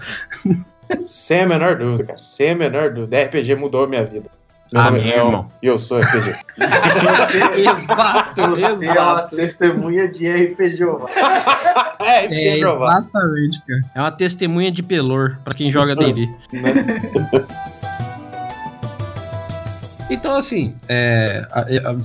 Sem 1.04 1.42
a 1.42 1.48
menor 1.48 1.78
dúvida, 1.78 2.04
cara. 2.04 2.22
Sem 2.22 2.52
a 2.52 2.56
menor 2.56 2.94
dúvida. 2.94 3.24
RPG 3.24 3.56
mudou 3.56 3.86
a 3.86 3.88
minha 3.88 4.04
vida. 4.04 4.30
Meu 4.72 4.82
ah, 4.82 4.90
meu 4.90 5.46
E 5.62 5.68
eu 5.68 5.78
sou 5.78 6.00
RPG. 6.00 6.30
exato, 7.58 8.42
Você 8.42 8.86
exato. 8.86 8.86
é 8.86 9.02
uma 9.02 9.22
testemunha 9.24 10.10
de 10.10 10.32
RPG 10.32 10.84
é, 12.00 12.22
RPG 12.22 12.34
é, 12.34 12.58
Exatamente, 12.60 13.62
cara. 13.68 13.82
É 13.94 14.00
uma 14.00 14.12
testemunha 14.12 14.72
de 14.72 14.82
pelor, 14.82 15.38
pra 15.44 15.54
quem 15.54 15.70
joga 15.70 15.94
D&D. 15.94 16.30
Então, 20.10 20.36
assim, 20.36 20.76
é, 20.90 21.42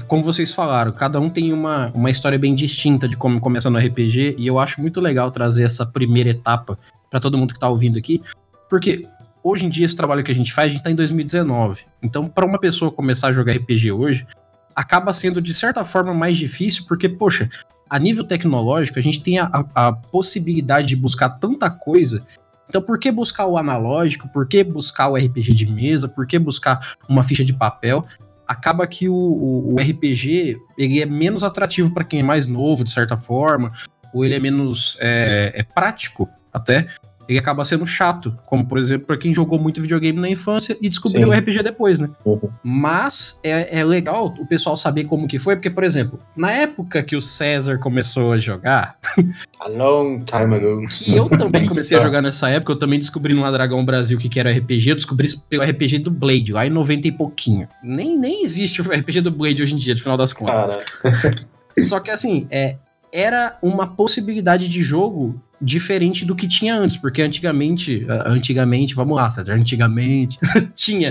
como 0.07 0.23
vocês 0.23 0.53
falaram, 0.53 0.93
cada 0.93 1.19
um 1.19 1.29
tem 1.29 1.53
uma, 1.53 1.91
uma 1.93 2.09
história 2.09 2.39
bem 2.39 2.55
distinta 2.55 3.09
de 3.09 3.17
como 3.17 3.41
começa 3.41 3.69
no 3.69 3.79
RPG, 3.79 4.37
e 4.39 4.47
eu 4.47 4.61
acho 4.61 4.81
muito 4.81 5.01
legal 5.01 5.29
trazer 5.31 5.65
essa 5.65 5.85
primeira 5.85 6.31
etapa 6.31 6.79
para 7.11 7.19
todo 7.19 7.37
mundo 7.37 7.53
que 7.53 7.59
tá 7.59 7.69
ouvindo 7.69 7.99
aqui, 7.99 8.23
porque 8.71 9.09
hoje 9.47 9.65
em 9.65 9.69
dia 9.69 9.87
esse 9.87 9.95
trabalho 9.95 10.25
que 10.25 10.33
a 10.33 10.35
gente 10.35 10.53
faz, 10.53 10.67
a 10.67 10.75
gente 10.75 10.83
tá 10.83 10.91
em 10.91 10.95
2019. 10.95 11.85
Então, 12.03 12.27
para 12.27 12.45
uma 12.45 12.59
pessoa 12.59 12.91
começar 12.91 13.29
a 13.29 13.33
jogar 13.33 13.53
RPG 13.53 13.93
hoje, 13.93 14.27
acaba 14.75 15.13
sendo 15.13 15.41
de 15.41 15.55
certa 15.55 15.85
forma 15.85 16.13
mais 16.13 16.37
difícil, 16.37 16.85
porque, 16.89 17.09
poxa, 17.09 17.49
a 17.89 17.99
nível 17.99 18.25
tecnológico, 18.25 18.99
a 18.99 19.03
gente 19.03 19.23
tem 19.23 19.39
a, 19.39 19.49
a, 19.75 19.93
possibilidade 19.93 20.89
de 20.89 20.97
buscar 20.97 21.31
tanta 21.31 21.71
coisa. 21.71 22.27
Então, 22.69 22.83
por 22.83 22.99
que 22.99 23.13
buscar 23.13 23.47
o 23.47 23.57
analógico? 23.57 24.29
Por 24.29 24.49
que 24.49 24.65
buscar 24.65 25.09
o 25.09 25.15
RPG 25.15 25.55
de 25.55 25.67
mesa? 25.67 26.09
Por 26.09 26.27
que 26.27 26.39
buscar 26.39 26.97
uma 27.09 27.23
ficha 27.23 27.45
de 27.45 27.55
papel? 27.55 28.05
Acaba 28.49 28.87
que 28.87 29.09
o, 29.09 29.15
o, 29.15 29.75
o 29.75 29.77
RPG 29.77 30.57
ele 30.77 31.01
é 31.01 31.07
menos 31.07 31.45
atrativo 31.45 31.95
para 31.95 32.05
quem 32.05 32.21
é 32.21 32.23
mais 32.25 32.49
novo, 32.49 32.83
de 32.83 32.91
certa 32.91 33.17
forma, 33.17 33.71
ou 34.13 34.25
ele 34.25 34.35
é 34.35 34.41
menos 34.41 34.97
é, 35.01 35.53
é 35.55 35.63
prático 35.63 36.29
até 36.53 36.87
ele 37.29 37.39
acaba 37.39 37.65
sendo 37.65 37.87
chato, 37.87 38.37
como 38.47 38.67
por 38.67 38.79
exemplo 38.79 39.07
para 39.07 39.17
quem 39.17 39.35
jogou 39.35 39.59
muito 39.59 39.83
videogame 39.83 40.21
na 40.21 40.29
infância 40.29 40.77
e 40.81 40.89
descobriu 40.89 41.29
o 41.29 41.33
RPG 41.33 41.63
depois, 41.63 42.01
né? 42.01 42.09
Uhum. 42.25 42.49
Mas 42.63 43.39
é, 43.43 43.81
é, 43.81 43.85
legal 43.85 44.35
o 44.39 44.47
pessoal 44.47 44.77
saber 44.77 45.05
como 45.05 45.27
que 45.27 45.39
foi, 45.39 45.57
porque 45.57 45.71
por 45.71 45.85
exemplo, 45.85 46.21
na 46.37 46.53
época 46.53 47.03
que 47.03 47.17
o 47.17 47.23
César 47.23 47.79
começou 47.79 48.33
a 48.33 48.39
jogar, 48.39 48.97
a 49.61 49.69
long 49.69 50.23
time 50.25 50.57
ago, 50.57 50.87
que 50.89 51.15
eu 51.15 51.29
também 51.29 51.67
comecei 51.69 51.99
a 51.99 52.01
jogar 52.01 52.23
nessa 52.23 52.49
época, 52.49 52.73
eu 52.73 52.79
também 52.79 52.99
descobri 52.99 53.35
no 53.35 53.51
Dragão 53.51 53.85
Brasil 53.85 54.19
que 54.19 54.39
era 54.39 54.51
RPG, 54.51 54.91
eu 54.91 54.97
descobri 54.97 55.29
pelo 55.49 55.63
RPG 55.63 55.99
do 56.01 56.11
Blade 56.11 56.53
lá 56.53 56.67
em 56.67 56.71
90 56.71 57.09
e 57.09 57.13
pouquinho. 57.13 57.69
Nem, 57.83 58.19
nem 58.19 58.43
existe 58.43 58.81
o 58.81 58.85
RPG 58.85 59.21
do 59.21 59.31
Blade 59.31 59.63
hoje 59.63 59.75
em 59.75 59.79
dia, 59.79 59.95
no 59.95 60.01
final 60.01 60.17
das 60.17 60.33
contas. 60.33 60.85
Só 61.79 62.01
que 62.01 62.11
assim, 62.11 62.47
é, 62.51 62.77
era 63.13 63.57
uma 63.63 63.87
possibilidade 63.87 64.69
de 64.69 64.83
jogo 64.83 65.41
diferente 65.61 66.25
do 66.25 66.35
que 66.35 66.47
tinha 66.47 66.77
antes, 66.77 66.97
porque 66.97 67.23
antigamente, 67.23 68.07
antigamente, 68.27 68.95
vamos 68.95 69.17
lá, 69.17 69.31
César, 69.31 69.55
antigamente 69.55 70.39
tinha 70.75 71.11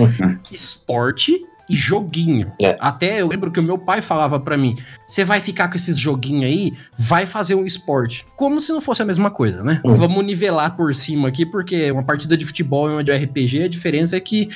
esporte 0.52 1.40
e 1.70 1.76
joguinho. 1.76 2.52
É. 2.62 2.76
Até 2.80 3.22
eu 3.22 3.28
lembro 3.28 3.52
que 3.52 3.60
o 3.60 3.64
meu 3.64 3.78
pai 3.78 4.02
falava 4.02 4.40
para 4.40 4.58
mim: 4.58 4.76
você 5.08 5.26
vai 5.26 5.40
ficar 5.40 5.68
com 5.68 5.76
esses 5.76 5.98
joguinhos 5.98 6.46
aí, 6.46 6.74
vai 6.98 7.26
fazer 7.26 7.56
um 7.56 7.66
esporte. 7.66 8.26
Como 8.36 8.62
se 8.62 8.72
não 8.72 8.82
fosse 8.82 9.02
a 9.02 9.06
mesma 9.06 9.32
coisa, 9.32 9.64
né? 9.64 9.82
Uhum. 9.84 9.96
Vamos 9.96 10.26
nivelar 10.26 10.76
por 10.76 10.94
cima 10.94 11.28
aqui, 11.28 11.46
porque 11.46 11.92
uma 11.92 12.04
partida 12.04 12.38
de 12.38 12.46
futebol 12.46 12.90
e 12.90 12.94
uma 12.94 13.04
de 13.04 13.12
RPG, 13.12 13.64
a 13.64 13.68
diferença 13.68 14.16
é 14.16 14.20
que 14.20 14.50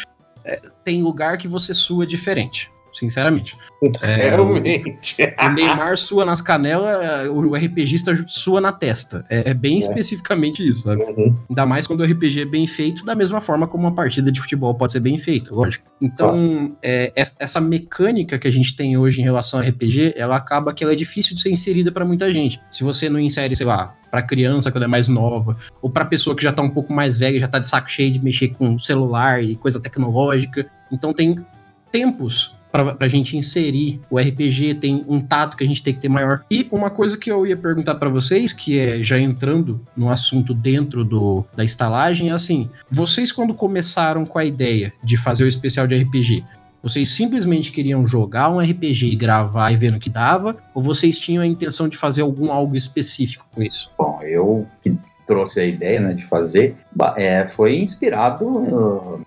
é, 0.45 0.59
tem 0.83 1.01
lugar 1.01 1.37
que 1.37 1.47
você 1.47 1.73
sua 1.73 2.05
diferente 2.05 2.69
sinceramente. 2.93 3.57
É, 4.01 4.29
Realmente. 4.29 4.97
O, 5.21 5.45
o, 5.45 5.49
Neymar 5.53 5.97
sua 5.97 6.25
nas 6.25 6.41
canelas, 6.41 7.27
o 7.29 7.55
RPGista 7.55 8.13
sua 8.27 8.59
na 8.59 8.71
testa. 8.71 9.25
É, 9.29 9.51
é 9.51 9.53
bem 9.53 9.75
é. 9.75 9.77
especificamente 9.79 10.65
isso, 10.65 10.83
sabe? 10.83 11.01
Uhum. 11.03 11.35
Ainda 11.49 11.65
mais 11.65 11.87
quando 11.87 12.01
o 12.01 12.03
RPG 12.03 12.41
é 12.41 12.45
bem 12.45 12.67
feito, 12.67 13.05
da 13.05 13.15
mesma 13.15 13.41
forma 13.41 13.67
como 13.67 13.83
uma 13.83 13.93
partida 13.93 14.31
de 14.31 14.39
futebol 14.39 14.73
pode 14.75 14.91
ser 14.91 14.99
bem 14.99 15.17
feita, 15.17 15.53
lógico. 15.53 15.85
Então, 16.01 16.75
é, 16.81 17.11
essa 17.15 17.59
mecânica 17.59 18.39
que 18.39 18.47
a 18.47 18.51
gente 18.51 18.75
tem 18.75 18.97
hoje 18.97 19.19
em 19.21 19.23
relação 19.23 19.59
ao 19.59 19.65
RPG, 19.65 20.13
ela 20.15 20.35
acaba 20.35 20.73
que 20.73 20.83
ela 20.83 20.93
é 20.93 20.95
difícil 20.95 21.35
de 21.35 21.41
ser 21.41 21.49
inserida 21.49 21.91
para 21.91 22.05
muita 22.05 22.31
gente. 22.31 22.59
Se 22.71 22.83
você 22.83 23.09
não 23.09 23.19
insere, 23.19 23.55
sei 23.55 23.65
lá, 23.65 23.95
para 24.09 24.21
criança 24.21 24.71
quando 24.71 24.83
é 24.83 24.87
mais 24.87 25.07
nova, 25.07 25.57
ou 25.81 25.89
para 25.89 26.05
pessoa 26.05 26.35
que 26.35 26.43
já 26.43 26.51
tá 26.51 26.61
um 26.61 26.69
pouco 26.69 26.91
mais 26.91 27.17
velha, 27.17 27.39
já 27.39 27.47
tá 27.47 27.59
de 27.59 27.67
saco 27.67 27.89
cheio 27.89 28.11
de 28.11 28.23
mexer 28.23 28.49
com 28.49 28.79
celular 28.79 29.43
e 29.43 29.55
coisa 29.55 29.81
tecnológica. 29.81 30.65
Então 30.91 31.13
tem 31.13 31.43
tempos 31.91 32.55
para 32.71 32.95
a 32.99 33.07
gente 33.07 33.35
inserir 33.35 33.99
o 34.09 34.19
RPG, 34.19 34.75
tem 34.75 35.03
um 35.07 35.19
tato 35.19 35.57
que 35.57 35.63
a 35.63 35.67
gente 35.67 35.81
tem 35.81 35.93
que 35.93 36.01
ter 36.01 36.09
maior. 36.09 36.43
E 36.49 36.67
uma 36.71 36.89
coisa 36.89 37.17
que 37.17 37.31
eu 37.31 37.45
ia 37.45 37.57
perguntar 37.57 37.95
para 37.95 38.09
vocês, 38.09 38.53
que 38.53 38.77
é 38.77 39.03
já 39.03 39.19
entrando 39.19 39.81
no 39.95 40.09
assunto 40.09 40.53
dentro 40.53 41.03
do, 41.03 41.43
da 41.55 41.63
estalagem, 41.63 42.29
é 42.29 42.33
assim: 42.33 42.69
vocês, 42.89 43.31
quando 43.31 43.53
começaram 43.53 44.25
com 44.25 44.37
a 44.37 44.45
ideia 44.45 44.93
de 45.03 45.17
fazer 45.17 45.43
o 45.43 45.47
especial 45.47 45.87
de 45.87 45.95
RPG, 45.95 46.43
vocês 46.81 47.09
simplesmente 47.09 47.71
queriam 47.71 48.07
jogar 48.07 48.49
um 48.49 48.59
RPG 48.59 49.07
e 49.07 49.15
gravar 49.15 49.71
e 49.71 49.75
ver 49.75 49.91
no 49.91 49.99
que 49.99 50.09
dava? 50.09 50.55
Ou 50.73 50.81
vocês 50.81 51.19
tinham 51.19 51.43
a 51.43 51.47
intenção 51.47 51.89
de 51.89 51.97
fazer 51.97 52.21
algum 52.21 52.51
algo 52.51 52.75
específico 52.75 53.45
com 53.53 53.61
isso? 53.61 53.91
Bom, 53.97 54.21
eu 54.23 54.65
que 54.81 54.97
trouxe 55.27 55.59
a 55.59 55.65
ideia 55.65 55.99
né, 55.99 56.13
de 56.13 56.25
fazer, 56.25 56.75
é, 57.15 57.47
foi 57.47 57.77
inspirado. 57.77 58.45
Uh, 58.45 59.21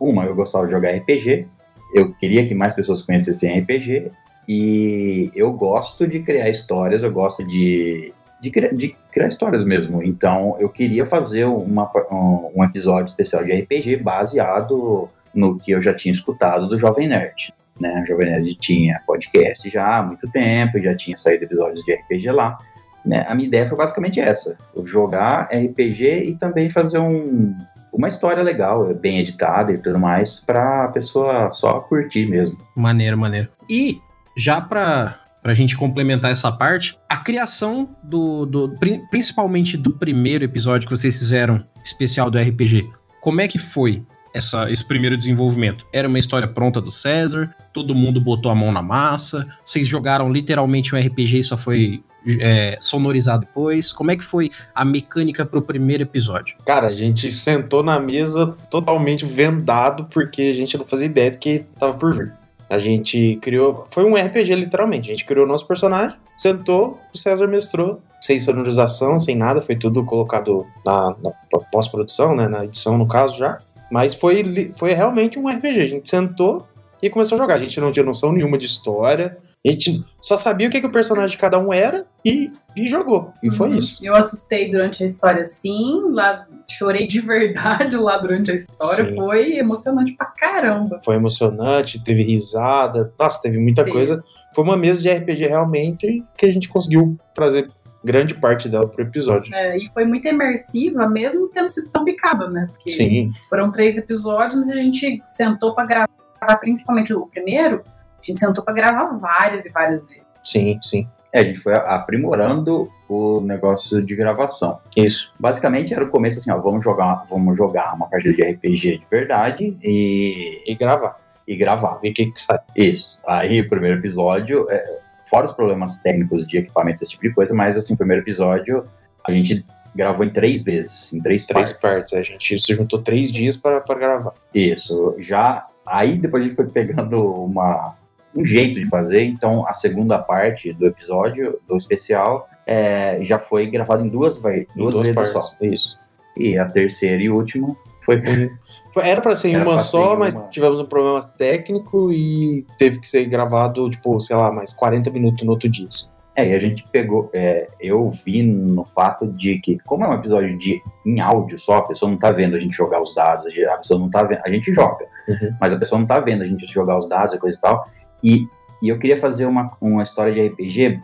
uma, 0.00 0.24
eu 0.24 0.34
gostava 0.34 0.66
de 0.66 0.72
jogar 0.72 0.94
RPG, 0.96 1.48
eu 1.92 2.12
queria 2.14 2.46
que 2.46 2.54
mais 2.54 2.74
pessoas 2.74 3.02
conhecessem 3.02 3.60
RPG 3.60 4.10
e 4.48 5.30
eu 5.34 5.52
gosto 5.52 6.06
de 6.06 6.20
criar 6.20 6.48
histórias, 6.48 7.02
eu 7.02 7.12
gosto 7.12 7.46
de, 7.46 8.12
de, 8.40 8.50
criar, 8.50 8.74
de 8.74 8.96
criar 9.12 9.28
histórias 9.28 9.64
mesmo. 9.64 10.02
Então 10.02 10.56
eu 10.58 10.68
queria 10.68 11.06
fazer 11.06 11.44
uma, 11.44 11.90
um, 12.10 12.64
episódio 12.64 13.10
especial 13.10 13.44
de 13.44 13.52
RPG 13.52 13.96
baseado 13.98 15.08
no 15.34 15.58
que 15.58 15.70
eu 15.72 15.80
já 15.80 15.94
tinha 15.94 16.12
escutado 16.12 16.68
do 16.68 16.78
Jovem 16.78 17.08
Nerd. 17.08 17.52
Né? 17.80 18.02
O 18.02 18.06
Jovem 18.06 18.30
Nerd 18.30 18.54
tinha 18.56 19.00
podcast 19.06 19.68
já 19.70 19.98
há 19.98 20.02
muito 20.02 20.30
tempo, 20.30 20.80
já 20.80 20.94
tinha 20.94 21.16
saído 21.16 21.44
episódios 21.44 21.84
de 21.84 21.94
RPG 21.94 22.30
lá. 22.30 22.58
Né? 23.04 23.24
A 23.28 23.34
minha 23.34 23.48
ideia 23.48 23.68
foi 23.68 23.76
basicamente 23.76 24.20
essa: 24.20 24.58
jogar 24.84 25.48
RPG 25.52 26.24
e 26.24 26.36
também 26.36 26.70
fazer 26.70 26.98
um, 26.98 27.54
uma 27.92 28.08
história 28.08 28.42
legal, 28.42 28.92
bem 28.94 29.18
editada 29.18 29.72
e 29.72 29.78
tudo 29.78 29.98
mais, 29.98 30.40
pra 30.40 30.88
pessoa 30.88 31.52
só 31.52 31.80
curtir 31.80 32.26
mesmo. 32.26 32.58
Maneiro, 32.74 33.18
maneiro. 33.18 33.48
E 33.68 34.00
já 34.36 34.60
pra, 34.60 35.20
pra 35.42 35.52
gente 35.52 35.76
complementar 35.76 36.30
essa 36.30 36.50
parte, 36.50 36.98
a 37.08 37.18
criação 37.18 37.94
do, 38.02 38.46
do. 38.46 38.74
Principalmente 39.10 39.76
do 39.76 39.92
primeiro 39.92 40.44
episódio 40.44 40.88
que 40.88 40.96
vocês 40.96 41.18
fizeram, 41.18 41.62
especial 41.84 42.30
do 42.30 42.38
RPG. 42.38 42.88
Como 43.20 43.40
é 43.40 43.46
que 43.46 43.58
foi 43.58 44.02
essa, 44.34 44.70
esse 44.70 44.86
primeiro 44.86 45.16
desenvolvimento? 45.16 45.86
Era 45.92 46.08
uma 46.08 46.18
história 46.18 46.48
pronta 46.48 46.80
do 46.80 46.90
César? 46.90 47.54
Todo 47.72 47.94
mundo 47.94 48.20
botou 48.20 48.50
a 48.50 48.54
mão 48.54 48.72
na 48.72 48.82
massa? 48.82 49.46
Vocês 49.64 49.86
jogaram 49.86 50.32
literalmente 50.32 50.94
um 50.94 50.98
RPG 50.98 51.38
e 51.38 51.44
só 51.44 51.56
foi 51.56 52.02
é, 52.40 52.76
sonorizar 52.80 53.38
depois? 53.38 53.92
Como 53.92 54.10
é 54.10 54.16
que 54.16 54.24
foi 54.24 54.50
a 54.74 54.84
mecânica 54.84 55.44
pro 55.44 55.62
primeiro 55.62 56.02
episódio? 56.02 56.56
Cara, 56.64 56.88
a 56.88 56.92
gente 56.92 57.30
sentou 57.30 57.82
na 57.82 57.98
mesa 57.98 58.56
totalmente 58.70 59.24
vendado 59.24 60.06
porque 60.12 60.42
a 60.42 60.54
gente 60.54 60.76
não 60.76 60.86
fazia 60.86 61.06
ideia 61.06 61.30
do 61.30 61.38
que 61.38 61.64
tava 61.78 61.94
por 61.94 62.14
vir. 62.14 62.34
A 62.68 62.78
gente 62.78 63.36
criou. 63.42 63.84
Foi 63.90 64.02
um 64.02 64.14
RPG, 64.14 64.54
literalmente. 64.54 65.10
A 65.10 65.12
gente 65.12 65.26
criou 65.26 65.44
o 65.44 65.48
nosso 65.48 65.66
personagem, 65.66 66.16
sentou, 66.38 66.98
o 67.12 67.18
César 67.18 67.46
mestrou, 67.46 68.00
sem 68.18 68.40
sonorização, 68.40 69.18
sem 69.18 69.36
nada, 69.36 69.60
foi 69.60 69.76
tudo 69.76 70.02
colocado 70.04 70.64
na, 70.86 71.14
na 71.22 71.30
pós-produção, 71.70 72.34
né? 72.34 72.48
Na 72.48 72.64
edição, 72.64 72.96
no 72.96 73.06
caso, 73.06 73.36
já. 73.36 73.60
Mas 73.92 74.14
foi, 74.14 74.72
foi 74.74 74.92
realmente 74.94 75.38
um 75.38 75.46
RPG. 75.48 75.80
A 75.80 75.86
gente 75.88 76.08
sentou 76.08 76.66
e 77.02 77.10
começou 77.10 77.36
a 77.36 77.40
jogar. 77.42 77.54
A 77.56 77.58
gente 77.58 77.78
não 77.80 77.92
tinha 77.92 78.04
noção 78.04 78.32
nenhuma 78.32 78.56
de 78.56 78.64
história, 78.66 79.36
A 79.64 79.70
gente 79.70 80.02
só 80.20 80.36
sabia 80.36 80.66
o 80.66 80.70
que, 80.70 80.80
que 80.80 80.86
o 80.86 80.90
personagem 80.90 81.30
de 81.36 81.38
cada 81.38 81.56
um 81.58 81.72
era 81.72 82.04
e, 82.24 82.50
e 82.76 82.88
jogou. 82.88 83.32
E 83.42 83.50
foi 83.50 83.68
Uhum. 83.70 83.78
isso. 83.78 84.04
Eu 84.04 84.14
assustei 84.16 84.70
durante 84.72 85.04
a 85.04 85.06
história, 85.06 85.44
sim. 85.46 86.02
Lá, 86.10 86.46
chorei 86.68 87.06
de 87.06 87.20
verdade 87.22 87.96
lá 87.96 88.18
durante 88.18 88.50
a 88.50 88.54
história. 88.54 89.10
Sim. 89.10 89.14
Foi 89.14 89.56
emocionante 89.58 90.12
pra 90.16 90.26
caramba. 90.26 90.98
Foi 91.04 91.14
emocionante, 91.14 92.02
teve 92.02 92.22
risada. 92.24 93.12
Nossa, 93.18 93.40
teve 93.42 93.58
muita 93.58 93.84
Teve. 93.84 93.94
coisa. 93.96 94.24
Foi 94.54 94.64
uma 94.64 94.76
mesa 94.76 95.00
de 95.02 95.08
RPG 95.10 95.46
realmente 95.46 96.24
que 96.36 96.46
a 96.46 96.52
gente 96.52 96.68
conseguiu 96.68 97.16
trazer 97.34 97.70
grande 98.04 98.34
parte 98.34 98.68
dela 98.68 98.88
pro 98.88 99.02
episódio. 99.02 99.54
É, 99.54 99.76
e 99.78 99.90
foi 99.92 100.04
muito 100.04 100.26
imersiva, 100.28 101.08
mesmo 101.08 101.48
tendo 101.48 101.70
sido 101.70 101.88
tão 101.90 102.04
picada, 102.04 102.48
né? 102.48 102.68
Porque 102.72 102.90
Sim, 102.92 103.32
foram 103.48 103.70
três 103.70 103.96
episódios 103.98 104.68
e 104.68 104.72
a 104.72 104.76
gente 104.76 105.22
sentou 105.24 105.74
pra 105.74 105.86
gravar, 105.86 106.56
principalmente 106.60 107.12
o 107.14 107.26
primeiro, 107.26 107.82
a 108.20 108.24
gente 108.24 108.38
sentou 108.38 108.62
pra 108.64 108.74
gravar 108.74 109.16
várias 109.18 109.66
e 109.66 109.72
várias 109.72 110.08
vezes. 110.08 110.22
sim, 110.42 110.78
sim. 110.82 111.06
É, 111.34 111.40
a 111.40 111.44
gente 111.44 111.60
foi 111.60 111.72
aprimorando 111.72 112.90
o 113.08 113.40
negócio 113.40 114.02
de 114.04 114.14
gravação. 114.14 114.78
Isso. 114.94 115.32
Basicamente 115.40 115.94
era 115.94 116.04
o 116.04 116.08
começo 116.10 116.38
assim, 116.38 116.50
ó, 116.50 116.58
vamos 116.58 116.84
jogar, 116.84 117.24
vamos 117.26 117.56
jogar 117.56 117.94
uma 117.94 118.06
partida 118.06 118.34
de 118.34 118.42
RPG 118.42 118.98
de 118.98 119.06
verdade 119.10 119.74
e, 119.82 120.62
E 120.70 120.74
gravar. 120.74 121.16
e 121.48 121.56
gravar. 121.56 121.94
Ver 122.02 122.10
o 122.10 122.12
que, 122.12 122.26
que 122.26 122.38
sai. 122.38 122.58
Isso. 122.76 123.18
Aí 123.26 123.62
o 123.62 123.68
primeiro 123.70 123.98
episódio, 123.98 124.66
é, 124.70 124.98
fora 125.32 125.46
os 125.46 125.52
problemas 125.54 126.02
técnicos 126.02 126.44
de 126.46 126.58
equipamento, 126.58 127.02
esse 127.02 127.12
tipo 127.12 127.22
de 127.22 127.32
coisa, 127.32 127.54
mas 127.54 127.78
assim, 127.78 127.94
o 127.94 127.96
primeiro 127.96 128.22
episódio 128.22 128.84
a 129.26 129.32
gente 129.32 129.64
gravou 129.96 130.26
em 130.26 130.30
três 130.30 130.62
vezes, 130.62 131.10
em 131.14 131.22
três, 131.22 131.46
Três 131.46 131.72
partes. 131.72 132.10
partes. 132.10 132.12
A 132.12 132.22
gente 132.22 132.58
se 132.60 132.74
juntou 132.74 133.00
três 133.00 133.32
dias 133.32 133.56
para 133.56 133.80
gravar. 133.98 134.34
Isso. 134.54 135.14
Já 135.18 135.66
aí 135.86 136.18
depois 136.18 136.42
a 136.42 136.46
gente 136.46 136.56
foi 136.56 136.66
pegando 136.66 137.32
uma 137.44 137.94
um 138.34 138.44
jeito 138.44 138.78
de 138.80 138.86
fazer, 138.88 139.24
então 139.24 139.66
a 139.66 139.72
segunda 139.74 140.18
parte 140.18 140.72
do 140.74 140.86
episódio 140.86 141.58
do 141.68 141.76
especial 141.76 142.48
é, 142.66 143.18
já 143.22 143.38
foi 143.38 143.66
gravada 143.70 144.02
em 144.02 144.08
duas, 144.08 144.38
vai, 144.40 144.60
Em 144.60 144.66
duas, 144.78 144.98
vezes 144.98 145.14
partes. 145.14 145.32
só. 145.32 145.42
Isso. 145.60 145.98
E 146.36 146.56
a 146.58 146.64
terceira 146.66 147.22
e 147.22 147.28
última 147.30 147.74
foi 148.04 148.50
Foi- 148.92 149.08
Era 149.08 149.20
pra 149.20 149.34
ser 149.34 149.48
em 149.50 149.56
uma 149.56 149.78
só, 149.78 150.16
mas 150.16 150.34
uma. 150.34 150.48
tivemos 150.48 150.78
um 150.80 150.84
problema 150.86 151.22
técnico 151.22 152.12
e 152.12 152.66
teve 152.78 153.00
que 153.00 153.08
ser 153.08 153.24
gravado, 153.26 153.88
tipo, 153.90 154.20
sei 154.20 154.36
lá, 154.36 154.52
mais 154.52 154.72
40 154.72 155.10
minutos 155.10 155.44
no 155.44 155.52
outro 155.52 155.68
dia. 155.68 155.86
assim. 155.88 156.10
É, 156.34 156.48
e 156.48 156.54
a 156.54 156.58
gente 156.58 156.82
pegou. 156.90 157.28
é, 157.34 157.68
eu 157.78 158.08
vi 158.08 158.42
no 158.42 158.84
fato 158.86 159.26
de 159.26 159.58
que, 159.60 159.78
como 159.80 160.04
é 160.04 160.08
um 160.08 160.14
episódio 160.14 160.56
de 160.58 160.80
em 161.06 161.20
áudio 161.20 161.58
só, 161.58 161.76
a 161.78 161.82
pessoa 161.82 162.10
não 162.10 162.16
tá 162.18 162.30
vendo 162.30 162.56
a 162.56 162.60
gente 162.60 162.74
jogar 162.74 163.02
os 163.02 163.14
dados, 163.14 163.44
a 163.70 163.76
pessoa 163.76 164.00
não 164.00 164.08
tá 164.10 164.22
vendo. 164.22 164.40
A 164.44 164.50
gente 164.50 164.72
joga, 164.72 165.04
Uhum. 165.28 165.54
mas 165.60 165.72
a 165.72 165.78
pessoa 165.78 165.98
não 165.98 166.06
tá 166.06 166.18
vendo 166.20 166.42
a 166.42 166.46
gente 166.46 166.66
jogar 166.66 166.98
os 166.98 167.06
dados 167.08 167.34
e 167.34 167.38
coisa 167.38 167.58
e 167.58 167.60
tal. 167.60 167.86
E, 168.24 168.46
e 168.82 168.88
eu 168.88 168.98
queria 168.98 169.18
fazer 169.18 169.44
uma, 169.46 169.72
uma 169.80 170.02
história 170.02 170.32
de 170.32 170.46
RPG 170.48 171.00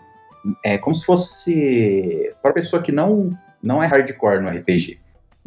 é, 0.64 0.78
como 0.78 0.94
se 0.94 1.04
fosse. 1.04 2.30
para 2.42 2.52
pessoa 2.52 2.82
que 2.82 2.90
não, 2.92 3.28
não 3.62 3.82
é 3.82 3.86
hardcore 3.86 4.40
no 4.40 4.48
RPG. 4.48 4.98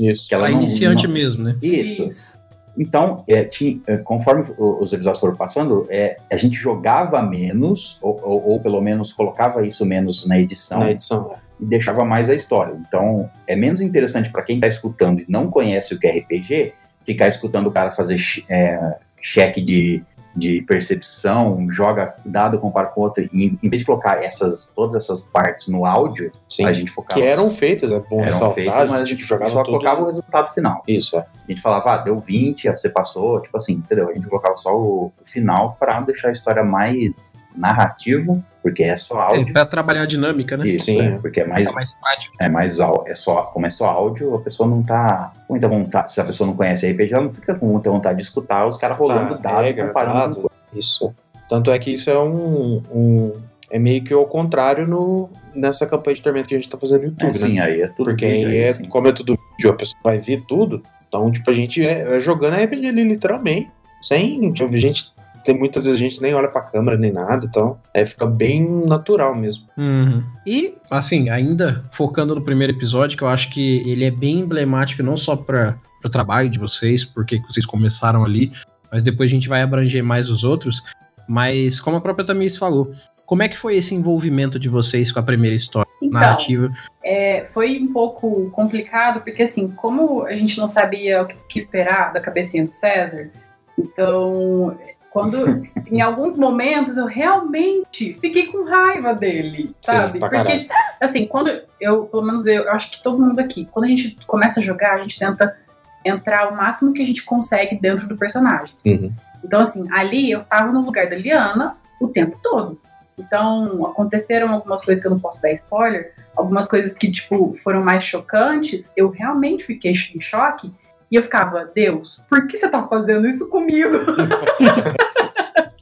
Isso. 0.02 0.28
Que 0.28 0.36
ela 0.36 0.50
não- 0.50 0.58
iniciante 0.58 1.08
não- 1.08 1.14
mesmo, 1.14 1.44
né? 1.44 1.56
Isso. 1.62 2.40
Então, 2.78 3.24
é, 3.28 3.44
tinha- 3.44 3.80
é, 3.86 3.98
conforme 3.98 4.46
os 4.58 4.94
episódios 4.94 5.20
foram 5.20 5.36
passando, 5.36 5.86
é, 5.90 6.18
a 6.32 6.38
gente 6.38 6.58
jogava 6.58 7.22
menos, 7.22 8.00
ou, 8.02 8.20
ou- 8.24 8.50
ou 8.52 8.60
pelo 8.62 8.82
menos 8.82 9.12
colocava 9.12 9.66
isso 9.68 9.86
menos 9.86 10.26
na 10.26 10.40
edição, 10.40 10.80
Na 10.80 10.90
edição, 10.90 11.30
é. 11.34 11.38
e 11.60 11.66
deixava 11.66 12.06
mais 12.06 12.30
a 12.30 12.36
história. 12.36 12.74
Então, 12.88 13.30
é 13.46 13.56
menos 13.58 13.82
interessante 13.82 14.30
para 14.30 14.42
quem 14.42 14.56
está 14.56 14.68
escutando 14.68 15.20
e 15.20 15.26
não 15.28 15.52
conhece 15.52 15.94
o 15.94 16.00
que 16.00 16.08
é 16.08 16.12
RPG, 16.20 16.74
ficar 17.06 17.28
escutando 17.28 17.68
o 17.68 17.72
cara 17.72 17.92
fazer 17.92 18.18
é, 18.48 18.80
cheque 19.22 19.60
de, 19.62 20.02
de 20.36 20.62
percepção, 20.62 21.68
joga 21.72 22.16
dado, 22.26 22.60
compara 22.60 22.88
com 22.88 23.02
outro, 23.02 23.28
e 23.34 23.58
em 23.62 23.70
vez 23.70 23.82
de 23.82 23.86
colocar 23.86 24.24
essas, 24.24 24.72
todas 24.76 24.96
essas 24.96 25.24
partes 25.24 25.68
no 25.68 25.86
áudio, 25.86 26.32
Sim. 26.48 26.66
a 26.66 26.74
gente 26.74 26.92
focava. 26.92 27.20
Que 27.20 27.26
eram 27.26 27.50
feitas, 27.50 27.92
é 27.92 28.00
bom 28.00 28.18
eram 28.18 28.26
ressaltar. 28.26 28.56
feitas, 28.56 28.90
mas 28.90 29.02
a 29.02 29.06
gente 29.06 29.24
jogava 29.24 29.52
só 29.52 29.64
tudo. 29.64 29.78
colocava 29.78 30.04
o 30.04 30.06
resultado 30.06 30.54
final. 30.54 30.84
Isso, 30.88 31.18
é. 31.18 31.20
A 31.20 31.48
gente 31.48 31.62
falava, 31.62 31.94
ah, 31.94 31.98
deu 31.98 32.20
20, 32.20 32.68
aí 32.68 32.78
você 32.78 32.90
passou, 32.90 33.42
tipo 33.42 33.56
assim, 33.58 33.74
entendeu? 33.74 34.10
A 34.10 34.14
gente 34.14 34.28
colocava 34.28 34.56
só 34.56 34.76
o, 34.76 35.12
o 35.22 35.30
final 35.30 35.76
para 35.80 36.00
deixar 36.02 36.30
a 36.30 36.34
história 36.34 36.64
mais 36.64 37.34
narrativa, 37.56 38.42
porque 38.62 38.84
é 38.84 38.96
só 38.96 39.16
É, 39.20 39.38
áudio. 39.38 39.54
pra 39.54 39.66
trabalhar 39.66 40.04
a 40.04 40.06
dinâmica, 40.06 40.56
né? 40.58 40.68
Isso, 40.68 40.86
Sim. 40.86 41.02
é, 41.02 41.12
porque 41.18 41.42
é 41.42 41.46
mais, 41.48 41.62
Fica 41.62 41.72
mais 41.74 41.92
prático. 41.94 42.36
é 42.40 42.50
mais 42.50 42.80
áudio, 42.80 43.12
é 43.12 43.16
só, 43.16 43.44
como 43.44 43.66
é 43.66 43.70
só 43.70 43.86
áudio, 43.86 44.36
a 44.36 44.40
pessoa 44.40 44.68
não 44.70 44.84
tá 44.84 45.32
com 45.48 45.54
muita 45.54 45.68
vontade, 45.68 46.12
se 46.12 46.22
a 46.22 46.26
pessoa 46.26 46.48
não 46.48 46.56
conhece 46.56 46.90
RPG, 46.92 47.14
ela 47.14 47.24
não 47.24 47.34
fica 47.34 47.56
com 47.56 47.66
muita 47.68 47.90
vontade 47.90 48.18
de 48.18 48.24
escutar 48.24 48.66
os 48.68 48.78
caras 48.78 48.98
rolando 48.98 49.36
Tá, 49.36 49.50
dados, 49.50 49.62
regra, 49.66 49.88
comparando 49.88 50.36
dado. 50.42 50.52
Isso. 50.74 51.14
Tanto 51.50 51.72
é 51.72 51.78
que 51.80 51.92
isso 51.92 52.10
é 52.10 52.18
um, 52.20 52.82
um- 52.94 53.34
É 53.74 53.80
meio 53.80 54.04
que 54.04 54.14
ao 54.14 54.26
contrário 54.26 54.86
no, 54.86 55.30
nessa 55.56 55.88
campanha 55.88 56.16
de 56.16 56.22
tormento 56.22 56.48
que 56.50 56.54
a 56.54 56.58
gente 56.58 56.70
tá 56.70 56.78
fazendo 56.78 57.04
no 57.04 57.08
YouTube, 57.08 57.30
É, 57.30 57.34
sim, 57.34 57.54
né? 57.56 57.62
aí 57.62 57.82
é 57.82 57.88
tudo 57.88 58.04
Porque 58.04 58.28
vídeo, 58.28 58.50
aí, 58.50 58.58
é, 58.58 58.70
assim. 58.70 58.86
como 58.86 59.08
é 59.08 59.12
tudo 59.14 59.38
vídeo, 59.58 59.72
a 59.72 59.74
pessoa 59.76 59.98
vai 60.04 60.18
ver 60.20 60.44
tudo. 60.46 60.84
Então, 61.08 61.32
tipo, 61.32 61.50
a 61.50 61.54
gente 61.54 61.86
é, 61.86 62.18
é 62.18 62.20
jogando 62.20 62.56
RPG 62.62 62.88
ali, 62.88 63.04
literalmente. 63.06 63.70
Sem. 64.02 64.52
Tipo, 64.52 64.74
a 64.74 64.78
gente. 64.78 65.14
Tem 65.44 65.58
muitas 65.58 65.86
vezes 65.86 66.00
a 66.00 66.04
gente 66.04 66.22
nem 66.22 66.34
olha 66.34 66.48
pra 66.48 66.62
câmera 66.62 66.98
nem 66.98 67.12
nada, 67.12 67.46
então 67.46 67.80
é, 67.94 68.06
fica 68.06 68.26
bem 68.26 68.68
natural 68.86 69.34
mesmo. 69.36 69.66
Uhum. 69.78 70.24
E, 70.46 70.76
assim, 70.90 71.30
ainda 71.30 71.84
focando 71.92 72.36
no 72.36 72.42
primeiro 72.42 72.74
episódio, 72.74 73.18
que 73.18 73.24
eu 73.24 73.28
acho 73.28 73.50
que 73.50 73.80
ele 73.90 74.06
é 74.06 74.12
bem 74.12 74.40
emblemático 74.40 75.02
não 75.04 75.18
só 75.18 75.36
para 75.36 75.78
o 76.04 76.10
trabalho 76.10 76.50
de 76.50 76.60
vocês, 76.60 77.04
porque 77.04 77.38
vocês 77.50 77.66
começaram 77.66 78.24
ali, 78.24 78.52
mas 78.92 79.04
depois 79.04 79.30
a 79.30 79.34
gente 79.34 79.50
vai 79.50 79.62
abranger 79.62 80.04
mais 80.04 80.30
os 80.30 80.44
outros. 80.44 80.82
Mas, 81.28 81.80
como 81.80 81.98
a 81.98 82.02
própria 82.02 82.26
Tamiris 82.26 82.58
falou, 82.58 82.92
como 83.26 83.44
é 83.44 83.48
que 83.48 83.58
foi 83.58 83.78
esse 83.78 83.96
envolvimento 83.96 84.60
de 84.60 84.68
vocês 84.68 85.12
com 85.12 85.20
a 85.20 85.24
primeira 85.24 85.56
história 85.56 85.90
Então, 86.02 86.20
narrativa? 86.20 86.70
é, 87.04 87.48
foi 87.54 87.80
um 87.80 87.94
pouco 87.94 88.50
complicado, 88.52 89.22
porque 89.22 89.44
assim, 89.44 89.70
como 89.70 90.24
a 90.24 90.36
gente 90.36 90.58
não 90.58 90.68
sabia 90.68 91.24
o 91.24 91.28
que 91.28 91.58
esperar 91.58 92.12
da 92.12 92.20
cabecinha 92.20 92.66
do 92.66 92.72
César, 92.74 93.32
então, 93.80 94.78
quando 95.12 95.68
em 95.92 96.02
alguns 96.02 96.38
momentos 96.38 96.98
eu 96.98 97.06
realmente 97.06 98.18
fiquei 98.20 98.48
com 98.48 98.64
raiva 98.64 99.14
dele, 99.14 99.76
sabe? 99.80 100.20
pra 100.20 100.30
porque, 100.30 100.68
assim, 101.00 101.28
quando 101.28 101.52
eu, 101.80 102.06
pelo 102.06 102.24
menos 102.24 102.48
eu, 102.48 102.64
eu 102.64 102.72
acho 102.72 102.92
que 102.92 103.04
todo 103.04 103.22
mundo 103.22 103.40
aqui, 103.40 103.68
quando 103.72 103.86
a 103.86 103.90
gente 103.90 104.18
começa 104.26 104.62
a 104.62 104.64
jogar, 104.64 104.94
a 104.94 105.04
gente 105.04 105.20
tenta 105.20 105.56
entrar 106.04 106.52
o 106.52 106.56
máximo 106.56 106.94
que 106.94 107.02
a 107.02 107.06
gente 107.06 107.24
consegue 107.24 107.80
dentro 107.80 108.08
do 108.08 108.18
personagem. 108.18 108.76
Uhum. 108.86 109.12
Então, 109.44 109.60
assim, 109.60 109.86
ali 109.92 110.32
eu 110.32 110.44
tava 110.44 110.72
no 110.72 110.82
lugar 110.82 111.10
da 111.10 111.16
Liana 111.16 111.76
o 112.00 112.08
tempo 112.08 112.40
todo. 112.42 112.80
Então, 113.18 113.86
aconteceram 113.86 114.52
algumas 114.52 114.84
coisas 114.84 115.02
que 115.02 115.08
eu 115.08 115.12
não 115.12 115.20
posso 115.20 115.42
dar 115.42 115.52
spoiler, 115.52 116.14
algumas 116.36 116.68
coisas 116.68 116.98
que, 116.98 117.12
tipo, 117.12 117.56
foram 117.64 117.84
mais 117.84 118.04
chocantes, 118.04 118.94
eu 118.96 119.10
realmente 119.10 119.64
fiquei 119.64 119.92
em 119.92 120.22
choque. 120.22 120.72
E 121.12 121.16
eu 121.16 121.24
ficava, 121.24 121.70
Deus, 121.76 122.22
por 122.30 122.48
que 122.48 122.58
você 122.58 122.70
tá 122.70 122.88
fazendo 122.88 123.28
isso 123.28 123.50
comigo? 123.50 123.98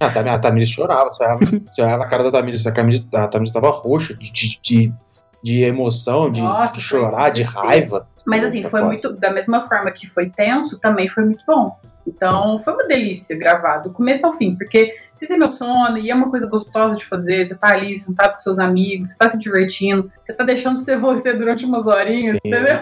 Ah, 0.01 0.05
a 0.05 0.11
Tamires, 0.11 0.33
a 0.33 0.39
Tamires 0.39 0.69
chorava, 0.69 1.09
você 1.09 1.23
olhava, 1.25 1.39
você 1.69 1.81
olhava 1.81 2.03
a 2.05 2.07
cara 2.07 2.23
da 2.23 2.31
Tamires, 2.31 2.65
a 2.65 3.27
Tamires 3.27 3.51
tava 3.51 3.69
roxa 3.69 4.13
de, 4.13 4.31
de, 4.31 4.93
de, 5.43 5.61
emoção, 5.61 6.31
de, 6.31 6.41
Nossa, 6.41 6.75
de 6.75 6.79
chorar, 6.79 7.31
de 7.31 7.43
raiva. 7.43 8.07
Mas 8.25 8.45
assim, 8.45 8.61
Foi 8.61 8.71
foi 8.71 8.81
muito. 8.83 9.11
Da 9.11 9.29
mesma 9.29 9.67
forma 9.67 9.91
que 9.91 10.07
foi 10.07 10.29
tenso, 10.29 10.79
também 10.79 11.09
foi 11.09 11.25
muito 11.25 11.43
bom. 11.45 11.77
Então, 12.07 12.59
foi 12.59 12.73
uma 12.75 12.87
delícia 12.87 13.37
gravar, 13.37 13.79
do 13.79 13.91
começo 13.91 14.25
ao 14.25 14.33
fim, 14.35 14.55
porque 14.55 14.95
você 15.17 15.25
se 15.25 15.33
emociona 15.33 15.99
e 15.99 16.09
é 16.09 16.15
uma 16.15 16.29
coisa 16.29 16.49
gostosa 16.49 16.95
de 16.95 17.05
fazer. 17.05 17.45
Você 17.45 17.57
tá 17.57 17.73
ali 17.73 17.97
sentado 17.97 18.35
com 18.35 18.39
seus 18.39 18.57
amigos, 18.57 19.09
você 19.09 19.17
tá 19.17 19.27
se 19.27 19.37
divertindo, 19.37 20.09
você 20.25 20.33
tá 20.33 20.45
deixando 20.45 20.77
de 20.77 20.85
ser 20.85 20.97
você 20.97 21.33
durante 21.33 21.65
umas 21.65 21.87
horinhas, 21.87 22.23
Sim. 22.23 22.39
entendeu? 22.45 22.77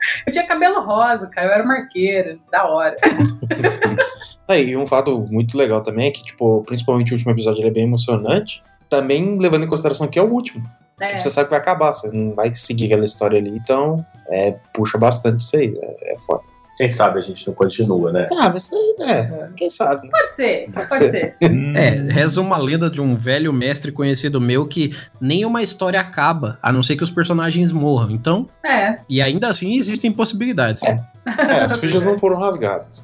Eu 0.26 0.32
tinha 0.32 0.46
cabelo 0.46 0.80
rosa, 0.80 1.26
cara, 1.26 1.48
eu 1.48 1.52
era 1.52 1.64
marqueira, 1.64 2.38
da 2.50 2.64
hora. 2.64 2.96
Aí, 4.48 4.74
um 4.76 4.86
fato 4.86 5.26
muito 5.30 5.56
legal 5.56 5.82
também 5.82 6.08
é 6.08 6.10
que, 6.10 6.24
tipo, 6.24 6.62
principalmente 6.64 7.12
o 7.12 7.14
último 7.14 7.32
episódio 7.32 7.60
ele 7.60 7.68
é 7.68 7.72
bem 7.72 7.84
emocionante, 7.84 8.62
também 8.88 9.38
levando 9.38 9.64
em 9.64 9.68
consideração 9.68 10.08
que 10.08 10.18
é 10.18 10.22
o 10.22 10.30
último. 10.30 10.64
É, 11.00 11.18
Você 11.18 11.30
sabe 11.30 11.46
que 11.46 11.50
vai 11.50 11.60
acabar, 11.60 11.92
você 11.92 12.10
não 12.10 12.34
vai 12.34 12.54
seguir 12.54 12.86
aquela 12.86 13.04
história 13.04 13.38
ali, 13.38 13.56
então 13.56 14.04
é, 14.28 14.54
puxa 14.74 14.98
bastante 14.98 15.40
isso 15.40 15.56
aí, 15.56 15.74
é, 15.80 16.12
é 16.12 16.18
foda. 16.18 16.42
Quem 16.80 16.88
sabe 16.88 17.18
a 17.18 17.22
gente 17.22 17.46
não 17.46 17.52
continua, 17.52 18.10
né? 18.10 18.26
Ah, 18.32 18.48
mas 18.48 18.64
isso 18.64 18.74
aí, 18.74 18.94
né? 19.06 19.50
Quem 19.54 19.68
sabe? 19.68 20.06
né? 20.06 20.10
pode 20.10 20.34
ser, 20.34 20.64
Pode 20.72 20.88
pode, 20.88 20.94
ser. 21.10 21.10
ser. 21.10 21.36
É, 21.76 21.90
reza 22.10 22.40
uma 22.40 22.56
lenda 22.56 22.88
de 22.90 23.02
um 23.02 23.14
velho 23.16 23.52
mestre 23.52 23.92
conhecido 23.92 24.40
meu 24.40 24.66
que 24.66 24.96
nenhuma 25.20 25.62
história 25.62 26.00
acaba, 26.00 26.58
a 26.62 26.72
não 26.72 26.82
ser 26.82 26.96
que 26.96 27.04
os 27.04 27.10
personagens 27.10 27.70
morram. 27.70 28.10
Então, 28.12 28.48
É, 28.64 29.00
e 29.10 29.20
ainda 29.20 29.48
assim 29.48 29.76
existem 29.76 30.10
possibilidades. 30.10 30.82
É, 30.82 31.00
as 31.60 31.76
fichas 31.76 32.02
não 32.02 32.16
foram 32.16 32.38
rasgadas. 32.38 33.02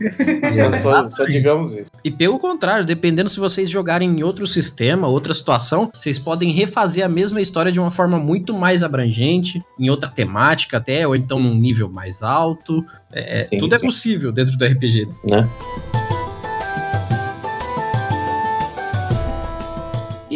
Só, 0.54 0.78
só- 0.78 1.08
só 1.08 1.24
digamos 1.26 1.72
isso. 1.72 1.90
E 2.02 2.10
pelo 2.10 2.38
contrário, 2.38 2.84
dependendo 2.86 3.28
se 3.28 3.38
vocês 3.38 3.68
jogarem 3.68 4.08
em 4.08 4.22
outro 4.22 4.46
sistema, 4.46 5.06
outra 5.06 5.34
situação, 5.34 5.90
vocês 5.92 6.18
podem 6.18 6.50
refazer 6.50 7.04
a 7.04 7.08
mesma 7.08 7.40
história 7.42 7.70
de 7.70 7.78
uma 7.78 7.90
forma 7.90 8.18
muito 8.18 8.54
mais 8.54 8.82
abrangente, 8.82 9.60
em 9.78 9.90
outra 9.90 10.08
temática 10.08 10.78
até, 10.78 11.06
ou 11.06 11.14
então 11.14 11.38
num 11.38 11.54
nível 11.54 11.90
mais 11.90 12.22
alto. 12.22 12.82
É, 13.12 13.44
Sim, 13.44 13.58
tudo 13.58 13.74
é 13.74 13.78
sim. 13.78 13.86
possível 13.86 14.32
dentro 14.32 14.56
do 14.56 14.64
RPG. 14.64 15.08
Né? 15.24 15.48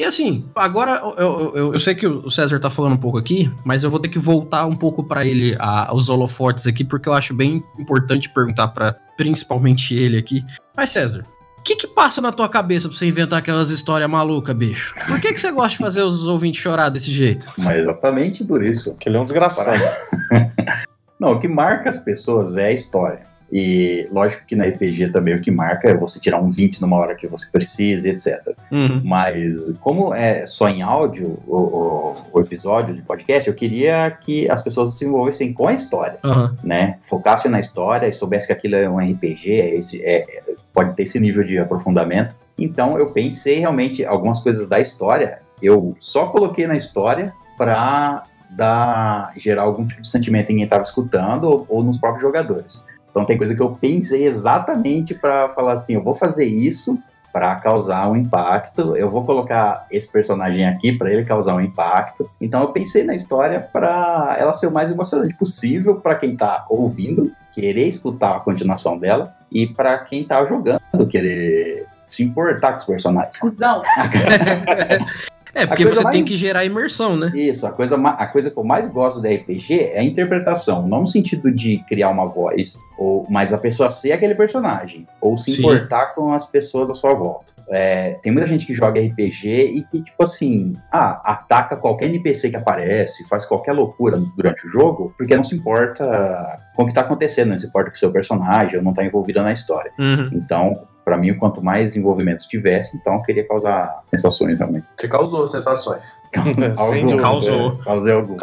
E 0.00 0.04
assim, 0.04 0.46
agora 0.54 0.92
eu, 1.18 1.52
eu, 1.54 1.72
eu, 1.74 1.80
sei 1.80 1.94
que 1.94 2.06
o 2.06 2.30
César 2.30 2.58
tá 2.58 2.70
falando 2.70 2.94
um 2.94 2.98
pouco 2.98 3.18
aqui, 3.18 3.52
mas 3.64 3.84
eu 3.84 3.90
vou 3.90 4.00
ter 4.00 4.08
que 4.08 4.18
voltar 4.18 4.64
um 4.64 4.74
pouco 4.74 5.04
para 5.04 5.26
ele, 5.26 5.54
a, 5.58 5.94
os 5.94 6.08
holofotes 6.08 6.66
aqui, 6.66 6.84
porque 6.84 7.06
eu 7.06 7.12
acho 7.12 7.34
bem 7.34 7.62
importante 7.78 8.28
perguntar 8.30 8.68
para 8.68 8.94
principalmente 9.16 9.94
ele 9.94 10.16
aqui. 10.16 10.42
Mas, 10.74 10.90
César, 10.90 11.22
o 11.58 11.62
que 11.62 11.76
que 11.76 11.86
passa 11.86 12.22
na 12.22 12.32
tua 12.32 12.48
cabeça 12.48 12.88
pra 12.88 12.96
você 12.96 13.06
inventar 13.06 13.40
aquelas 13.40 13.68
histórias 13.68 14.08
malucas, 14.08 14.56
bicho? 14.56 14.94
Por 15.06 15.20
que 15.20 15.34
que 15.34 15.40
você 15.40 15.52
gosta 15.52 15.72
de 15.72 15.78
fazer 15.78 16.02
os 16.02 16.24
ouvintes 16.24 16.62
chorar 16.62 16.88
desse 16.88 17.10
jeito? 17.10 17.46
Mas 17.58 17.80
exatamente 17.80 18.42
por 18.42 18.64
isso. 18.64 18.94
Que 18.94 19.10
ele 19.10 19.18
é 19.18 19.20
um 19.20 19.24
desgraçado. 19.24 19.82
Não, 21.20 21.32
o 21.32 21.38
que 21.38 21.46
marca 21.46 21.90
as 21.90 22.00
pessoas 22.00 22.56
é 22.56 22.68
a 22.68 22.72
história. 22.72 23.20
E 23.52 24.04
lógico 24.12 24.46
que 24.46 24.54
na 24.54 24.64
RPG 24.64 25.10
também 25.10 25.34
o 25.34 25.42
que 25.42 25.50
marca 25.50 25.88
é 25.88 25.96
você 25.96 26.20
tirar 26.20 26.40
um 26.40 26.50
20 26.50 26.80
numa 26.80 26.96
hora 26.96 27.16
que 27.16 27.26
você 27.26 27.50
precisa, 27.50 28.08
etc. 28.08 28.54
Uhum. 28.70 29.02
Mas 29.04 29.72
como 29.80 30.14
é 30.14 30.46
só 30.46 30.68
em 30.68 30.82
áudio 30.82 31.36
o, 31.46 31.56
o, 31.56 32.16
o, 32.32 32.40
episódio 32.40 32.94
de 32.94 33.02
podcast, 33.02 33.48
eu 33.48 33.54
queria 33.54 34.10
que 34.12 34.48
as 34.48 34.62
pessoas 34.62 34.96
se 34.96 35.04
envolvessem 35.04 35.52
com 35.52 35.66
a 35.66 35.72
história, 35.72 36.18
uhum. 36.24 36.56
né? 36.62 36.98
Focassem 37.02 37.50
na 37.50 37.58
história 37.58 38.06
e 38.06 38.12
soubessem 38.12 38.46
que 38.46 38.52
aquilo 38.52 38.76
é 38.76 38.88
um 38.88 38.98
RPG, 38.98 39.50
é 39.50 39.74
esse, 39.74 40.00
é, 40.00 40.24
pode 40.72 40.94
ter 40.94 41.02
esse 41.02 41.18
nível 41.18 41.42
de 41.42 41.58
aprofundamento. 41.58 42.32
Então 42.56 42.96
eu 42.98 43.10
pensei 43.10 43.58
realmente 43.58 44.04
algumas 44.04 44.40
coisas 44.40 44.68
da 44.68 44.78
história, 44.78 45.40
eu 45.60 45.96
só 45.98 46.26
coloquei 46.26 46.68
na 46.68 46.76
história 46.76 47.32
para 47.58 48.22
dar 48.50 49.32
gerar 49.36 49.62
algum 49.62 49.86
tipo 49.86 50.02
de 50.02 50.08
sentimento 50.08 50.50
em 50.50 50.56
quem 50.56 50.64
estava 50.64 50.82
escutando 50.82 51.44
ou, 51.44 51.66
ou 51.68 51.82
nos 51.82 51.98
próprios 51.98 52.22
jogadores. 52.22 52.84
Então 53.10 53.24
tem 53.24 53.38
coisa 53.38 53.54
que 53.54 53.60
eu 53.60 53.70
pensei 53.80 54.24
exatamente 54.24 55.14
para 55.14 55.48
falar 55.50 55.72
assim, 55.72 55.94
eu 55.94 56.02
vou 56.02 56.14
fazer 56.14 56.46
isso 56.46 56.98
para 57.32 57.54
causar 57.56 58.10
um 58.10 58.16
impacto, 58.16 58.96
eu 58.96 59.08
vou 59.08 59.24
colocar 59.24 59.86
esse 59.90 60.10
personagem 60.10 60.66
aqui 60.66 60.92
para 60.92 61.12
ele 61.12 61.24
causar 61.24 61.54
um 61.54 61.60
impacto. 61.60 62.28
Então 62.40 62.60
eu 62.60 62.68
pensei 62.68 63.04
na 63.04 63.14
história 63.14 63.60
para 63.60 64.36
ela 64.38 64.52
ser 64.52 64.66
o 64.66 64.72
mais 64.72 64.90
emocionante 64.90 65.34
possível 65.34 65.96
para 65.96 66.16
quem 66.16 66.32
está 66.32 66.66
ouvindo, 66.68 67.32
querer 67.52 67.86
escutar 67.86 68.36
a 68.36 68.40
continuação 68.40 68.98
dela 68.98 69.34
e 69.50 69.66
para 69.66 69.98
quem 69.98 70.22
está 70.22 70.44
jogando 70.44 70.80
querer 71.08 71.86
se 72.06 72.24
importar 72.24 72.72
com 72.72 72.78
os 72.80 72.86
personagens. 72.86 73.38
Cusão. 73.38 73.82
É, 75.54 75.66
porque 75.66 75.86
você 75.86 76.02
mais... 76.02 76.14
tem 76.14 76.24
que 76.24 76.36
gerar 76.36 76.64
imersão, 76.64 77.16
né? 77.16 77.32
Isso, 77.34 77.66
a 77.66 77.72
coisa, 77.72 77.96
a 77.96 78.26
coisa 78.26 78.50
que 78.50 78.56
eu 78.56 78.64
mais 78.64 78.88
gosto 78.88 79.20
da 79.20 79.28
RPG 79.28 79.80
é 79.80 80.00
a 80.00 80.04
interpretação, 80.04 80.86
não 80.86 81.00
no 81.00 81.06
sentido 81.06 81.50
de 81.50 81.78
criar 81.88 82.10
uma 82.10 82.26
voz, 82.26 82.78
ou, 82.98 83.26
mas 83.28 83.52
a 83.52 83.58
pessoa 83.58 83.88
ser 83.88 84.12
aquele 84.12 84.34
personagem, 84.34 85.06
ou 85.20 85.36
se 85.36 85.52
Sim. 85.52 85.62
importar 85.62 86.14
com 86.14 86.32
as 86.32 86.46
pessoas 86.46 86.90
à 86.90 86.94
sua 86.94 87.14
volta. 87.14 87.52
É, 87.72 88.18
tem 88.20 88.32
muita 88.32 88.48
gente 88.48 88.66
que 88.66 88.74
joga 88.74 89.00
RPG 89.00 89.46
e 89.48 89.84
que, 89.84 90.02
tipo 90.02 90.22
assim, 90.24 90.76
ah, 90.90 91.20
ataca 91.24 91.76
qualquer 91.76 92.06
NPC 92.06 92.50
que 92.50 92.56
aparece, 92.56 93.28
faz 93.28 93.46
qualquer 93.46 93.72
loucura 93.72 94.20
durante 94.36 94.66
o 94.66 94.70
jogo, 94.70 95.14
porque 95.16 95.36
não 95.36 95.44
se 95.44 95.54
importa 95.54 96.58
com 96.74 96.82
o 96.82 96.86
que 96.86 96.92
tá 96.92 97.02
acontecendo, 97.02 97.50
não 97.50 97.58
se 97.58 97.66
importa 97.66 97.90
com 97.90 97.96
o 97.96 97.98
seu 97.98 98.10
personagem, 98.10 98.76
ou 98.76 98.82
não 98.82 98.92
tá 98.92 99.04
envolvido 99.04 99.40
na 99.40 99.52
história. 99.52 99.92
Uhum. 99.98 100.30
Então, 100.32 100.88
para 101.10 101.18
mim, 101.18 101.34
quanto 101.34 101.60
mais 101.60 101.96
envolvimento 101.96 102.48
tivesse, 102.48 102.96
então 102.96 103.14
eu 103.14 103.22
queria 103.22 103.44
causar 103.44 104.04
sensações 104.06 104.56
realmente. 104.56 104.86
Você 104.96 105.08
causou 105.08 105.44
sensações. 105.44 106.20
Sem 106.86 107.02
dúvida. 107.02 107.20
Causou. 107.20 107.78
Causei 107.78 108.12
algum. 108.12 108.36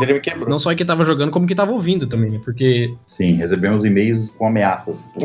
Ele 0.00 0.14
me 0.14 0.20
quebrou. 0.20 0.48
Não 0.48 0.60
só 0.60 0.72
que 0.76 0.84
tava 0.84 1.04
jogando, 1.04 1.32
como 1.32 1.44
que 1.44 1.56
tava 1.56 1.72
ouvindo 1.72 2.06
também, 2.06 2.30
né? 2.30 2.40
Porque. 2.44 2.94
Sim, 3.04 3.34
recebemos 3.34 3.84
e-mails 3.84 4.28
com 4.28 4.46
ameaças. 4.46 5.12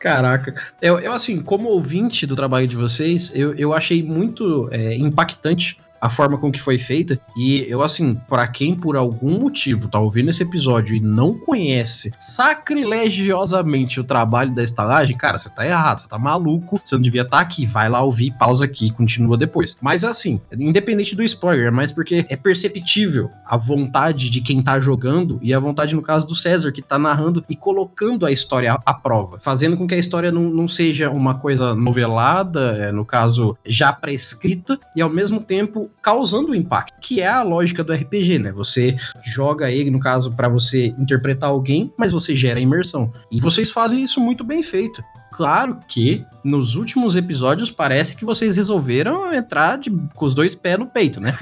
Caraca. 0.00 0.54
Eu, 0.80 0.98
eu, 0.98 1.12
assim, 1.12 1.42
como 1.42 1.68
ouvinte 1.68 2.26
do 2.26 2.34
trabalho 2.34 2.66
de 2.66 2.76
vocês, 2.76 3.30
eu, 3.34 3.52
eu 3.54 3.74
achei 3.74 4.02
muito 4.02 4.70
é, 4.72 4.96
impactante 4.96 5.76
a 6.04 6.10
forma 6.10 6.36
com 6.36 6.52
que 6.52 6.60
foi 6.60 6.76
feita. 6.76 7.18
E 7.34 7.64
eu, 7.66 7.82
assim, 7.82 8.14
para 8.28 8.46
quem 8.46 8.74
por 8.74 8.94
algum 8.94 9.40
motivo 9.40 9.88
tá 9.88 9.98
ouvindo 9.98 10.28
esse 10.28 10.42
episódio 10.42 10.94
e 10.94 11.00
não 11.00 11.32
conhece 11.32 12.12
sacrilegiosamente 12.18 13.98
o 13.98 14.04
trabalho 14.04 14.54
da 14.54 14.62
estalagem, 14.62 15.16
cara, 15.16 15.38
você 15.38 15.48
tá 15.48 15.64
errado, 15.64 16.00
você 16.00 16.08
tá 16.08 16.18
maluco, 16.18 16.78
você 16.84 16.94
não 16.94 17.00
devia 17.00 17.22
estar 17.22 17.38
tá 17.38 17.42
aqui. 17.42 17.64
Vai 17.64 17.88
lá 17.88 18.02
ouvir, 18.02 18.32
pausa 18.32 18.66
aqui, 18.66 18.92
continua 18.92 19.38
depois. 19.38 19.78
Mas 19.80 20.04
assim, 20.04 20.42
independente 20.52 21.16
do 21.16 21.22
spoiler, 21.22 21.72
mas 21.72 21.90
porque 21.90 22.26
é 22.28 22.36
perceptível 22.36 23.30
a 23.46 23.56
vontade 23.56 24.28
de 24.28 24.42
quem 24.42 24.60
tá 24.60 24.78
jogando 24.78 25.38
e 25.40 25.54
a 25.54 25.58
vontade, 25.58 25.94
no 25.94 26.02
caso 26.02 26.26
do 26.26 26.36
César, 26.36 26.70
que 26.70 26.82
tá 26.82 26.98
narrando 26.98 27.42
e 27.48 27.56
colocando 27.56 28.26
a 28.26 28.30
história 28.30 28.76
à, 28.84 28.92
prova, 28.92 29.38
fazendo 29.40 29.74
com 29.74 29.86
que 29.86 29.94
a 29.94 29.98
história 29.98 30.30
não, 30.30 30.50
não 30.50 30.68
seja 30.68 31.08
uma 31.08 31.36
coisa 31.36 31.74
novelada, 31.74 32.76
é, 32.76 32.92
no 32.92 33.06
caso, 33.06 33.56
já 33.64 33.90
prescrita, 33.90 34.78
e 34.94 35.00
ao 35.00 35.08
mesmo 35.08 35.40
tempo 35.40 35.88
causando 36.02 36.54
impacto, 36.54 36.94
que 37.00 37.20
é 37.20 37.28
a 37.28 37.42
lógica 37.42 37.82
do 37.82 37.92
RPG, 37.92 38.38
né? 38.38 38.52
Você 38.52 38.96
joga 39.22 39.70
ele, 39.70 39.90
no 39.90 40.00
caso, 40.00 40.34
para 40.34 40.48
você 40.48 40.94
interpretar 40.98 41.50
alguém, 41.50 41.92
mas 41.96 42.12
você 42.12 42.36
gera 42.36 42.60
imersão. 42.60 43.12
E 43.30 43.40
vocês 43.40 43.70
fazem 43.70 44.02
isso 44.02 44.20
muito 44.20 44.44
bem 44.44 44.62
feito. 44.62 45.02
Claro 45.36 45.78
que 45.88 46.24
nos 46.44 46.76
últimos 46.76 47.16
episódios 47.16 47.70
parece 47.70 48.14
que 48.14 48.24
vocês 48.24 48.56
resolveram 48.56 49.32
entrar 49.34 49.78
de, 49.78 49.90
com 50.14 50.24
os 50.24 50.34
dois 50.34 50.54
pés 50.54 50.78
no 50.78 50.86
peito, 50.86 51.20
né? 51.20 51.34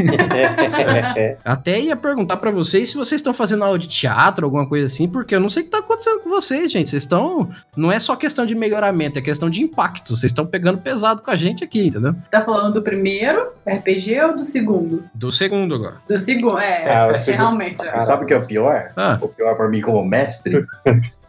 Até 1.45 1.79
ia 1.81 1.97
perguntar 1.97 2.39
para 2.39 2.51
vocês 2.51 2.89
se 2.89 2.97
vocês 2.97 3.19
estão 3.19 3.35
fazendo 3.35 3.65
aula 3.65 3.79
de 3.79 3.89
teatro, 3.89 4.47
alguma 4.47 4.67
coisa 4.67 4.87
assim, 4.87 5.09
porque 5.09 5.35
eu 5.35 5.41
não 5.41 5.51
sei 5.51 5.63
o 5.63 5.65
que 5.67 5.73
tá 5.73 5.79
acontecendo 5.79 6.21
com 6.21 6.31
vocês, 6.31 6.73
gente. 6.73 6.89
Vocês 6.89 7.03
estão. 7.03 7.51
Não 7.77 7.93
é 7.93 7.99
só 7.99 8.17
questão 8.17 8.47
de 8.47 8.55
melhoramento, 8.55 9.19
é 9.19 9.23
questão 9.23 9.51
de 9.51 9.61
impacto. 9.61 10.17
Vocês 10.17 10.31
estão 10.31 10.47
pegando 10.47 10.79
pesado 10.79 11.21
com 11.21 11.31
a 11.31 11.37
gente 11.37 11.63
aqui, 11.65 11.89
entendeu? 11.89 12.15
Tá 12.31 12.41
falando 12.41 12.75
do 12.75 12.83
primeiro 12.83 13.53
RPG 13.67 14.21
ou 14.23 14.37
do 14.37 14.45
segundo? 14.45 15.05
Do 15.13 15.31
segundo 15.31 15.75
agora. 15.75 15.97
Do 16.09 16.19
segundo, 16.19 16.59
é. 16.59 16.85
é, 16.85 17.11
é 17.11 17.33
realmente. 17.33 17.77
Sabe 18.07 18.25
o 18.25 18.27
que 18.27 18.33
é 18.33 18.39
o 18.39 18.47
pior? 18.47 18.91
Ah. 18.97 19.19
O 19.21 19.29
pior 19.29 19.55
para 19.57 19.69
mim 19.69 19.83
como 19.83 20.03
mestre 20.05 20.65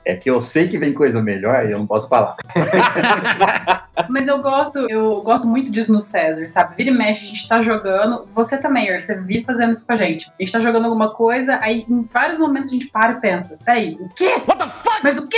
É 0.06 0.16
que 0.16 0.30
eu 0.30 0.42
sei 0.42 0.68
que 0.68 0.78
vem 0.78 0.94
coisa 0.94 1.22
melhor 1.22 1.66
e 1.66 1.72
eu 1.72 1.80
não 1.80 1.88
posso 1.88 2.08
falar. 2.10 2.36
Mas 4.10 4.28
eu 4.28 4.42
gosto, 4.42 4.80
eu 4.90 5.22
gosto 5.22 5.46
muito 5.46 5.72
disso 5.72 5.94
no 5.94 6.02
César, 6.02 6.50
sabe? 6.50 6.76
Vira 6.76 6.90
e 6.90 6.94
mexe, 6.94 7.26
a 7.26 7.30
gente 7.30 7.48
tá 7.48 7.62
jogando. 7.62 8.28
Você 8.34 8.58
também, 8.58 8.88
Earl, 8.88 9.02
você 9.02 9.22
vive 9.22 9.46
fazendo 9.46 9.74
isso 9.74 9.86
com 9.86 9.94
a 9.94 9.98
gente. 9.98 10.30
A 10.30 10.44
gente 10.44 10.52
tá 10.52 10.60
jogando 10.60 10.86
alguma 10.86 11.12
coisa, 11.12 11.60
aí 11.62 11.86
em 11.88 12.04
vários 12.04 12.40
momentos 12.40 12.70
a 12.70 12.74
gente 12.74 12.88
para 12.88 13.14
e 13.14 13.22
pensa: 13.22 13.60
peraí, 13.64 13.98
o 14.00 14.10
quê? 14.16 14.42
What 14.48 14.58
the 14.58 14.66
fuck? 14.66 15.00
Mas 15.04 15.18
o 15.18 15.28
quê? 15.28 15.38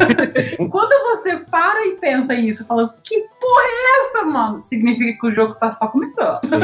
Quando 0.70 1.16
você 1.16 1.36
para 1.36 1.86
e 1.86 1.96
pensa 1.98 2.34
isso, 2.34 2.66
fala: 2.66 2.94
que 3.02 3.18
porra 3.40 3.64
é 3.64 4.00
essa, 4.00 4.24
mano? 4.26 4.60
Significa 4.60 5.18
que 5.18 5.26
o 5.26 5.34
jogo 5.34 5.54
tá 5.54 5.70
só 5.72 5.86
começando. 5.86 6.38
Sim, 6.44 6.56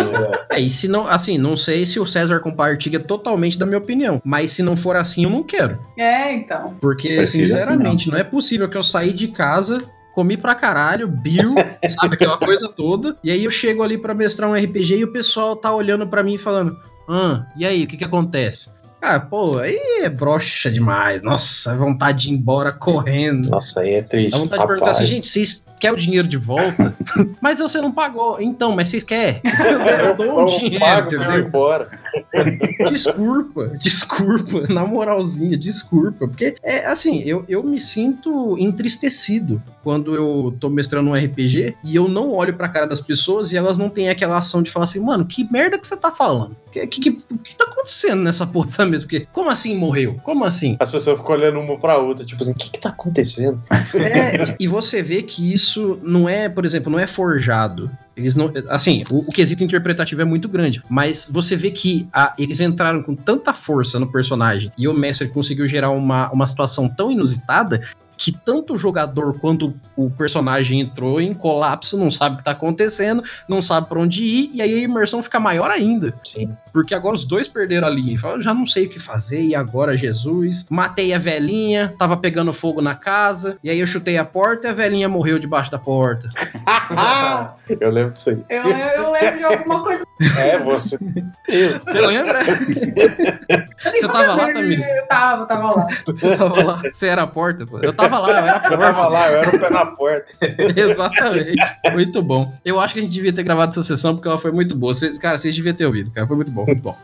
é. 0.50 0.56
é, 0.56 0.60
e 0.60 0.70
se 0.70 0.86
não, 0.86 1.06
assim, 1.06 1.38
não 1.38 1.56
sei 1.56 1.86
se 1.86 1.98
o 1.98 2.06
César 2.06 2.40
compartilha 2.40 3.00
totalmente 3.00 3.58
da 3.58 3.64
minha 3.64 3.78
opinião, 3.78 4.20
mas 4.24 4.50
se 4.50 4.62
não 4.62 4.76
for 4.76 4.96
assim, 4.96 5.24
eu 5.24 5.30
não 5.30 5.42
quero. 5.42 5.78
É, 5.96 6.34
então. 6.34 6.74
Porque, 6.80 7.24
sinceramente, 7.24 8.02
assim, 8.02 8.10
não. 8.10 8.18
não 8.18 8.20
é 8.20 8.24
possível 8.24 8.68
que 8.68 8.76
eu 8.76 8.82
saí 8.82 9.12
de 9.12 9.28
casa 9.28 9.96
comi 10.16 10.38
pra 10.38 10.54
caralho, 10.54 11.06
Bill, 11.06 11.54
sabe, 12.00 12.14
aquela 12.14 12.38
coisa 12.38 12.70
toda. 12.70 13.14
E 13.22 13.30
aí 13.30 13.44
eu 13.44 13.50
chego 13.50 13.82
ali 13.82 13.98
para 13.98 14.14
mestrar 14.14 14.48
um 14.48 14.54
RPG 14.54 14.96
e 14.96 15.04
o 15.04 15.12
pessoal 15.12 15.54
tá 15.54 15.72
olhando 15.74 16.06
para 16.06 16.22
mim 16.22 16.34
e 16.34 16.38
falando: 16.38 16.74
Ah, 17.06 17.44
e 17.54 17.66
aí, 17.66 17.84
o 17.84 17.86
que 17.86 17.98
que 17.98 18.04
acontece? 18.04 18.74
Ah, 19.00 19.20
pô, 19.20 19.58
aí 19.58 19.78
é 20.02 20.08
broxa 20.08 20.70
demais. 20.70 21.22
Nossa, 21.22 21.76
vontade 21.76 22.22
de 22.22 22.30
ir 22.30 22.32
embora 22.32 22.72
correndo. 22.72 23.50
Nossa, 23.50 23.80
aí 23.80 23.94
é 23.94 24.02
triste. 24.02 24.32
Dá 24.32 24.38
vontade 24.38 24.62
Papai. 24.62 24.74
de 24.74 24.80
perguntar 24.80 24.90
assim, 24.98 25.06
gente, 25.06 25.26
vocês 25.26 25.68
querem 25.78 25.94
o 25.94 26.00
dinheiro 26.00 26.26
de 26.26 26.38
volta? 26.38 26.96
mas 27.40 27.58
você 27.58 27.78
não 27.80 27.92
pagou. 27.92 28.40
Então, 28.40 28.74
mas 28.74 28.88
vocês 28.88 29.04
querem? 29.04 29.40
Eu 30.02 30.16
dou 30.16 30.42
um 30.42 30.46
dinheiro, 30.46 30.80
pago, 30.80 31.14
entendeu? 31.14 31.46
embora. 31.46 31.88
Desculpa, 32.90 33.68
desculpa, 33.78 34.72
na 34.72 34.86
moralzinha, 34.86 35.58
desculpa. 35.58 36.26
Porque, 36.26 36.56
é 36.62 36.86
assim, 36.86 37.22
eu, 37.26 37.44
eu 37.48 37.62
me 37.62 37.80
sinto 37.80 38.56
entristecido 38.58 39.62
quando 39.86 40.16
eu 40.16 40.52
tô 40.58 40.68
mestrando 40.68 41.10
um 41.10 41.14
RPG 41.14 41.76
e 41.84 41.94
eu 41.94 42.08
não 42.08 42.32
olho 42.32 42.56
pra 42.56 42.68
cara 42.68 42.88
das 42.88 43.00
pessoas 43.00 43.52
e 43.52 43.56
elas 43.56 43.78
não 43.78 43.88
têm 43.88 44.08
aquela 44.08 44.36
ação 44.36 44.60
de 44.60 44.68
falar 44.68 44.82
assim, 44.82 44.98
mano, 44.98 45.24
que 45.24 45.48
merda 45.48 45.78
que 45.78 45.86
você 45.86 45.96
tá 45.96 46.10
falando? 46.10 46.56
O 46.66 46.70
que, 46.72 46.84
que, 46.88 47.00
que, 47.02 47.12
que, 47.12 47.56
tá 47.56 47.66
acontecendo 47.66 48.20
nessa 48.20 48.44
porra 48.50 48.84
mesmo? 48.84 49.06
Porque, 49.06 49.28
como 49.32 49.48
assim 49.48 49.76
morreu? 49.76 50.20
Como 50.24 50.44
assim? 50.44 50.76
As 50.80 50.90
pessoas 50.90 51.18
ficam 51.20 51.36
olhando 51.36 51.60
uma 51.60 51.78
pra 51.78 51.98
outra, 51.98 52.24
tipo 52.24 52.42
assim, 52.42 52.50
o 52.50 52.56
que 52.56 52.68
que 52.68 52.80
tá 52.80 52.88
acontecendo? 52.88 53.62
É, 53.94 54.56
e 54.58 54.66
você 54.66 55.04
vê 55.04 55.22
que 55.22 55.54
isso 55.54 56.00
não 56.02 56.28
é, 56.28 56.48
por 56.48 56.64
exemplo, 56.64 56.90
não 56.90 56.98
é 56.98 57.06
forjado. 57.06 57.88
Eles 58.16 58.34
não. 58.34 58.50
Assim, 58.68 59.04
o, 59.08 59.18
o 59.18 59.30
quesito 59.30 59.62
interpretativo 59.62 60.22
é 60.22 60.24
muito 60.24 60.48
grande. 60.48 60.82
Mas 60.88 61.28
você 61.30 61.54
vê 61.54 61.70
que 61.70 62.08
a, 62.12 62.34
eles 62.36 62.60
entraram 62.60 63.04
com 63.04 63.14
tanta 63.14 63.52
força 63.52 64.00
no 64.00 64.10
personagem 64.10 64.72
e 64.76 64.88
o 64.88 64.94
mestre 64.94 65.28
conseguiu 65.28 65.68
gerar 65.68 65.90
uma, 65.90 66.28
uma 66.32 66.46
situação 66.46 66.88
tão 66.88 67.12
inusitada 67.12 67.82
que 68.16 68.32
tanto 68.32 68.74
o 68.74 68.78
jogador 68.78 69.38
quanto 69.38 69.74
o 69.96 70.10
personagem 70.10 70.80
entrou 70.80 71.20
em 71.20 71.34
colapso, 71.34 71.98
não 71.98 72.10
sabe 72.10 72.34
o 72.34 72.38
que 72.38 72.44
tá 72.44 72.52
acontecendo, 72.52 73.22
não 73.48 73.60
sabe 73.60 73.88
para 73.88 74.00
onde 74.00 74.22
ir, 74.22 74.50
e 74.54 74.62
aí 74.62 74.74
a 74.74 74.78
imersão 74.78 75.22
fica 75.22 75.38
maior 75.38 75.70
ainda. 75.70 76.14
Sim. 76.24 76.56
Porque 76.76 76.94
agora 76.94 77.14
os 77.14 77.24
dois 77.24 77.48
perderam 77.48 77.86
a 77.86 77.90
linha. 77.90 78.18
Falaram, 78.18 78.42
já 78.42 78.52
não 78.52 78.66
sei 78.66 78.84
o 78.84 78.90
que 78.90 78.98
fazer, 78.98 79.40
e 79.40 79.54
agora, 79.54 79.96
Jesus? 79.96 80.66
Matei 80.68 81.14
a 81.14 81.18
velhinha, 81.18 81.94
tava 81.96 82.18
pegando 82.18 82.52
fogo 82.52 82.82
na 82.82 82.94
casa, 82.94 83.56
e 83.64 83.70
aí 83.70 83.80
eu 83.80 83.86
chutei 83.86 84.18
a 84.18 84.24
porta 84.26 84.68
e 84.68 84.70
a 84.70 84.74
velhinha 84.74 85.08
morreu 85.08 85.38
debaixo 85.38 85.70
da 85.70 85.78
porta. 85.78 86.28
eu 87.80 87.90
lembro 87.90 88.12
disso 88.12 88.28
aí. 88.28 88.44
Eu, 88.50 88.62
eu, 88.64 88.76
eu 88.76 89.10
lembro 89.10 89.38
de 89.38 89.44
alguma 89.44 89.82
coisa. 89.82 90.04
É, 90.38 90.58
você. 90.58 90.98
Eu. 91.48 91.80
Você 91.80 92.06
lembra? 92.06 92.40
Assim, 92.40 94.00
você 94.00 94.08
tava 94.08 94.34
lá, 94.34 94.52
Tamires? 94.52 94.86
Eu 94.90 95.06
tava, 95.06 95.46
tava 95.46 95.76
lá. 95.76 95.88
Você 96.04 96.36
tava 96.36 96.62
lá. 96.62 96.82
Você 96.92 97.06
era 97.06 97.22
a 97.22 97.26
porta, 97.26 97.66
pô. 97.66 97.78
Eu 97.80 97.92
tava 97.92 98.18
lá, 98.18 98.28
eu 98.28 98.36
era 98.36 98.50
a 98.50 98.60
porta. 98.60 98.74
Eu 98.74 98.78
tava 98.78 99.08
lá, 99.08 99.30
eu 99.30 99.38
era 99.38 99.56
o 99.56 99.58
pé 99.58 99.70
na 99.70 99.86
porta. 99.86 100.32
Exatamente. 100.76 101.56
Muito 101.92 102.22
bom. 102.22 102.52
Eu 102.64 102.80
acho 102.80 102.94
que 102.94 103.00
a 103.00 103.02
gente 103.02 103.12
devia 103.12 103.32
ter 103.32 103.42
gravado 103.42 103.72
essa 103.72 103.82
sessão 103.82 104.14
porque 104.14 104.28
ela 104.28 104.38
foi 104.38 104.52
muito 104.52 104.74
boa. 104.74 104.92
Cara, 105.20 105.38
vocês 105.38 105.54
deviam 105.54 105.74
ter 105.74 105.86
ouvido, 105.86 106.10
cara. 106.10 106.26
Foi 106.26 106.36
muito 106.36 106.52
bom, 106.52 106.65
muito 106.66 106.82
bom. 106.82 106.96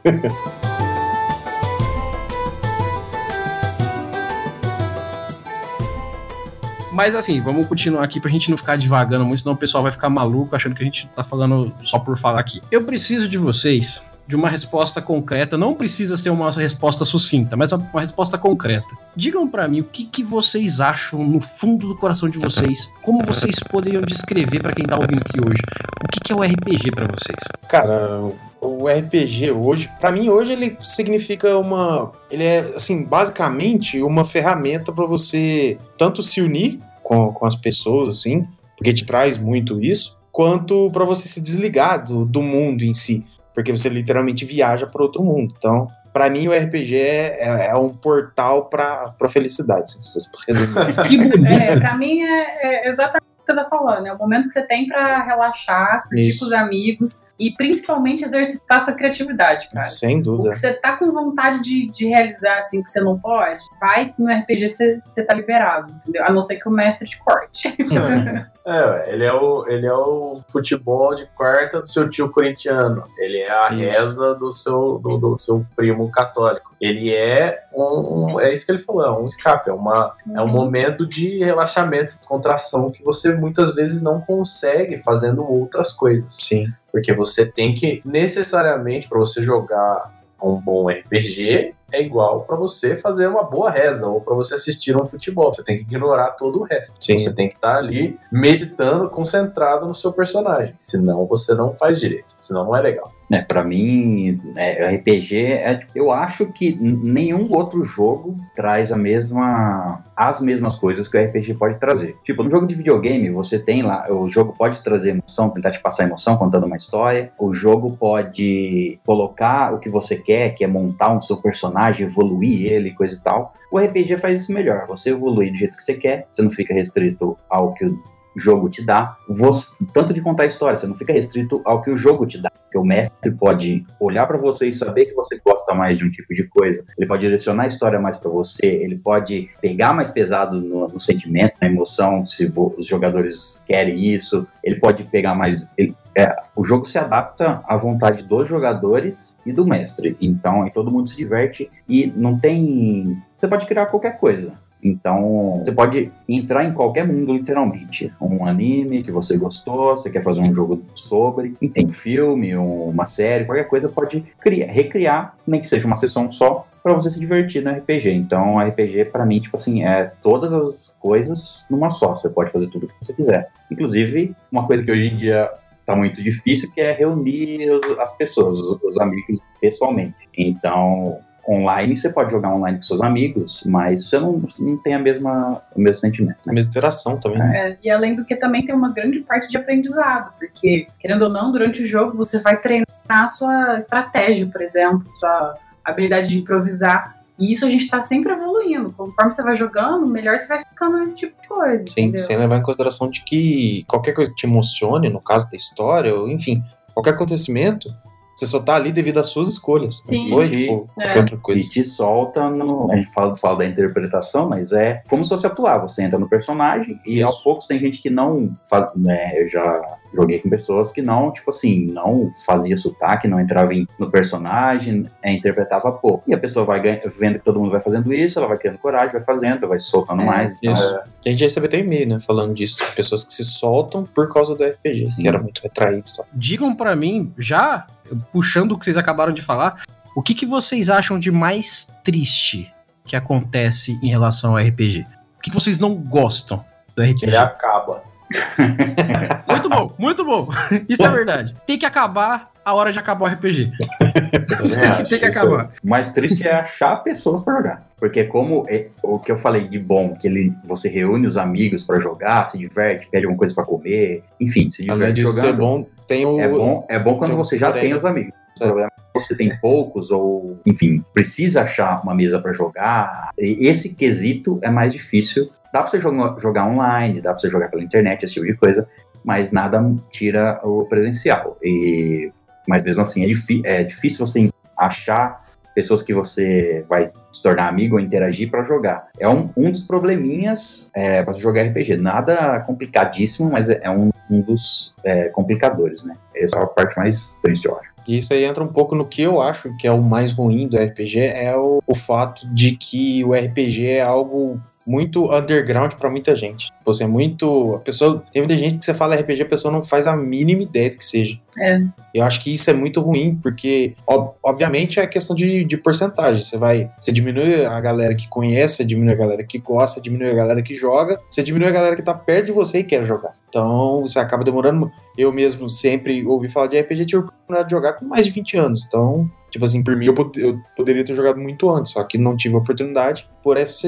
Mas 6.92 7.14
assim, 7.14 7.40
vamos 7.40 7.66
continuar 7.66 8.04
aqui 8.04 8.20
pra 8.20 8.30
gente 8.30 8.50
não 8.50 8.56
ficar 8.56 8.76
divagando 8.76 9.24
muito, 9.24 9.40
senão 9.40 9.54
o 9.54 9.56
pessoal 9.56 9.82
vai 9.82 9.90
ficar 9.90 10.10
maluco 10.10 10.54
achando 10.54 10.74
que 10.74 10.82
a 10.82 10.84
gente 10.84 11.08
tá 11.16 11.24
falando 11.24 11.72
só 11.80 11.98
por 11.98 12.18
falar 12.18 12.38
aqui. 12.38 12.62
Eu 12.70 12.84
preciso 12.84 13.26
de 13.26 13.38
vocês 13.38 14.02
de 14.26 14.36
uma 14.36 14.48
resposta 14.48 15.00
concreta. 15.00 15.56
Não 15.58 15.74
precisa 15.74 16.16
ser 16.16 16.30
uma 16.30 16.50
resposta 16.50 17.04
sucinta, 17.04 17.56
mas 17.56 17.72
uma 17.72 18.00
resposta 18.00 18.38
concreta. 18.38 18.94
Digam 19.16 19.48
para 19.48 19.66
mim 19.66 19.80
o 19.80 19.84
que, 19.84 20.04
que 20.04 20.22
vocês 20.22 20.80
acham 20.80 21.24
no 21.24 21.40
fundo 21.40 21.88
do 21.88 21.96
coração 21.96 22.28
de 22.28 22.38
vocês. 22.38 22.90
Como 23.02 23.24
vocês 23.24 23.58
poderiam 23.60 24.02
descrever 24.02 24.60
para 24.60 24.72
quem 24.72 24.84
tá 24.84 24.96
ouvindo 24.96 25.20
aqui 25.20 25.38
hoje? 25.40 25.62
O 26.04 26.08
que, 26.08 26.20
que 26.20 26.32
é 26.32 26.36
o 26.36 26.42
RPG 26.42 26.92
para 26.92 27.06
vocês? 27.06 27.38
Cara, 27.68 28.20
o 28.62 28.88
RPG 28.88 29.50
hoje, 29.50 29.90
para 30.00 30.12
mim 30.12 30.28
hoje 30.28 30.52
ele 30.52 30.76
significa 30.80 31.58
uma, 31.58 32.12
ele 32.30 32.44
é 32.44 32.60
assim 32.76 33.02
basicamente 33.02 34.00
uma 34.00 34.24
ferramenta 34.24 34.92
para 34.92 35.04
você 35.04 35.76
tanto 35.98 36.22
se 36.22 36.40
unir 36.40 36.78
com, 37.02 37.32
com 37.32 37.44
as 37.44 37.56
pessoas 37.56 38.08
assim, 38.08 38.46
porque 38.76 38.94
te 38.94 39.04
traz 39.04 39.36
muito 39.36 39.80
isso, 39.80 40.16
quanto 40.30 40.90
para 40.92 41.04
você 41.04 41.26
se 41.26 41.40
desligar 41.40 42.04
do, 42.04 42.24
do 42.24 42.40
mundo 42.40 42.84
em 42.84 42.94
si 42.94 43.26
porque 43.54 43.72
você 43.72 43.88
literalmente 43.88 44.44
viaja 44.44 44.86
para 44.86 45.02
outro 45.02 45.22
mundo. 45.22 45.54
Então, 45.56 45.88
para 46.12 46.28
mim, 46.28 46.48
o 46.48 46.52
RPG 46.52 46.96
é, 46.96 47.38
é, 47.40 47.66
é 47.70 47.76
um 47.76 47.90
portal 47.90 48.66
para 48.66 49.28
felicidade, 49.28 49.90
se 49.90 50.12
fosse 50.12 50.28
resumir. 50.46 51.08
que 51.08 51.16
bonito. 51.16 51.46
É, 51.46 51.78
para 51.78 51.96
mim 51.96 52.22
é, 52.22 52.86
é 52.86 52.88
exatamente 52.88 53.22
você 53.52 53.62
tá 53.62 53.68
falando. 53.68 54.06
É 54.06 54.12
o 54.12 54.18
momento 54.18 54.48
que 54.48 54.54
você 54.54 54.62
tem 54.62 54.86
para 54.86 55.22
relaxar, 55.24 56.04
curtir 56.08 56.28
Isso. 56.28 56.40
com 56.40 56.46
os 56.46 56.52
amigos 56.52 57.26
e 57.38 57.52
principalmente 57.52 58.24
exercitar 58.24 58.82
sua 58.82 58.94
criatividade, 58.94 59.68
cara. 59.68 59.86
Sem 59.86 60.20
dúvida. 60.20 60.50
O 60.50 60.52
que 60.52 60.58
você 60.58 60.72
tá 60.72 60.96
com 60.96 61.12
vontade 61.12 61.62
de, 61.62 61.90
de 61.90 62.06
realizar, 62.06 62.58
assim, 62.58 62.82
que 62.82 62.90
você 62.90 63.00
não 63.00 63.18
pode, 63.18 63.60
vai 63.80 64.14
no 64.18 64.32
RPG 64.32 64.70
você, 64.70 65.00
você 65.12 65.22
tá 65.22 65.34
liberado, 65.34 65.92
entendeu? 65.92 66.24
A 66.24 66.32
não 66.32 66.42
ser 66.42 66.56
que 66.56 66.68
o 66.68 66.72
mestre 66.72 67.06
te 67.06 67.18
corte. 67.18 67.74
É, 68.64 69.12
ele 69.12 69.24
é 69.24 69.32
o, 69.32 69.66
ele 69.66 69.86
é 69.86 69.92
o 69.92 70.40
futebol 70.48 71.14
de 71.14 71.26
quarta 71.34 71.80
do 71.80 71.86
seu 71.86 72.08
tio 72.08 72.30
corintiano. 72.30 73.04
Ele 73.18 73.38
é 73.38 73.50
a 73.50 73.72
isso. 73.72 73.82
reza 73.82 74.34
do 74.34 74.50
seu, 74.50 74.98
do, 74.98 75.18
do, 75.18 75.36
seu 75.36 75.66
primo 75.74 76.08
católico. 76.10 76.71
Ele 76.82 77.14
é 77.14 77.56
um, 77.72 78.40
é 78.40 78.52
isso 78.52 78.66
que 78.66 78.72
ele 78.72 78.78
falou, 78.80 79.06
é 79.06 79.10
um 79.12 79.24
escape, 79.24 79.70
é, 79.70 79.72
uma, 79.72 80.16
é 80.34 80.40
um 80.40 80.46
uhum. 80.46 80.48
momento 80.48 81.06
de 81.06 81.38
relaxamento, 81.38 82.18
de 82.20 82.26
contração 82.26 82.90
que 82.90 83.04
você 83.04 83.32
muitas 83.32 83.72
vezes 83.72 84.02
não 84.02 84.20
consegue 84.20 84.96
fazendo 84.96 85.48
outras 85.48 85.92
coisas. 85.92 86.36
Sim. 86.40 86.66
Porque 86.90 87.12
você 87.12 87.46
tem 87.46 87.72
que, 87.72 88.02
necessariamente, 88.04 89.08
para 89.08 89.16
você 89.16 89.44
jogar 89.44 90.12
um 90.42 90.60
bom 90.60 90.90
RPG, 90.90 91.72
é 91.92 92.02
igual 92.02 92.40
para 92.40 92.56
você 92.56 92.96
fazer 92.96 93.28
uma 93.28 93.44
boa 93.44 93.70
reza 93.70 94.08
ou 94.08 94.20
para 94.20 94.34
você 94.34 94.54
assistir 94.54 94.96
um 94.96 95.06
futebol. 95.06 95.54
Você 95.54 95.62
tem 95.62 95.76
que 95.76 95.82
ignorar 95.82 96.32
todo 96.32 96.60
o 96.60 96.64
resto. 96.64 96.96
Sim. 96.98 97.18
Você 97.18 97.32
tem 97.32 97.48
que 97.48 97.54
estar 97.54 97.74
tá 97.74 97.78
ali 97.78 98.18
meditando, 98.32 99.08
concentrado 99.08 99.86
no 99.86 99.94
seu 99.94 100.12
personagem. 100.12 100.74
Senão 100.78 101.26
você 101.26 101.54
não 101.54 101.74
faz 101.74 102.00
direito. 102.00 102.34
Senão 102.40 102.64
não 102.64 102.74
é 102.76 102.80
legal. 102.80 103.12
É, 103.32 103.40
para 103.40 103.64
mim, 103.64 104.38
é, 104.54 104.94
RPG, 104.96 105.36
é, 105.36 105.80
eu 105.94 106.10
acho 106.10 106.52
que 106.52 106.76
nenhum 106.78 107.50
outro 107.50 107.82
jogo 107.82 108.36
traz 108.54 108.92
a 108.92 108.96
mesma, 108.96 110.04
as 110.14 110.42
mesmas 110.42 110.74
coisas 110.74 111.08
que 111.08 111.16
o 111.16 111.24
RPG 111.24 111.54
pode 111.54 111.78
trazer. 111.78 112.14
Tipo, 112.24 112.42
no 112.42 112.50
jogo 112.50 112.66
de 112.66 112.74
videogame, 112.74 113.30
você 113.30 113.58
tem 113.58 113.82
lá, 113.82 114.06
o 114.12 114.28
jogo 114.28 114.52
pode 114.52 114.82
trazer 114.84 115.12
emoção, 115.12 115.48
tentar 115.48 115.70
te 115.70 115.80
passar 115.80 116.04
emoção 116.04 116.36
contando 116.36 116.66
uma 116.66 116.76
história. 116.76 117.32
O 117.38 117.54
jogo 117.54 117.96
pode 117.96 119.00
colocar 119.06 119.72
o 119.72 119.78
que 119.78 119.88
você 119.88 120.16
quer, 120.16 120.50
que 120.50 120.62
é 120.62 120.66
montar 120.66 121.10
um 121.16 121.22
seu 121.22 121.38
personagem, 121.38 122.06
evoluir 122.06 122.70
ele, 122.70 122.92
coisa 122.92 123.16
e 123.16 123.20
tal. 123.22 123.54
O 123.70 123.78
RPG 123.78 124.18
faz 124.18 124.42
isso 124.42 124.52
melhor. 124.52 124.86
Você 124.88 125.08
evolui 125.08 125.50
do 125.50 125.56
jeito 125.56 125.78
que 125.78 125.82
você 125.82 125.94
quer, 125.94 126.26
você 126.30 126.42
não 126.42 126.50
fica 126.50 126.74
restrito 126.74 127.38
ao 127.48 127.72
que 127.72 127.86
o 127.86 128.11
jogo 128.36 128.68
te 128.68 128.84
dá, 128.84 129.16
você, 129.28 129.74
tanto 129.92 130.12
de 130.12 130.20
contar 130.20 130.44
a 130.44 130.46
história, 130.46 130.76
você 130.76 130.86
não 130.86 130.94
fica 130.94 131.12
restrito 131.12 131.60
ao 131.64 131.82
que 131.82 131.90
o 131.90 131.96
jogo 131.96 132.26
te 132.26 132.40
dá. 132.40 132.50
Porque 132.50 132.78
o 132.78 132.84
mestre 132.84 133.30
pode 133.32 133.84
olhar 134.00 134.26
para 134.26 134.38
você 134.38 134.68
e 134.68 134.72
saber 134.72 135.06
que 135.06 135.14
você 135.14 135.38
gosta 135.44 135.74
mais 135.74 135.98
de 135.98 136.04
um 136.04 136.10
tipo 136.10 136.34
de 136.34 136.44
coisa, 136.44 136.84
ele 136.96 137.06
pode 137.06 137.22
direcionar 137.22 137.64
a 137.64 137.68
história 137.68 138.00
mais 138.00 138.16
para 138.16 138.30
você, 138.30 138.66
ele 138.66 138.96
pode 138.96 139.50
pegar 139.60 139.92
mais 139.92 140.10
pesado 140.10 140.60
no, 140.60 140.88
no 140.88 141.00
sentimento, 141.00 141.54
na 141.60 141.68
emoção, 141.68 142.24
se 142.24 142.50
os 142.56 142.86
jogadores 142.86 143.62
querem 143.66 144.14
isso, 144.14 144.46
ele 144.64 144.76
pode 144.76 145.04
pegar 145.04 145.34
mais. 145.34 145.70
Ele, 145.76 145.94
é, 146.14 146.34
o 146.54 146.64
jogo 146.64 146.84
se 146.84 146.98
adapta 146.98 147.62
à 147.66 147.76
vontade 147.76 148.22
dos 148.22 148.48
jogadores 148.48 149.36
e 149.46 149.52
do 149.52 149.66
mestre. 149.66 150.16
Então, 150.20 150.68
todo 150.70 150.90
mundo 150.90 151.08
se 151.08 151.16
diverte 151.16 151.70
e 151.88 152.12
não 152.14 152.38
tem. 152.38 153.20
Você 153.34 153.48
pode 153.48 153.66
criar 153.66 153.86
qualquer 153.86 154.18
coisa. 154.18 154.54
Então, 154.82 155.62
você 155.64 155.70
pode 155.70 156.10
entrar 156.28 156.64
em 156.64 156.72
qualquer 156.72 157.06
mundo, 157.06 157.32
literalmente. 157.32 158.12
Um 158.20 158.44
anime 158.44 159.02
que 159.02 159.12
você 159.12 159.38
gostou, 159.38 159.96
você 159.96 160.10
quer 160.10 160.24
fazer 160.24 160.40
um 160.40 160.54
jogo 160.54 160.82
sobre, 160.94 161.54
enfim, 161.62 161.86
um 161.86 161.90
filme, 161.90 162.56
uma 162.56 163.06
série, 163.06 163.44
qualquer 163.44 163.68
coisa 163.68 163.88
pode 163.88 164.24
criar, 164.40 164.66
recriar, 164.66 165.36
nem 165.46 165.60
que 165.60 165.68
seja 165.68 165.86
uma 165.86 165.94
sessão 165.94 166.32
só, 166.32 166.66
para 166.82 166.94
você 166.94 167.12
se 167.12 167.20
divertir 167.20 167.62
no 167.62 167.70
RPG. 167.70 168.10
Então, 168.10 168.58
RPG 168.58 169.06
para 169.06 169.24
mim, 169.24 169.40
tipo 169.40 169.56
assim, 169.56 169.84
é 169.84 170.12
todas 170.20 170.52
as 170.52 170.96
coisas 170.98 171.64
numa 171.70 171.90
só. 171.90 172.16
Você 172.16 172.28
pode 172.28 172.50
fazer 172.50 172.66
tudo 172.68 172.86
o 172.86 172.88
que 172.88 172.94
você 173.00 173.12
quiser. 173.12 173.50
Inclusive, 173.70 174.34
uma 174.50 174.66
coisa 174.66 174.82
que 174.82 174.90
hoje 174.90 175.06
em 175.06 175.16
dia 175.16 175.48
tá 175.86 175.94
muito 175.94 176.22
difícil, 176.22 176.70
que 176.72 176.80
é 176.80 176.92
reunir 176.92 177.70
os, 177.70 177.98
as 177.98 178.16
pessoas, 178.16 178.58
os, 178.58 178.82
os 178.82 178.98
amigos 178.98 179.38
pessoalmente. 179.60 180.16
Então, 180.36 181.18
online, 181.48 181.96
você 181.96 182.08
pode 182.08 182.30
jogar 182.30 182.54
online 182.54 182.78
com 182.78 182.82
seus 182.82 183.02
amigos, 183.02 183.64
mas 183.66 184.08
você 184.08 184.18
não, 184.18 184.38
você 184.38 184.62
não 184.64 184.76
tem 184.76 184.94
a 184.94 184.98
mesma, 184.98 185.60
o 185.74 185.80
mesmo 185.80 186.00
sentimento. 186.00 186.36
Né? 186.46 186.52
A 186.52 186.52
mesma 186.52 186.70
interação 186.70 187.18
também. 187.18 187.38
Né? 187.38 187.58
É, 187.58 187.78
e 187.82 187.90
além 187.90 188.14
do 188.14 188.24
que 188.24 188.36
também 188.36 188.64
tem 188.64 188.74
uma 188.74 188.92
grande 188.92 189.20
parte 189.20 189.48
de 189.48 189.56
aprendizado, 189.56 190.32
porque, 190.38 190.86
querendo 191.00 191.22
ou 191.22 191.28
não, 191.28 191.50
durante 191.50 191.82
o 191.82 191.86
jogo 191.86 192.16
você 192.16 192.38
vai 192.38 192.56
treinar 192.60 192.86
a 193.08 193.26
sua 193.26 193.78
estratégia, 193.78 194.46
por 194.46 194.62
exemplo, 194.62 195.04
sua 195.16 195.54
habilidade 195.84 196.28
de 196.28 196.38
improvisar. 196.38 197.20
E 197.38 197.52
isso 197.52 197.66
a 197.66 197.70
gente 197.70 197.82
está 197.82 198.00
sempre 198.00 198.32
evoluindo. 198.32 198.92
Conforme 198.92 199.32
você 199.32 199.42
vai 199.42 199.56
jogando, 199.56 200.06
melhor 200.06 200.38
você 200.38 200.46
vai 200.46 200.64
ficando 200.64 200.98
nesse 200.98 201.16
tipo 201.16 201.40
de 201.42 201.48
coisa. 201.48 201.86
Sim, 201.88 202.02
entendeu? 202.02 202.20
sem 202.20 202.36
levar 202.36 202.58
em 202.58 202.62
consideração 202.62 203.10
de 203.10 203.24
que 203.24 203.84
qualquer 203.88 204.12
coisa 204.12 204.30
que 204.30 204.36
te 204.36 204.46
emocione, 204.46 205.08
no 205.08 205.20
caso 205.20 205.50
da 205.50 205.56
história, 205.56 206.14
ou 206.14 206.28
enfim, 206.28 206.62
qualquer 206.94 207.14
acontecimento, 207.14 207.92
você 208.34 208.46
só 208.46 208.60
tá 208.60 208.74
ali 208.74 208.92
devido 208.92 209.18
às 209.18 209.28
suas 209.28 209.48
escolhas. 209.48 210.02
Sim. 210.04 210.28
Não 210.28 210.36
foi, 210.36 210.50
tipo, 210.50 210.90
é. 210.98 211.02
qualquer 211.02 211.20
outra 211.20 211.36
coisa. 211.36 211.60
E 211.60 211.64
te 211.64 211.84
solta 211.84 212.48
no. 212.50 212.90
A 212.90 212.96
gente 212.96 213.12
fala, 213.12 213.36
fala 213.36 213.58
da 213.58 213.66
interpretação, 213.66 214.48
mas 214.48 214.72
é 214.72 215.02
como 215.08 215.22
se 215.22 215.30
fosse 215.30 215.46
atuar. 215.46 215.78
Você 215.78 216.02
entra 216.02 216.18
no 216.18 216.28
personagem 216.28 216.98
e 217.06 217.18
Isso. 217.18 217.26
aos 217.26 217.42
poucos 217.42 217.66
tem 217.66 217.78
gente 217.78 218.00
que 218.00 218.10
não. 218.10 218.52
Faz, 218.68 218.90
né, 218.96 219.42
eu 219.42 219.48
já 219.48 219.98
joguei 220.14 220.38
com 220.38 220.50
pessoas 220.50 220.92
que 220.92 221.00
não, 221.00 221.32
tipo 221.32 221.50
assim, 221.50 221.86
não 221.86 222.30
fazia 222.44 222.76
sotaque, 222.76 223.26
não 223.26 223.40
entrava 223.40 223.72
em, 223.74 223.86
no 223.98 224.10
personagem, 224.10 225.06
é, 225.22 225.32
interpretava 225.32 225.90
pouco. 225.92 226.24
E 226.26 226.34
a 226.34 226.38
pessoa 226.38 226.64
vai 226.64 226.80
ganha, 226.80 227.00
vendo 227.18 227.38
que 227.38 227.44
todo 227.44 227.58
mundo 227.58 227.70
vai 227.70 227.80
fazendo 227.80 228.12
isso, 228.12 228.38
ela 228.38 228.48
vai 228.48 228.58
criando 228.58 228.78
coragem, 228.78 229.12
vai 229.12 229.22
fazendo, 229.24 229.66
vai 229.66 229.78
se 229.78 229.86
soltando 229.86 230.22
é, 230.22 230.26
mais. 230.26 230.56
Então, 230.62 230.74
é. 230.74 231.02
A 231.26 231.30
gente 231.30 231.44
recebeu 231.44 231.68
até 231.68 231.78
e-mail, 231.78 232.08
né, 232.08 232.20
falando 232.20 232.54
disso. 232.54 232.80
Pessoas 232.94 233.24
que 233.24 233.32
se 233.32 233.44
soltam 233.44 234.04
por 234.04 234.32
causa 234.32 234.54
do 234.54 234.64
RPG, 234.64 235.10
Sim. 235.12 235.22
que 235.22 235.28
era 235.28 235.40
muito 235.40 235.62
retraído. 235.62 236.04
Digam 236.34 236.74
para 236.74 236.94
mim, 236.94 237.32
já 237.38 237.86
puxando 238.32 238.72
o 238.72 238.78
que 238.78 238.84
vocês 238.84 238.96
acabaram 238.96 239.32
de 239.32 239.42
falar, 239.42 239.82
o 240.14 240.22
que, 240.22 240.34
que 240.34 240.46
vocês 240.46 240.88
acham 240.88 241.18
de 241.18 241.30
mais 241.30 241.90
triste 242.04 242.72
que 243.04 243.16
acontece 243.16 243.98
em 244.02 244.08
relação 244.08 244.52
ao 244.52 244.58
RPG? 244.58 245.06
O 245.38 245.42
que, 245.42 245.50
que 245.50 245.54
vocês 245.54 245.78
não 245.78 245.94
gostam 245.94 246.64
do 246.94 247.02
RPG? 247.02 247.26
Ele 247.26 247.36
acaba. 247.36 248.02
muito 249.48 249.68
bom, 249.68 249.94
muito 249.98 250.24
bom. 250.24 250.48
Isso 250.88 251.02
é 251.02 251.10
verdade. 251.10 251.54
Tem 251.66 251.78
que 251.78 251.86
acabar 251.86 252.50
a 252.64 252.74
hora 252.74 252.92
de 252.92 252.98
acabar 252.98 253.26
o 253.26 253.32
RPG. 253.32 253.72
É, 254.52 255.02
tem 255.02 255.18
que 255.18 255.24
acabar. 255.24 255.72
O 255.82 255.88
mais 255.88 256.12
triste 256.12 256.46
é 256.46 256.52
achar 256.52 256.96
pessoas 256.96 257.42
para 257.42 257.56
jogar. 257.56 257.86
Porque 257.98 258.24
como 258.24 258.64
é, 258.68 258.88
o 259.02 259.18
que 259.18 259.32
eu 259.32 259.38
falei 259.38 259.66
de 259.66 259.78
bom, 259.78 260.14
que 260.14 260.26
ele, 260.26 260.52
você 260.64 260.88
reúne 260.88 261.26
os 261.26 261.36
amigos 261.36 261.82
para 261.82 261.98
jogar, 262.00 262.46
se 262.48 262.58
diverte, 262.58 263.08
pede 263.10 263.24
alguma 263.24 263.38
coisa 263.38 263.54
para 263.54 263.64
comer, 263.64 264.22
enfim, 264.40 264.70
se 264.70 264.82
diverte 264.82 265.20
Além 265.20 265.32
jogando. 265.32 265.48
É 265.48 265.52
bom, 265.52 265.86
tem 266.12 266.26
o... 266.26 266.40
é 266.40 266.48
bom, 266.48 266.86
é 266.88 266.98
bom 266.98 267.18
quando 267.18 267.36
você 267.36 267.58
já 267.58 267.72
tem 267.72 267.94
os 267.94 268.04
amigos. 268.04 268.34
O 268.56 268.64
problema 268.64 268.92
você 269.14 269.36
tem 269.36 269.56
poucos 269.58 270.10
ou, 270.10 270.58
enfim, 270.64 271.04
precisa 271.12 271.62
achar 271.62 272.02
uma 272.02 272.14
mesa 272.14 272.40
para 272.40 272.52
jogar, 272.52 273.30
esse 273.36 273.94
quesito 273.94 274.58
é 274.62 274.70
mais 274.70 274.92
difícil. 274.92 275.50
Dá 275.72 275.82
para 275.82 275.90
você 275.90 276.00
jogar, 276.00 276.40
jogar 276.40 276.66
online, 276.66 277.20
dá 277.20 277.30
para 277.30 277.38
você 277.38 277.50
jogar 277.50 277.70
pela 277.70 277.82
internet, 277.82 278.24
esse 278.24 278.34
tipo 278.34 278.46
de 278.46 278.54
coisa, 278.54 278.88
mas 279.24 279.52
nada 279.52 279.82
tira 280.10 280.60
o 280.62 280.84
presencial. 280.86 281.58
E, 281.62 282.30
mas 282.66 282.84
mesmo 282.84 283.02
assim, 283.02 283.24
é, 283.24 283.80
é 283.80 283.84
difícil 283.84 284.26
você 284.26 284.48
achar 284.76 285.41
pessoas 285.74 286.02
que 286.02 286.14
você 286.14 286.84
vai 286.88 287.06
se 287.08 287.42
tornar 287.42 287.68
amigo 287.68 287.96
ou 287.96 288.00
interagir 288.00 288.50
para 288.50 288.64
jogar. 288.64 289.08
É 289.18 289.28
um, 289.28 289.50
um 289.56 289.70
dos 289.70 289.84
probleminhas 289.84 290.90
é, 290.94 291.22
para 291.22 291.34
jogar 291.34 291.62
RPG. 291.62 291.96
Nada 291.96 292.60
complicadíssimo, 292.60 293.50
mas 293.50 293.68
é, 293.68 293.80
é 293.82 293.90
um, 293.90 294.10
um 294.30 294.40
dos 294.40 294.94
é, 295.04 295.28
complicadores, 295.28 296.04
né? 296.04 296.16
Essa 296.34 296.58
é 296.58 296.62
a 296.62 296.66
parte 296.66 296.96
mais 296.96 297.38
triste, 297.42 297.66
eu 297.66 297.76
acho. 297.76 297.92
E 298.08 298.18
isso 298.18 298.32
aí 298.34 298.44
entra 298.44 298.64
um 298.64 298.72
pouco 298.72 298.94
no 298.94 299.06
que 299.06 299.22
eu 299.22 299.40
acho 299.40 299.76
que 299.76 299.86
é 299.86 299.92
o 299.92 300.02
mais 300.02 300.32
ruim 300.32 300.66
do 300.66 300.76
RPG, 300.76 301.20
é 301.20 301.56
o, 301.56 301.80
o 301.86 301.94
fato 301.94 302.48
de 302.52 302.76
que 302.76 303.24
o 303.24 303.32
RPG 303.32 303.86
é 303.86 304.02
algo 304.02 304.60
muito 304.86 305.32
underground 305.32 305.94
para 305.94 306.10
muita 306.10 306.34
gente. 306.34 306.72
Você 306.84 307.04
é 307.04 307.06
muito. 307.06 307.76
A 307.76 307.78
pessoa. 307.78 308.24
Tem 308.32 308.42
muita 308.42 308.56
gente 308.56 308.78
que 308.78 308.84
você 308.84 308.94
fala 308.94 309.14
RPG, 309.14 309.42
a 309.42 309.46
pessoa 309.46 309.72
não 309.72 309.84
faz 309.84 310.06
a 310.06 310.16
mínima 310.16 310.62
ideia 310.62 310.90
do 310.90 310.98
que 310.98 311.06
seja. 311.06 311.38
É. 311.58 311.82
Eu 312.14 312.24
acho 312.24 312.42
que 312.42 312.52
isso 312.52 312.70
é 312.70 312.72
muito 312.72 313.00
ruim, 313.00 313.38
porque, 313.42 313.94
ob, 314.06 314.32
obviamente, 314.42 315.00
é 315.00 315.06
questão 315.06 315.34
de, 315.34 315.64
de 315.64 315.76
porcentagem. 315.76 316.42
Você 316.42 316.56
vai. 316.56 316.90
Você 317.00 317.12
diminui 317.12 317.64
a 317.64 317.80
galera 317.80 318.14
que 318.14 318.28
conhece, 318.28 318.76
você 318.76 318.84
diminui 318.84 319.12
a 319.12 319.16
galera 319.16 319.44
que 319.44 319.58
gosta, 319.58 320.00
diminui 320.00 320.30
a 320.30 320.34
galera 320.34 320.62
que 320.62 320.74
joga, 320.74 321.20
você 321.30 321.42
diminui 321.42 321.68
a 321.68 321.72
galera 321.72 321.96
que 321.96 322.02
tá 322.02 322.14
perto 322.14 322.46
de 322.46 322.52
você 322.52 322.80
e 322.80 322.84
quer 322.84 323.04
jogar. 323.04 323.34
Então, 323.48 324.02
você 324.02 324.18
acaba 324.18 324.44
demorando. 324.44 324.90
Eu 325.16 325.32
mesmo 325.32 325.68
sempre 325.68 326.24
ouvi 326.26 326.48
falar 326.48 326.68
de 326.68 326.80
RPG, 326.80 327.06
tive 327.06 327.22
a 327.22 327.24
oportunidade 327.26 327.68
de 327.68 327.70
jogar 327.70 327.92
com 327.94 328.04
mais 328.04 328.26
de 328.26 328.32
20 328.32 328.56
anos. 328.56 328.84
Então, 328.86 329.30
Tipo 329.52 329.66
assim, 329.66 329.84
por 329.84 329.94
mim 329.94 330.06
eu, 330.06 330.14
pod 330.14 330.40
eu, 330.40 330.58
poderia 330.74 331.04
ter 331.04 331.14
jogado 331.14 331.38
muito 331.38 331.68
antes, 331.68 331.92
só 331.92 332.02
que 332.02 332.16
não 332.16 332.34
tive 332.34 332.54
a 332.54 332.58
oportunidade 332.58 333.28
por 333.42 333.58
essa 333.58 333.86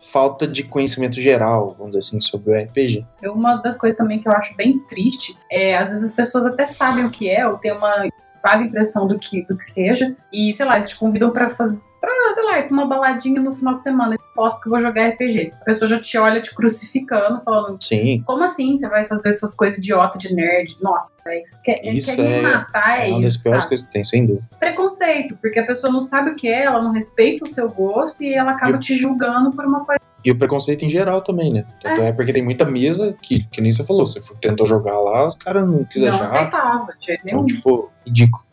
falta 0.00 0.48
de 0.48 0.64
conhecimento 0.64 1.20
geral, 1.20 1.76
vamos 1.78 1.94
dizer 1.94 2.00
assim, 2.00 2.20
sobre 2.20 2.50
o 2.50 2.60
RPG. 2.60 3.06
Uma 3.26 3.56
das 3.56 3.76
coisas 3.76 3.96
também 3.96 4.18
que 4.18 4.28
eu 4.28 4.32
acho 4.32 4.56
bem 4.56 4.80
triste 4.80 5.38
é, 5.48 5.78
às 5.78 5.90
vezes 5.90 6.10
as 6.10 6.12
pessoas 6.12 6.44
até 6.44 6.66
sabem 6.66 6.95
o 7.04 7.10
que 7.10 7.28
é, 7.30 7.46
ou 7.46 7.56
tem 7.58 7.72
uma 7.72 8.06
vaga 8.42 8.62
impressão 8.64 9.06
do 9.08 9.18
que, 9.18 9.42
do 9.42 9.56
que 9.56 9.64
seja, 9.64 10.14
e 10.32 10.52
sei 10.52 10.64
lá, 10.66 10.76
eles 10.76 10.90
te 10.90 10.96
convidam 10.96 11.30
para 11.30 11.50
fazer 11.50 11.84
pra, 12.06 12.32
sei 12.34 12.44
lá, 12.44 12.58
ir 12.60 12.68
pra 12.68 12.72
uma 12.72 12.86
baladinha 12.86 13.40
no 13.40 13.56
final 13.56 13.74
de 13.74 13.82
semana. 13.82 14.14
Eu 14.14 14.18
posso 14.34 14.60
que 14.60 14.68
eu 14.68 14.70
vou 14.70 14.80
jogar 14.80 15.08
RPG. 15.08 15.52
A 15.60 15.64
pessoa 15.64 15.88
já 15.88 16.00
te 16.00 16.16
olha 16.16 16.40
te 16.40 16.54
crucificando, 16.54 17.40
falando: 17.42 17.82
Sim. 17.82 18.22
Como 18.24 18.44
assim 18.44 18.76
você 18.76 18.88
vai 18.88 19.06
fazer 19.06 19.30
essas 19.30 19.54
coisas 19.56 19.78
idiota 19.78 20.16
de 20.18 20.32
nerd? 20.34 20.76
Nossa, 20.80 21.10
é 21.26 21.42
isso 21.42 21.58
quer, 21.64 21.84
isso 21.84 22.14
quer 22.14 22.22
é, 22.22 22.36
me 22.36 22.42
matar, 22.42 23.00
é, 23.00 23.08
é 23.10 23.12
uma 23.12 23.22
das 23.22 23.34
isso. 23.34 23.42
piores 23.42 23.62
sabe? 23.64 23.68
coisas 23.70 23.86
que 23.86 23.92
tem, 23.92 24.04
sem 24.04 24.26
dúvida. 24.26 24.46
Preconceito, 24.58 25.36
porque 25.38 25.58
a 25.58 25.66
pessoa 25.66 25.92
não 25.92 26.02
sabe 26.02 26.30
o 26.30 26.36
que 26.36 26.46
é, 26.48 26.64
ela 26.64 26.80
não 26.82 26.92
respeita 26.92 27.44
o 27.44 27.48
seu 27.48 27.68
gosto 27.68 28.22
e 28.22 28.32
ela 28.34 28.52
acaba 28.52 28.72
Eu- 28.72 28.80
te 28.80 28.96
julgando 28.96 29.50
por 29.52 29.64
uma 29.64 29.84
coisa. 29.84 30.00
E 30.24 30.30
o 30.30 30.36
preconceito 30.36 30.84
em 30.84 30.90
geral 30.90 31.22
também, 31.22 31.52
né? 31.52 31.64
Tanto 31.80 32.02
é, 32.02 32.12
porque 32.12 32.32
tem 32.32 32.42
muita 32.42 32.64
mesa 32.64 33.16
que, 33.22 33.44
que 33.44 33.60
nem 33.60 33.70
você 33.70 33.84
falou, 33.84 34.06
você 34.06 34.20
tentou 34.40 34.66
jogar 34.66 34.98
lá, 34.98 35.28
o 35.28 35.36
cara 35.36 35.64
não 35.64 35.84
quis 35.84 36.02
não 36.02 36.08
achar. 36.08 36.24
aceitava, 36.24 36.88
de 36.98 37.06
jeito 37.06 37.22
Então, 37.26 37.42
nenhum. 37.44 37.46
tipo, 37.46 37.90
ridículo. 38.04 38.44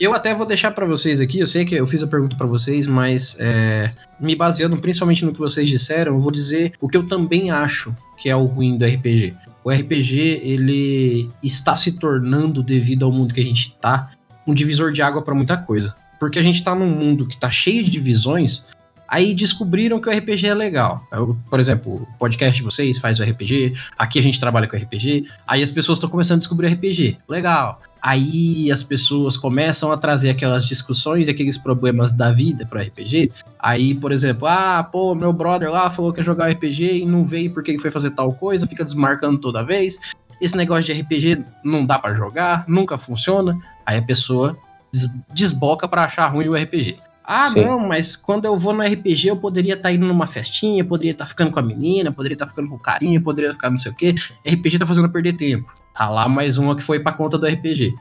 Eu 0.00 0.12
até 0.14 0.34
vou 0.34 0.46
deixar 0.46 0.70
pra 0.72 0.86
vocês 0.86 1.20
aqui, 1.20 1.38
eu 1.38 1.46
sei 1.46 1.64
que 1.64 1.74
eu 1.74 1.86
fiz 1.86 2.02
a 2.02 2.06
pergunta 2.06 2.36
pra 2.36 2.46
vocês, 2.46 2.86
mas 2.86 3.36
é, 3.38 3.92
me 4.18 4.34
baseando 4.34 4.76
principalmente 4.78 5.24
no 5.24 5.32
que 5.32 5.38
vocês 5.38 5.68
disseram, 5.68 6.14
eu 6.14 6.18
vou 6.20 6.32
dizer 6.32 6.72
o 6.80 6.88
que 6.88 6.96
eu 6.96 7.06
também 7.06 7.50
acho 7.50 7.94
que 8.18 8.28
é 8.28 8.34
o 8.34 8.44
ruim 8.46 8.76
do 8.76 8.84
RPG. 8.86 9.36
O 9.62 9.70
RPG, 9.70 10.40
ele 10.42 11.30
está 11.42 11.76
se 11.76 11.92
tornando, 11.92 12.62
devido 12.62 13.04
ao 13.04 13.12
mundo 13.12 13.32
que 13.32 13.40
a 13.40 13.44
gente 13.44 13.76
tá, 13.80 14.10
um 14.46 14.52
divisor 14.52 14.90
de 14.90 15.00
água 15.00 15.22
pra 15.22 15.34
muita 15.34 15.56
coisa. 15.56 15.94
Porque 16.18 16.38
a 16.38 16.42
gente 16.42 16.62
tá 16.64 16.74
num 16.74 16.88
mundo 16.90 17.26
que 17.26 17.36
tá 17.38 17.50
cheio 17.50 17.82
de 17.84 17.90
divisões, 17.90 18.66
aí 19.08 19.34
descobriram 19.34 20.00
que 20.00 20.08
o 20.08 20.12
RPG 20.16 20.46
é 20.46 20.54
legal. 20.54 21.06
Eu, 21.12 21.36
por 21.50 21.60
exemplo, 21.60 21.94
o 22.02 22.18
podcast 22.18 22.56
de 22.58 22.62
vocês 22.62 22.98
faz 22.98 23.20
o 23.20 23.22
RPG, 23.24 23.74
aqui 23.98 24.18
a 24.18 24.22
gente 24.22 24.40
trabalha 24.40 24.66
com 24.68 24.76
RPG, 24.76 25.26
aí 25.46 25.62
as 25.62 25.70
pessoas 25.70 25.96
estão 25.98 26.10
começando 26.10 26.36
a 26.36 26.38
descobrir 26.38 26.68
RPG. 26.68 27.18
Legal. 27.28 27.80
Aí 28.02 28.70
as 28.70 28.82
pessoas 28.82 29.34
começam 29.34 29.90
a 29.90 29.96
trazer 29.96 30.28
aquelas 30.28 30.66
discussões 30.66 31.26
e 31.26 31.30
aqueles 31.30 31.56
problemas 31.56 32.12
da 32.12 32.30
vida 32.30 32.66
pro 32.66 32.78
RPG. 32.78 33.32
Aí, 33.58 33.94
por 33.94 34.12
exemplo, 34.12 34.46
ah, 34.46 34.82
pô, 34.84 35.14
meu 35.14 35.32
brother 35.32 35.70
lá 35.70 35.88
falou 35.88 36.12
que 36.12 36.20
ia 36.20 36.24
jogar 36.24 36.50
RPG 36.50 36.98
e 36.98 37.06
não 37.06 37.24
veio 37.24 37.50
porque 37.50 37.70
ele 37.70 37.78
foi 37.78 37.90
fazer 37.90 38.10
tal 38.10 38.32
coisa, 38.34 38.66
fica 38.66 38.84
desmarcando 38.84 39.38
toda 39.38 39.64
vez. 39.64 39.98
Esse 40.38 40.54
negócio 40.54 40.92
de 40.92 41.00
RPG 41.00 41.44
não 41.64 41.86
dá 41.86 41.98
pra 41.98 42.12
jogar, 42.12 42.64
nunca 42.68 42.98
funciona. 42.98 43.56
Aí 43.86 43.96
a 43.96 44.02
pessoa 44.02 44.54
des- 44.92 45.08
desboca 45.32 45.88
pra 45.88 46.04
achar 46.04 46.26
ruim 46.26 46.48
o 46.48 46.54
RPG. 46.54 46.96
Ah, 47.26 47.46
Sim. 47.46 47.64
não, 47.64 47.80
mas 47.80 48.16
quando 48.16 48.44
eu 48.44 48.56
vou 48.56 48.74
no 48.74 48.82
RPG, 48.82 49.28
eu 49.28 49.36
poderia 49.36 49.72
estar 49.74 49.90
indo 49.90 50.04
numa 50.04 50.26
festinha, 50.26 50.84
poderia 50.84 51.12
estar 51.12 51.24
ficando 51.24 51.50
com 51.50 51.58
a 51.58 51.62
menina, 51.62 52.12
poderia 52.12 52.34
estar 52.34 52.46
ficando 52.46 52.68
com 52.68 52.76
o 52.76 52.78
carinha, 52.78 53.16
eu 53.16 53.22
poderia 53.22 53.52
ficar 53.52 53.70
não 53.70 53.78
sei 53.78 53.92
o 53.92 53.94
quê. 53.94 54.14
RPG 54.46 54.78
tá 54.78 54.86
fazendo 54.86 55.06
eu 55.06 55.10
perder 55.10 55.32
tempo. 55.34 55.72
Tá 55.94 56.10
lá 56.10 56.28
mais 56.28 56.58
uma 56.58 56.76
que 56.76 56.82
foi 56.82 57.00
pra 57.00 57.12
conta 57.12 57.38
do 57.38 57.46
RPG. 57.46 57.94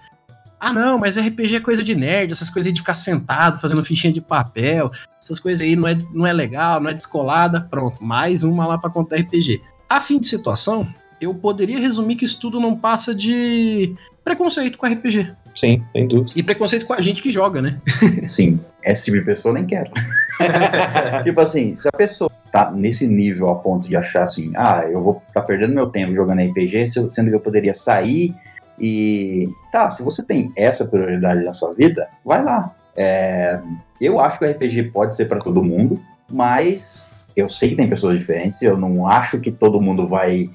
Ah, 0.60 0.74
não, 0.74 0.98
mas 0.98 1.16
RPG 1.16 1.56
é 1.56 1.60
coisa 1.62 1.84
de 1.84 1.96
nerd, 1.96 2.32
essas 2.32 2.50
coisas 2.50 2.68
aí 2.68 2.74
de 2.74 2.82
ficar 2.82 2.94
sentado 2.94 3.60
fazendo 3.60 3.84
fichinha 3.84 4.12
de 4.12 4.22
papel, 4.22 4.92
essas 5.22 5.40
coisas 5.40 5.62
aí 5.66 5.76
não 5.76 5.88
é, 5.88 5.98
não 6.14 6.28
é 6.28 6.34
legal, 6.34 6.82
não 6.82 6.90
é 6.90 6.94
descolada. 6.94 7.62
Pronto, 7.62 8.04
mais 8.04 8.44
uma 8.44 8.68
lá 8.68 8.78
pra 8.78 8.90
conta 8.90 9.16
do 9.16 9.22
RPG. 9.22 9.62
A 9.90 10.02
fim 10.02 10.20
de 10.20 10.28
situação, 10.28 10.88
eu 11.22 11.34
poderia 11.34 11.80
resumir 11.80 12.18
que 12.18 12.26
isso 12.26 12.40
tudo 12.40 12.60
não 12.60 12.76
passa 12.76 13.16
de 13.16 13.96
preconceito 14.24 14.78
com 14.78 14.86
RPG. 14.86 15.34
Sim, 15.56 15.84
sem 15.92 16.08
dúvida. 16.08 16.32
E 16.36 16.42
preconceito 16.44 16.86
com 16.86 16.94
a 16.94 17.02
gente 17.02 17.22
que 17.22 17.30
joga, 17.30 17.62
né? 17.62 17.80
Sim, 18.28 18.60
esse 18.84 19.06
tipo 19.06 19.18
de 19.18 19.24
pessoa 19.24 19.52
eu 19.52 19.56
nem 19.56 19.66
quero. 19.66 19.92
tipo 21.24 21.40
assim, 21.40 21.76
se 21.78 21.88
a 21.88 21.92
pessoa 21.92 22.32
tá 22.52 22.72
nesse 22.72 23.08
nível 23.08 23.50
a 23.50 23.56
ponto 23.56 23.88
de 23.88 23.96
achar 23.96 24.24
assim, 24.24 24.52
ah, 24.56 24.84
eu 24.90 25.02
vou 25.02 25.22
estar 25.28 25.42
perdendo 25.44 25.74
meu 25.76 25.88
tempo 25.90 26.14
jogando 26.14 26.42
RPG, 26.42 26.88
sendo 27.10 27.30
que 27.30 27.36
eu 27.36 27.40
poderia 27.40 27.74
sair 27.74 28.34
e. 28.80 29.48
Tá, 29.72 29.90
se 29.90 30.04
você 30.04 30.24
tem 30.24 30.52
essa 30.56 30.86
prioridade 30.86 31.44
na 31.44 31.54
sua 31.54 31.74
vida, 31.74 32.08
vai 32.26 32.44
lá. 32.44 32.74
É, 32.96 33.60
eu 34.02 34.20
acho 34.20 34.38
que 34.40 34.46
o 34.46 34.50
RPG 34.52 34.84
pode 34.92 35.16
ser 35.16 35.26
para 35.26 35.40
todo 35.40 35.64
mundo, 35.64 36.00
mas 36.30 37.12
eu 37.36 37.50
sei 37.50 37.70
que 37.70 37.76
tem 37.76 37.90
pessoas 37.90 38.18
diferentes, 38.20 38.62
eu 38.62 38.78
não 38.78 39.08
acho 39.08 39.40
que 39.40 39.52
todo 39.52 39.82
mundo 39.82 40.08
vai 40.08 40.50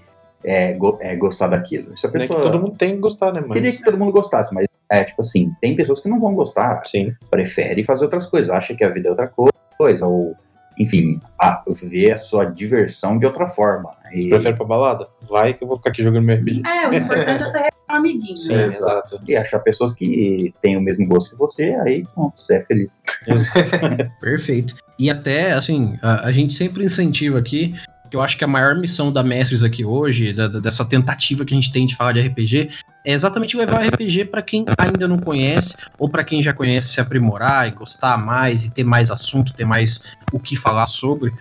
é, 0.44 0.72
go- 0.74 0.98
é, 1.00 1.16
gostar 1.16 1.48
daquilo. 1.48 1.96
Se 1.98 2.06
a 2.06 2.10
Não 2.10 2.16
é 2.16 2.20
pessoa. 2.20 2.38
que 2.40 2.46
todo 2.46 2.60
mundo 2.60 2.76
tem 2.76 2.92
que 2.94 2.98
gostar, 3.00 3.32
né, 3.32 3.40
mas... 3.40 3.52
Queria 3.52 3.72
que 3.72 3.82
todo 3.82 3.98
mundo 3.98 4.12
gostasse, 4.12 4.54
mas 4.54 4.67
é 4.90 5.04
tipo 5.04 5.20
assim, 5.20 5.52
tem 5.60 5.76
pessoas 5.76 6.00
que 6.00 6.08
não 6.08 6.20
vão 6.20 6.34
gostar, 6.34 6.82
Sim. 6.86 7.12
prefere 7.30 7.84
fazer 7.84 8.04
outras 8.04 8.26
coisas, 8.26 8.50
acha 8.54 8.74
que 8.74 8.82
a 8.84 8.88
vida 8.88 9.08
é 9.08 9.10
outra 9.10 9.30
coisa, 9.78 10.06
ou, 10.06 10.34
enfim, 10.78 11.20
a, 11.40 11.62
ver 11.82 12.12
a 12.12 12.16
sua 12.16 12.44
diversão 12.44 13.18
de 13.18 13.26
outra 13.26 13.48
forma. 13.48 13.90
Você 14.12 14.26
E, 14.26 14.30
prefere 14.30 14.56
pra 14.56 14.64
balada? 14.66 15.06
Vai 15.28 15.52
que 15.54 15.62
eu 15.62 15.68
vou 15.68 15.76
ficar 15.76 15.90
aqui 15.90 16.02
jogando 16.02 16.24
meu 16.24 16.36
RPG. 16.36 16.62
É, 16.66 16.88
o 16.88 16.94
importante 16.94 17.44
é 17.44 17.46
ser 17.48 17.68
um 17.90 17.94
amiguinho. 17.94 18.36
Sim, 18.36 18.56
né? 18.56 18.64
exato. 18.66 19.20
e 19.28 19.36
achar 19.36 19.58
pessoas 19.58 19.94
que 19.94 20.54
têm 20.62 20.76
o 20.76 20.80
mesmo 20.80 21.06
gosto 21.06 21.30
que 21.30 21.36
você, 21.36 21.64
aí, 21.84 22.04
pronto, 22.14 22.40
você 22.40 22.56
é 22.56 22.62
feliz. 22.62 22.98
Perfeito. 24.20 24.74
E 24.98 25.10
até, 25.10 25.52
assim, 25.52 25.96
a, 26.02 26.26
a 26.28 26.32
gente 26.32 26.54
sempre 26.54 26.84
incentiva 26.84 27.38
aqui, 27.38 27.74
que 28.10 28.16
eu 28.16 28.20
acho 28.20 28.38
que 28.38 28.44
a 28.44 28.48
maior 28.48 28.74
missão 28.74 29.12
da 29.12 29.22
Mestres 29.22 29.62
aqui 29.62 29.84
hoje, 29.84 30.32
da- 30.32 30.48
dessa 30.48 30.84
tentativa 30.84 31.44
que 31.44 31.52
a 31.52 31.56
gente 31.56 31.70
tem 31.72 31.86
de 31.86 31.94
falar 31.94 32.12
de 32.12 32.20
RPG, 32.26 32.70
é 33.08 33.12
exatamente 33.14 33.56
levar 33.56 33.86
RPG 33.86 34.26
para 34.26 34.42
quem 34.42 34.66
ainda 34.76 35.08
não 35.08 35.18
conhece, 35.18 35.74
ou 35.98 36.10
para 36.10 36.22
quem 36.22 36.42
já 36.42 36.52
conhece 36.52 36.88
se 36.88 37.00
aprimorar 37.00 37.66
e 37.66 37.70
gostar 37.70 38.18
mais, 38.18 38.64
e 38.64 38.70
ter 38.70 38.84
mais 38.84 39.10
assunto, 39.10 39.54
ter 39.54 39.64
mais 39.64 40.02
o 40.30 40.38
que 40.38 40.54
falar 40.54 40.86
sobre. 40.86 41.32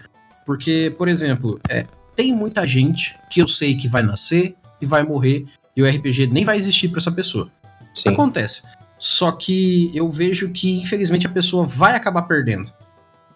Porque, 0.45 0.95
por 0.97 1.09
exemplo, 1.09 1.59
é, 1.67 1.85
tem 2.15 2.33
muita 2.33 2.65
gente 2.65 3.17
que 3.29 3.41
eu 3.41 3.49
sei 3.49 3.75
que 3.75 3.89
vai 3.89 4.01
nascer 4.01 4.55
e 4.81 4.85
vai 4.85 5.03
morrer, 5.03 5.45
e 5.75 5.83
o 5.83 5.85
RPG 5.85 6.27
nem 6.27 6.45
vai 6.45 6.55
existir 6.55 6.87
para 6.87 6.99
essa 6.99 7.11
pessoa. 7.11 7.51
Sim. 7.93 8.11
Acontece. 8.11 8.63
Só 8.97 9.33
que 9.33 9.91
eu 9.93 10.09
vejo 10.09 10.53
que, 10.53 10.79
infelizmente, 10.79 11.27
a 11.27 11.29
pessoa 11.29 11.65
vai 11.65 11.97
acabar 11.97 12.21
perdendo. 12.21 12.71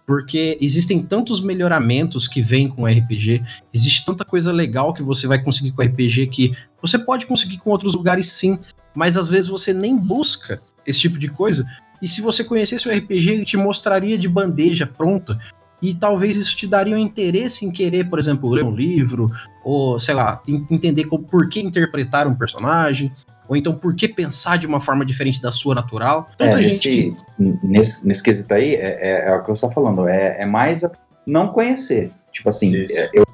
Porque 0.05 0.57
existem 0.59 1.01
tantos 1.01 1.39
melhoramentos 1.39 2.27
que 2.27 2.41
vêm 2.41 2.67
com 2.67 2.85
RPG, 2.85 3.43
existe 3.73 4.03
tanta 4.03 4.25
coisa 4.25 4.51
legal 4.51 4.93
que 4.93 5.03
você 5.03 5.27
vai 5.27 5.41
conseguir 5.41 5.71
com 5.71 5.81
RPG 5.81 6.27
que 6.27 6.55
você 6.81 6.97
pode 6.97 7.25
conseguir 7.25 7.59
com 7.59 7.69
outros 7.69 7.93
lugares 7.95 8.31
sim, 8.31 8.57
mas 8.95 9.15
às 9.15 9.29
vezes 9.29 9.47
você 9.47 9.73
nem 9.73 9.97
busca 9.97 10.59
esse 10.85 10.99
tipo 11.01 11.19
de 11.19 11.27
coisa. 11.29 11.65
E 12.01 12.07
se 12.07 12.19
você 12.19 12.43
conhecesse 12.43 12.87
o 12.87 12.91
RPG, 12.91 13.29
ele 13.31 13.45
te 13.45 13.55
mostraria 13.55 14.17
de 14.17 14.27
bandeja 14.27 14.87
pronta. 14.87 15.39
E 15.79 15.93
talvez 15.95 16.35
isso 16.35 16.55
te 16.55 16.67
daria 16.67 16.95
um 16.95 16.99
interesse 16.99 17.65
em 17.65 17.71
querer, 17.71 18.07
por 18.09 18.19
exemplo, 18.19 18.49
ler 18.51 18.63
um 18.63 18.71
livro, 18.75 19.31
ou 19.63 19.99
sei 19.99 20.13
lá, 20.13 20.41
en- 20.47 20.65
entender 20.69 21.05
como, 21.05 21.23
por 21.23 21.49
que 21.49 21.59
interpretar 21.59 22.27
um 22.27 22.35
personagem, 22.35 23.11
ou 23.51 23.57
então 23.57 23.73
por 23.73 23.93
que 23.93 24.07
pensar 24.07 24.57
de 24.57 24.65
uma 24.65 24.79
forma 24.79 25.05
diferente 25.05 25.41
da 25.41 25.51
sua 25.51 25.75
natural. 25.75 26.29
Tanta 26.37 26.57
É, 26.57 26.69
gente 26.69 26.79
que. 26.79 27.15
nesse, 27.61 28.07
nesse, 28.07 28.23
quesito 28.23 28.53
aí, 28.53 28.75
é, 28.75 29.25
é, 29.25 29.29
é 29.29 29.35
o 29.35 29.41
que 29.41 29.49
você 29.49 29.65
está 29.65 29.75
falando, 29.75 30.07
é, 30.07 30.41
é 30.41 30.45
mais 30.45 30.85
a 30.85 30.91
não 31.27 31.49
conhecer. 31.49 32.13
Tipo 32.31 32.47
assim, 32.47 32.73
Isso. 32.73 32.97
é, 32.97 33.09
eu 33.13 33.25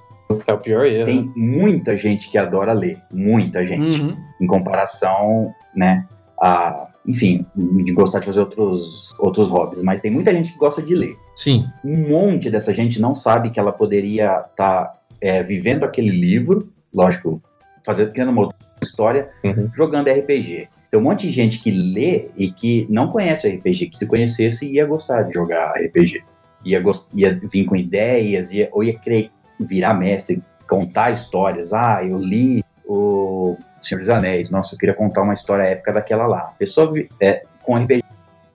É 0.47 0.53
o 0.53 0.57
pior 0.57 0.87
erro. 0.87 1.05
tem 1.05 1.31
muita 1.35 1.95
gente 1.95 2.31
que 2.31 2.37
adora 2.39 2.73
ler, 2.73 2.99
muita 3.11 3.63
gente. 3.63 4.01
Uhum. 4.01 4.17
em 4.41 4.47
comparação, 4.47 5.53
né, 5.75 6.03
a 6.41 6.87
enfim, 7.05 7.45
de 7.55 7.93
gostar 7.93 8.19
de 8.19 8.25
fazer 8.25 8.41
outros, 8.41 9.13
outros 9.17 9.49
hobbies, 9.49 9.81
mas 9.81 10.01
tem 10.01 10.11
muita 10.11 10.33
gente 10.33 10.51
que 10.51 10.57
gosta 10.57 10.81
de 10.81 10.93
ler. 10.93 11.15
Sim. 11.37 11.65
Um 11.85 12.09
monte 12.09 12.49
dessa 12.49 12.73
gente 12.73 12.99
não 12.99 13.15
sabe 13.15 13.49
que 13.49 13.59
ela 13.59 13.71
poderia 13.71 14.25
estar 14.25 14.49
tá, 14.55 14.93
é, 15.21 15.41
vivendo 15.41 15.85
aquele 15.85 16.09
livro, 16.09 16.67
lógico, 16.93 17.41
fazendo 17.85 18.11
criando 18.11 18.31
uma 18.31 18.41
outra 18.41 18.57
história, 18.81 19.29
uhum. 19.43 19.69
jogando 19.75 20.09
RPG. 20.09 20.69
Tem 20.89 20.99
um 20.99 21.03
monte 21.03 21.27
de 21.27 21.31
gente 21.31 21.59
que 21.59 21.71
lê 21.71 22.29
e 22.37 22.49
que 22.51 22.87
não 22.89 23.09
conhece 23.09 23.47
RPG, 23.49 23.87
que 23.87 23.97
se 23.97 24.05
conhecesse 24.05 24.65
ia 24.71 24.85
gostar 24.85 25.23
de 25.23 25.33
jogar 25.33 25.73
RPG. 25.73 26.23
Ia, 26.65 26.83
ia 27.13 27.39
vir 27.43 27.65
com 27.65 27.75
ideias, 27.75 28.51
ia, 28.51 28.69
ou 28.71 28.83
ia 28.83 28.97
querer 28.97 29.31
virar 29.59 29.93
mestre, 29.93 30.41
contar 30.67 31.11
histórias. 31.11 31.73
Ah, 31.73 32.03
eu 32.03 32.17
li 32.17 32.63
o 32.85 33.57
Senhor 33.81 33.99
dos 33.99 34.09
Anéis, 34.09 34.49
nossa, 34.49 34.75
eu 34.75 34.79
queria 34.79 34.95
contar 34.95 35.23
uma 35.23 35.33
história 35.33 35.63
épica 35.63 35.91
daquela 35.91 36.25
lá. 36.25 36.39
A 36.39 36.51
pessoa 36.57 36.93
é, 37.19 37.43
com 37.61 37.75
RPG 37.75 38.03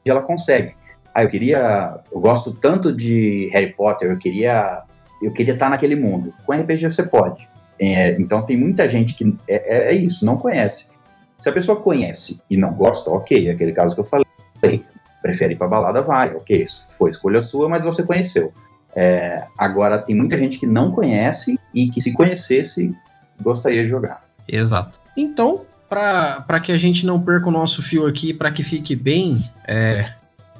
ela 0.06 0.22
consegue. 0.22 0.74
Ah, 1.14 1.22
eu 1.22 1.28
queria, 1.28 2.00
eu 2.10 2.20
gosto 2.20 2.52
tanto 2.52 2.94
de 2.94 3.50
Harry 3.52 3.72
Potter, 3.72 4.10
eu 4.10 4.18
queria, 4.18 4.82
eu 5.22 5.32
queria 5.32 5.52
estar 5.52 5.68
naquele 5.68 5.94
mundo. 5.94 6.32
Com 6.46 6.54
RPG 6.54 6.90
você 6.90 7.02
pode. 7.02 7.46
É, 7.84 8.12
então 8.12 8.42
tem 8.42 8.56
muita 8.56 8.88
gente 8.88 9.12
que 9.12 9.36
é, 9.48 9.88
é, 9.88 9.92
é, 9.92 9.92
isso, 9.92 10.24
não 10.24 10.36
conhece. 10.36 10.86
Se 11.36 11.48
a 11.48 11.52
pessoa 11.52 11.80
conhece 11.80 12.40
e 12.48 12.56
não 12.56 12.72
gosta, 12.72 13.10
ok, 13.10 13.48
é 13.48 13.50
aquele 13.50 13.72
caso 13.72 13.92
que 13.96 14.00
eu 14.00 14.04
falei. 14.04 14.24
Prefere 15.20 15.54
ir 15.54 15.56
pra 15.56 15.66
balada, 15.66 16.00
vai, 16.00 16.32
ok, 16.32 16.64
foi 16.96 17.10
escolha 17.10 17.40
sua, 17.40 17.68
mas 17.68 17.82
você 17.82 18.04
conheceu. 18.04 18.52
É, 18.94 19.44
agora 19.58 19.98
tem 19.98 20.14
muita 20.14 20.38
gente 20.38 20.60
que 20.60 20.66
não 20.66 20.92
conhece 20.92 21.58
e 21.74 21.90
que 21.90 22.00
se 22.00 22.12
conhecesse 22.12 22.94
gostaria 23.40 23.82
de 23.82 23.88
jogar. 23.88 24.22
Exato. 24.46 25.00
Então, 25.16 25.62
para 25.88 26.60
que 26.60 26.70
a 26.70 26.78
gente 26.78 27.04
não 27.04 27.20
perca 27.20 27.48
o 27.48 27.52
nosso 27.52 27.82
fio 27.82 28.06
aqui, 28.06 28.32
para 28.32 28.52
que 28.52 28.62
fique 28.62 28.94
bem 28.94 29.44
é, 29.66 30.12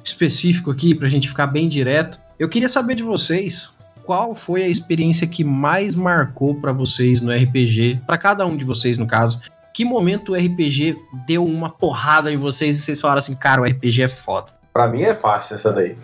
específico 0.03 0.71
aqui, 0.71 0.93
para 0.93 1.07
a 1.07 1.11
gente 1.11 1.29
ficar 1.29 1.47
bem 1.47 1.69
direto, 1.69 2.19
eu 2.37 2.49
queria 2.49 2.67
saber 2.67 2.95
de 2.95 3.03
vocês 3.03 3.77
qual 4.03 4.35
foi 4.35 4.63
a 4.63 4.67
experiência 4.67 5.25
que 5.25 5.43
mais 5.43 5.95
marcou 5.95 6.55
para 6.55 6.71
vocês 6.71 7.21
no 7.21 7.31
RPG, 7.31 8.01
para 8.05 8.17
cada 8.17 8.45
um 8.45 8.55
de 8.55 8.65
vocês 8.65 8.97
no 8.97 9.07
caso. 9.07 9.41
Que 9.73 9.83
momento 9.83 10.33
o 10.33 10.35
RPG 10.35 10.95
deu 11.25 11.43
uma 11.43 11.69
porrada 11.69 12.31
em 12.31 12.37
vocês 12.37 12.77
e 12.77 12.81
vocês 12.81 13.01
falaram 13.01 13.19
assim, 13.19 13.35
cara, 13.35 13.61
o 13.61 13.65
RPG 13.65 14.03
é 14.03 14.07
foda? 14.07 14.51
Pra 14.71 14.87
mim 14.87 15.01
é 15.01 15.15
fácil 15.15 15.55
essa 15.55 15.71
daí. 15.71 15.95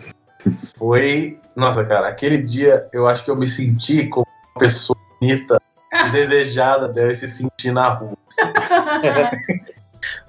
Foi. 0.76 1.38
Nossa, 1.54 1.84
cara, 1.84 2.08
aquele 2.08 2.38
dia 2.38 2.88
eu 2.92 3.06
acho 3.06 3.24
que 3.24 3.30
eu 3.30 3.36
me 3.36 3.46
senti 3.46 4.06
como 4.06 4.26
uma 4.54 4.60
pessoa 4.60 4.98
bonita 5.20 5.60
desejada 6.10 6.88
deve 6.88 7.14
se 7.14 7.28
sentir 7.28 7.70
na 7.70 7.88
rua. 7.88 8.16
Assim. 8.26 9.60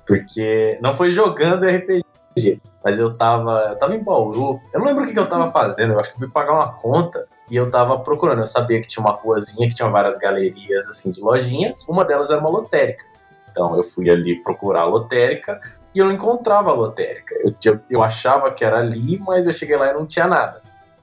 Porque 0.06 0.78
não 0.82 0.94
foi 0.94 1.12
jogando 1.12 1.66
RPG, 1.66 2.62
mas 2.84 3.00
eu 3.00 3.16
tava, 3.16 3.70
eu 3.70 3.76
tava 3.78 3.96
em 3.96 4.04
Bauru. 4.04 4.60
Eu 4.74 4.80
não 4.80 4.88
lembro 4.88 5.04
o 5.04 5.08
que, 5.08 5.14
que 5.14 5.20
eu 5.20 5.30
tava 5.30 5.52
fazendo, 5.52 5.94
eu 5.94 6.00
acho 6.00 6.12
que 6.12 6.20
fui 6.20 6.28
pagar 6.28 6.54
uma 6.54 6.74
conta 6.74 7.26
e 7.52 7.58
eu 7.58 7.70
tava 7.70 8.00
procurando. 8.00 8.40
Eu 8.40 8.46
sabia 8.46 8.82
que 8.82 8.88
tinha 8.88 9.06
uma 9.06 9.12
ruazinha 9.12 9.68
que 9.68 9.76
tinha 9.76 9.90
várias 9.90 10.18
galerias 10.18 10.88
assim 10.88 11.12
de 11.12 11.20
lojinhas, 11.20 11.86
uma 11.88 12.06
delas 12.06 12.32
era 12.32 12.40
uma 12.40 12.50
lotérica. 12.50 13.06
Então 13.52 13.76
eu 13.76 13.84
fui 13.84 14.10
ali 14.10 14.42
procurar 14.42 14.84
a 14.84 14.86
lotérica 14.86 15.60
e 15.94 16.00
eu 16.00 16.06
não 16.06 16.14
encontrava 16.14 16.72
a 16.72 16.74
lotérica. 16.74 17.36
Eu, 17.64 17.80
eu 17.90 18.02
achava 18.02 18.50
que 18.52 18.64
era 18.64 18.80
ali, 18.80 19.20
mas 19.20 19.46
eu 19.46 19.54
cheguei 19.54 19.76
lá 19.76 19.90
e 19.90 19.94
não 19.94 20.06
tinha 20.06 20.26
nada. 20.26 20.62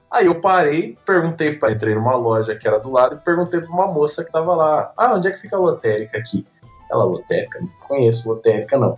Aí 0.09 0.25
eu 0.25 0.41
parei, 0.41 0.97
perguntei 1.05 1.55
para 1.55 1.71
entrei 1.71 1.93
numa 1.93 2.15
loja 2.15 2.55
que 2.55 2.67
era 2.67 2.79
do 2.79 2.91
lado 2.91 3.17
e 3.17 3.19
perguntei 3.19 3.61
para 3.61 3.69
uma 3.69 3.85
moça 3.85 4.25
que 4.25 4.31
tava 4.31 4.55
lá: 4.55 4.91
"Ah, 4.97 5.13
onde 5.13 5.27
é 5.27 5.31
que 5.31 5.39
fica 5.39 5.55
a 5.55 5.59
lotérica 5.59 6.17
aqui?" 6.17 6.47
Ela, 6.91 7.03
lotérica, 7.03 7.59
não 7.59 7.69
conheço 7.87 8.27
lotérica 8.27 8.75
não. 8.75 8.97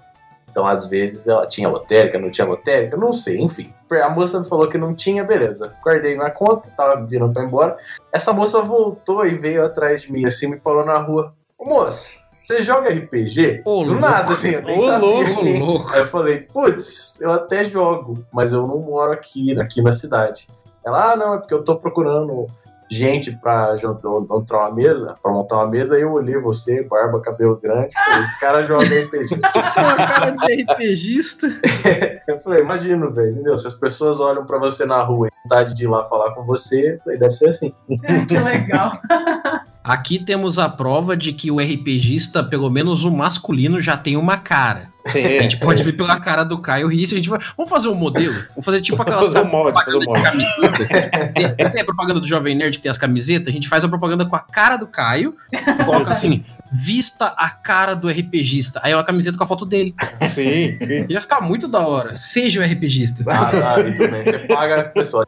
Então, 0.51 0.67
às 0.67 0.85
vezes, 0.85 1.27
ela 1.29 1.47
tinha 1.47 1.69
lotérica, 1.69 2.19
não 2.19 2.29
tinha 2.29 2.45
lotérica, 2.45 2.97
não 2.97 3.13
sei, 3.13 3.39
enfim. 3.39 3.73
A 4.03 4.09
moça 4.09 4.43
falou 4.43 4.67
que 4.67 4.77
não 4.77 4.93
tinha, 4.93 5.23
beleza. 5.23 5.73
Guardei 5.83 6.15
na 6.15 6.29
conta, 6.29 6.69
tava 6.75 7.05
virando 7.05 7.33
pra 7.33 7.43
ir 7.43 7.45
embora. 7.47 7.77
Essa 8.11 8.33
moça 8.33 8.61
voltou 8.61 9.25
e 9.25 9.29
veio 9.35 9.65
atrás 9.65 10.01
de 10.01 10.11
mim, 10.11 10.25
assim, 10.25 10.47
me 10.47 10.57
parou 10.57 10.85
na 10.85 10.97
rua. 10.99 11.33
Ô, 11.57 11.65
moça, 11.65 12.11
você 12.41 12.61
joga 12.61 12.89
RPG? 12.89 13.61
Ô, 13.65 13.83
Do 13.83 13.91
louco. 13.93 14.01
nada, 14.01 14.33
assim, 14.33 14.49
eu 14.51 14.61
nem 14.61 14.77
Ô, 14.77 14.81
sabia. 14.81 14.97
louco, 15.07 15.41
louco. 15.65 15.89
Aí 15.93 15.99
eu 16.01 16.07
falei, 16.07 16.39
putz, 16.41 17.21
eu 17.21 17.31
até 17.31 17.63
jogo, 17.63 18.25
mas 18.33 18.51
eu 18.51 18.67
não 18.67 18.79
moro 18.79 19.11
aqui, 19.13 19.57
aqui 19.59 19.81
na 19.81 19.91
cidade. 19.91 20.47
Ela, 20.85 21.11
ah, 21.11 21.15
não, 21.15 21.33
é 21.35 21.37
porque 21.37 21.53
eu 21.53 21.63
tô 21.63 21.75
procurando 21.77 22.47
gente 22.93 23.31
pra 23.31 23.75
montar 24.29 24.57
uma 24.57 24.75
mesa, 24.75 25.15
pra 25.21 25.31
montar 25.31 25.55
uma 25.55 25.67
mesa, 25.67 25.97
eu 25.97 26.11
olhei 26.11 26.37
você, 26.37 26.83
barba, 26.83 27.21
cabelo 27.21 27.59
grande, 27.59 27.93
falei, 27.93 28.23
esse 28.23 28.39
cara 28.39 28.63
joga 28.63 28.85
RPG. 28.85 29.35
uma 29.35 29.95
cara 29.95 30.31
de 30.31 30.63
RPGista. 30.63 31.47
eu 32.27 32.39
falei, 32.39 32.61
imagino, 32.61 33.11
velho, 33.11 33.31
entendeu? 33.31 33.57
Se 33.57 33.67
as 33.67 33.73
pessoas 33.73 34.19
olham 34.19 34.45
pra 34.45 34.57
você 34.57 34.85
na 34.85 35.01
rua 35.01 35.27
e 35.27 35.31
vontade 35.43 35.73
de 35.73 35.85
ir 35.85 35.87
lá 35.87 36.03
falar 36.05 36.33
com 36.33 36.43
você, 36.43 36.97
falei, 37.03 37.17
deve 37.17 37.33
ser 37.33 37.47
assim. 37.47 37.73
que 38.27 38.37
legal. 38.37 38.99
Aqui 39.83 40.19
temos 40.19 40.59
a 40.59 40.69
prova 40.69 41.17
de 41.17 41.33
que 41.33 41.49
o 41.49 41.59
RPGista, 41.59 42.43
pelo 42.43 42.69
menos 42.69 43.03
o 43.03 43.11
masculino, 43.11 43.81
já 43.81 43.97
tem 43.97 44.15
uma 44.15 44.37
cara. 44.37 44.90
Sim, 45.07 45.19
é. 45.19 45.39
a 45.39 45.41
gente 45.43 45.55
é, 45.55 45.59
pode 45.59 45.83
vir 45.83 45.91
ver 45.91 45.97
pela 45.97 46.19
cara 46.19 46.43
do 46.43 46.59
Caio 46.59 46.87
Risse, 46.87 47.13
a 47.13 47.17
gente 47.17 47.29
vai, 47.29 47.39
vamos 47.57 47.69
fazer 47.69 47.87
um 47.87 47.95
modelo, 47.95 48.33
vamos 48.49 48.65
fazer 48.65 48.81
tipo 48.81 49.01
aquelas 49.01 49.27
fazer 49.27 49.43
mod. 49.43 49.73
Tem, 51.71 51.81
a 51.81 51.85
propaganda 51.85 52.19
do 52.19 52.27
Jovem 52.27 52.55
Nerd 52.55 52.77
que 52.77 52.83
tem 52.83 52.91
as 52.91 52.97
camisetas, 52.97 53.47
a 53.47 53.51
gente 53.51 53.67
faz 53.67 53.83
a 53.83 53.89
propaganda 53.89 54.25
com 54.25 54.35
a 54.35 54.39
cara 54.39 54.77
do 54.77 54.87
Caio, 54.87 55.35
coloca 55.85 56.11
assim, 56.11 56.43
vista 56.71 57.25
a 57.25 57.49
cara 57.49 57.95
do 57.95 58.07
RPGista, 58.07 58.79
aí 58.83 58.91
é 58.91 58.95
uma 58.95 59.03
camiseta 59.03 59.37
com 59.37 59.43
a 59.43 59.47
foto 59.47 59.65
dele. 59.65 59.93
Sim, 60.21 60.77
sim. 60.79 61.05
Ia 61.09 61.19
ficar 61.19 61.41
muito 61.41 61.67
da 61.67 61.85
hora, 61.85 62.15
seja 62.15 62.61
o 62.61 62.63
RPGista. 62.63 63.23
Ah, 63.27 63.51
tá, 63.51 63.83
muito 63.83 64.07
bem, 64.07 64.23
você 64.23 64.39
paga, 64.39 64.83
pessoal, 64.83 65.25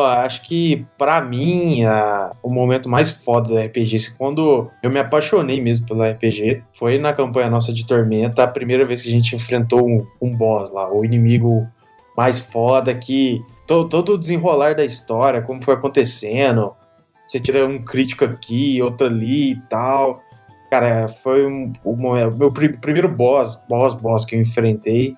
Acho 0.00 0.42
que 0.42 0.84
para 0.98 1.20
mim 1.20 1.84
a, 1.84 2.32
o 2.42 2.50
momento 2.50 2.88
mais 2.88 3.10
foda 3.10 3.54
da 3.54 3.64
RPG, 3.64 3.96
assim, 3.96 4.14
quando 4.18 4.68
eu 4.82 4.90
me 4.90 4.98
apaixonei 4.98 5.60
mesmo 5.60 5.86
pelo 5.86 6.02
RPG, 6.02 6.60
foi 6.72 6.98
na 6.98 7.12
campanha 7.12 7.48
nossa 7.48 7.72
de 7.72 7.86
Tormenta, 7.86 8.42
a 8.42 8.48
primeira 8.48 8.84
vez 8.84 9.02
que 9.02 9.08
a 9.08 9.12
gente 9.12 9.36
enfrentou 9.36 9.86
um, 9.86 10.04
um 10.20 10.36
boss 10.36 10.72
lá, 10.72 10.92
o 10.92 11.04
inimigo 11.04 11.66
mais 12.16 12.40
foda 12.40 12.94
que 12.94 13.40
to, 13.66 13.84
todo 13.88 14.14
o 14.14 14.18
desenrolar 14.18 14.74
da 14.74 14.84
história, 14.84 15.42
como 15.42 15.62
foi 15.62 15.74
acontecendo, 15.74 16.72
você 17.26 17.38
tira 17.40 17.66
um 17.66 17.82
crítico 17.82 18.24
aqui, 18.24 18.80
outro 18.82 19.06
ali 19.06 19.52
e 19.52 19.60
tal. 19.68 20.20
Cara, 20.70 21.08
foi 21.08 21.46
um, 21.46 21.72
o 21.84 21.96
meu 21.96 22.52
primeiro 22.52 23.08
boss, 23.08 23.64
boss, 23.68 23.94
boss 23.94 24.24
que 24.24 24.34
eu 24.34 24.40
enfrentei 24.40 25.16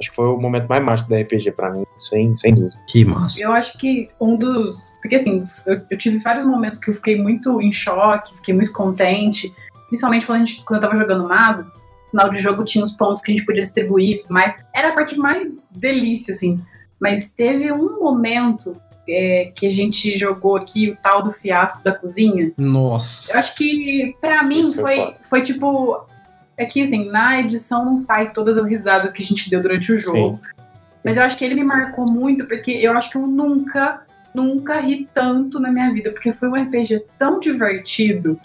Acho 0.00 0.10
que 0.10 0.16
foi 0.16 0.26
o 0.26 0.38
momento 0.38 0.66
mais 0.66 0.82
mágico 0.82 1.10
da 1.10 1.20
RPG 1.20 1.52
pra 1.52 1.70
mim, 1.70 1.84
sem, 1.98 2.34
sem 2.34 2.54
dúvida. 2.54 2.74
Que 2.88 3.04
massa. 3.04 3.38
Eu 3.42 3.52
acho 3.52 3.76
que 3.76 4.08
um 4.18 4.34
dos. 4.34 4.90
Porque 5.02 5.16
assim, 5.16 5.46
eu, 5.66 5.80
eu 5.90 5.98
tive 5.98 6.18
vários 6.18 6.46
momentos 6.46 6.78
que 6.78 6.90
eu 6.90 6.94
fiquei 6.94 7.20
muito 7.20 7.60
em 7.60 7.70
choque, 7.70 8.34
fiquei 8.36 8.54
muito 8.54 8.72
contente. 8.72 9.54
Principalmente 9.88 10.24
quando, 10.24 10.42
a 10.42 10.44
gente, 10.44 10.64
quando 10.64 10.82
eu 10.82 10.88
tava 10.88 11.00
jogando 11.00 11.28
Mago. 11.28 11.64
No 12.12 12.20
final 12.20 12.30
de 12.30 12.40
jogo 12.40 12.64
tinha 12.64 12.84
os 12.84 12.96
pontos 12.96 13.22
que 13.22 13.30
a 13.30 13.36
gente 13.36 13.46
podia 13.46 13.62
distribuir 13.62 14.24
e 14.28 14.32
mais. 14.32 14.64
Era 14.74 14.88
a 14.88 14.92
parte 14.94 15.16
mais 15.16 15.60
delícia, 15.70 16.32
assim. 16.32 16.60
Mas 16.98 17.30
teve 17.30 17.70
um 17.70 18.00
momento 18.00 18.76
é, 19.08 19.52
que 19.54 19.66
a 19.66 19.70
gente 19.70 20.16
jogou 20.16 20.56
aqui, 20.56 20.90
o 20.90 20.96
tal 20.96 21.22
do 21.22 21.32
fiasco 21.32 21.84
da 21.84 21.92
cozinha. 21.92 22.52
Nossa. 22.56 23.32
Eu 23.32 23.40
acho 23.40 23.54
que, 23.54 24.16
pra 24.20 24.42
mim, 24.42 24.72
foi 24.72 24.96
foi, 24.96 25.14
foi 25.28 25.42
tipo. 25.42 26.06
É 26.60 26.66
que, 26.66 26.82
assim, 26.82 27.10
na 27.10 27.40
edição 27.40 27.86
não 27.86 27.96
sai 27.96 28.34
todas 28.34 28.58
as 28.58 28.68
risadas 28.68 29.12
que 29.12 29.22
a 29.22 29.24
gente 29.24 29.48
deu 29.48 29.62
durante 29.62 29.90
o 29.94 29.98
jogo. 29.98 30.38
Mas 31.02 31.16
eu 31.16 31.22
acho 31.22 31.38
que 31.38 31.42
ele 31.42 31.54
me 31.54 31.64
marcou 31.64 32.04
muito, 32.04 32.46
porque 32.46 32.70
eu 32.70 32.92
acho 32.92 33.10
que 33.10 33.16
eu 33.16 33.26
nunca, 33.26 34.02
nunca 34.34 34.78
ri 34.78 35.08
tanto 35.14 35.58
na 35.58 35.72
minha 35.72 35.90
vida, 35.90 36.12
porque 36.12 36.34
foi 36.34 36.50
um 36.50 36.62
RPG 36.62 37.06
tão 37.18 37.40
divertido. 37.40 38.38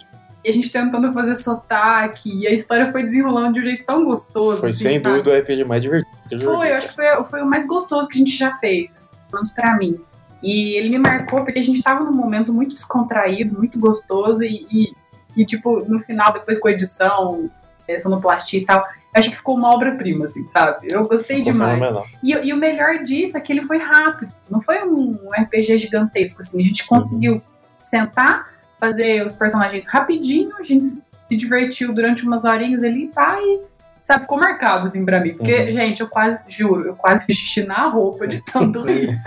E 0.46 0.50
a 0.50 0.54
gente 0.54 0.72
tentando 0.72 1.12
fazer 1.12 1.36
sotaque, 1.36 2.34
e 2.34 2.48
a 2.48 2.54
história 2.54 2.90
foi 2.90 3.04
desenrolando 3.04 3.56
de 3.56 3.60
um 3.60 3.64
jeito 3.64 3.86
tão 3.86 4.06
gostoso. 4.06 4.62
Foi 4.62 4.70
assim, 4.70 4.84
sem 4.84 5.00
sabe? 5.02 5.22
dúvida 5.22 5.32
o 5.32 5.42
RPG 5.42 5.64
mais 5.66 5.82
divertido. 5.82 6.46
Foi, 6.46 6.72
eu 6.72 6.76
acho 6.76 6.88
que 6.88 6.96
foi, 6.96 7.24
foi 7.30 7.42
o 7.42 7.46
mais 7.46 7.68
gostoso 7.68 8.08
que 8.08 8.16
a 8.16 8.20
gente 8.20 8.38
já 8.38 8.56
fez, 8.60 8.96
assim, 8.96 9.12
pelo 9.30 9.42
menos 9.42 9.52
pra 9.52 9.76
mim. 9.76 10.00
E 10.42 10.78
ele 10.78 10.88
me 10.88 11.00
marcou 11.00 11.44
porque 11.44 11.60
a 11.60 11.64
gente 11.64 11.84
tava 11.84 12.06
num 12.06 12.14
momento 12.14 12.54
muito 12.54 12.76
descontraído, 12.76 13.58
muito 13.58 13.78
gostoso, 13.78 14.42
e, 14.42 14.66
e, 14.72 14.94
e, 15.36 15.46
tipo, 15.46 15.84
no 15.86 16.00
final, 16.00 16.32
depois 16.32 16.62
com 16.62 16.70
a 16.70 16.72
edição, 16.72 17.50
é, 17.88 18.00
sonoplastia 18.00 18.60
e 18.60 18.66
tal, 18.66 18.80
eu 18.80 19.20
achei 19.20 19.32
que 19.32 19.38
ficou 19.38 19.56
uma 19.56 19.74
obra-prima, 19.74 20.26
assim, 20.26 20.48
sabe? 20.48 20.88
Eu 20.92 21.08
gostei 21.08 21.38
Ficou 21.38 21.54
demais. 21.54 21.82
E, 22.22 22.32
e 22.34 22.52
o 22.54 22.58
melhor 22.58 23.04
disso 23.04 23.38
é 23.38 23.42
que 23.42 23.54
ele 23.54 23.64
foi 23.64 23.78
rápido. 23.78 24.32
Não 24.50 24.62
foi 24.62 24.84
um 24.84 25.18
RPG 25.38 25.78
gigantesco, 25.80 26.42
assim. 26.42 26.62
A 26.62 26.66
gente 26.66 26.86
conseguiu 26.86 27.42
sentar, 27.80 28.50
fazer 28.80 29.26
os 29.26 29.36
personagens 29.36 29.88
rapidinho, 29.88 30.52
a 30.60 30.64
gente 30.64 30.86
se 30.86 31.02
divertiu 31.32 31.94
durante 31.94 32.26
umas 32.26 32.44
horinhas 32.44 32.84
ali, 32.84 33.08
tá? 33.08 33.38
E, 33.42 33.62
sabe, 34.02 34.24
ficou 34.24 34.38
marcado, 34.38 34.88
assim, 34.88 35.06
pra 35.06 35.20
mim. 35.22 35.34
Porque, 35.34 35.62
Uhum. 35.62 35.72
gente, 35.72 36.02
eu 36.02 36.10
quase, 36.10 36.38
juro, 36.50 36.86
eu 36.88 36.96
quase 36.96 37.26
fiz 37.26 37.38
xixi 37.38 37.64
na 37.64 37.88
roupa 37.88 38.28
de 38.28 38.44
tanto 38.52 38.82
rir. 38.86 39.18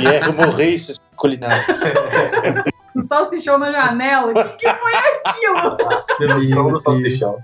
E 0.00 0.06
é 0.06 0.28
hemorreices 0.28 0.98
culinários. 1.16 1.80
O 2.98 3.02
salsichão 3.02 3.58
na 3.58 3.70
janela, 3.70 4.32
o 4.32 4.56
que, 4.56 4.66
que 4.66 4.74
foi 4.74 4.92
aquilo? 5.24 6.02
sedução 6.16 6.70
do 6.70 6.80
salsichão. 6.80 7.38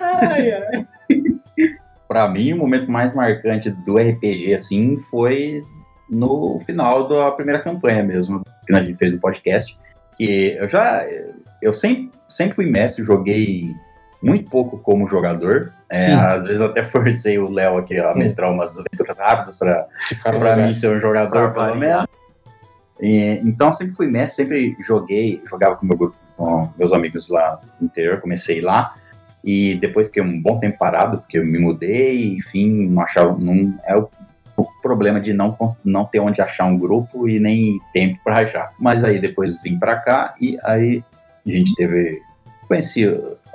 Ai, 0.00 0.52
ai. 0.52 0.86
para 2.08 2.28
mim, 2.28 2.52
o 2.52 2.56
momento 2.56 2.90
mais 2.90 3.14
marcante 3.14 3.70
do 3.70 3.96
RPG, 3.96 4.54
assim, 4.54 4.98
foi 4.98 5.62
no 6.10 6.58
final 6.60 7.06
da 7.06 7.30
primeira 7.30 7.60
campanha 7.62 8.02
mesmo, 8.02 8.42
que 8.66 8.74
a 8.74 8.82
gente 8.82 8.96
fez 8.96 9.12
no 9.12 9.20
podcast. 9.20 9.76
Que 10.16 10.56
eu 10.58 10.68
já. 10.68 11.06
Eu 11.62 11.72
sempre, 11.72 12.10
sempre 12.28 12.56
fui 12.56 12.66
mestre, 12.66 13.04
joguei 13.04 13.74
muito 14.22 14.50
pouco 14.50 14.78
como 14.78 15.08
jogador. 15.08 15.72
É, 15.90 16.12
às 16.12 16.44
vezes 16.44 16.60
até 16.60 16.82
forcei 16.82 17.38
o 17.38 17.48
Léo 17.48 17.78
aqui 17.78 17.98
a 17.98 18.14
mestrar 18.14 18.50
umas 18.50 18.78
aventuras 18.78 19.18
rápidas 19.18 19.56
para 19.56 20.56
mim 20.56 20.74
ser 20.74 20.96
um 20.96 21.00
jogador, 21.00 21.52
pelo 21.52 21.76
menos. 21.76 22.06
E, 23.00 23.40
então 23.44 23.72
sempre 23.72 23.94
fui 23.94 24.06
mestre, 24.06 24.44
sempre 24.44 24.76
joguei, 24.80 25.42
jogava 25.48 25.76
com 25.76 25.86
meu 25.86 25.96
grupo, 25.96 26.16
com 26.36 26.68
meus 26.76 26.92
amigos 26.92 27.28
lá 27.28 27.60
no 27.80 27.86
interior, 27.86 28.20
comecei 28.20 28.60
lá. 28.60 28.94
E 29.44 29.76
depois 29.76 30.08
fiquei 30.08 30.22
um 30.22 30.40
bom 30.40 30.58
tempo 30.58 30.78
parado, 30.78 31.18
porque 31.18 31.38
eu 31.38 31.46
me 31.46 31.58
mudei, 31.58 32.36
enfim, 32.36 32.88
não 32.88 33.02
achava. 33.02 33.38
Não, 33.38 33.78
é 33.84 33.96
o, 33.96 34.08
o 34.56 34.66
problema 34.82 35.20
de 35.20 35.32
não, 35.32 35.56
não 35.84 36.04
ter 36.04 36.18
onde 36.18 36.40
achar 36.40 36.64
um 36.64 36.76
grupo 36.76 37.28
e 37.28 37.38
nem 37.38 37.78
tempo 37.92 38.18
para 38.24 38.40
achar. 38.40 38.72
Mas 38.78 39.04
aí 39.04 39.18
depois 39.18 39.60
vim 39.62 39.78
para 39.78 39.96
cá 39.96 40.34
e 40.40 40.58
aí 40.64 41.04
a 41.46 41.50
gente 41.50 41.74
teve. 41.74 42.20
Conheci 42.66 43.06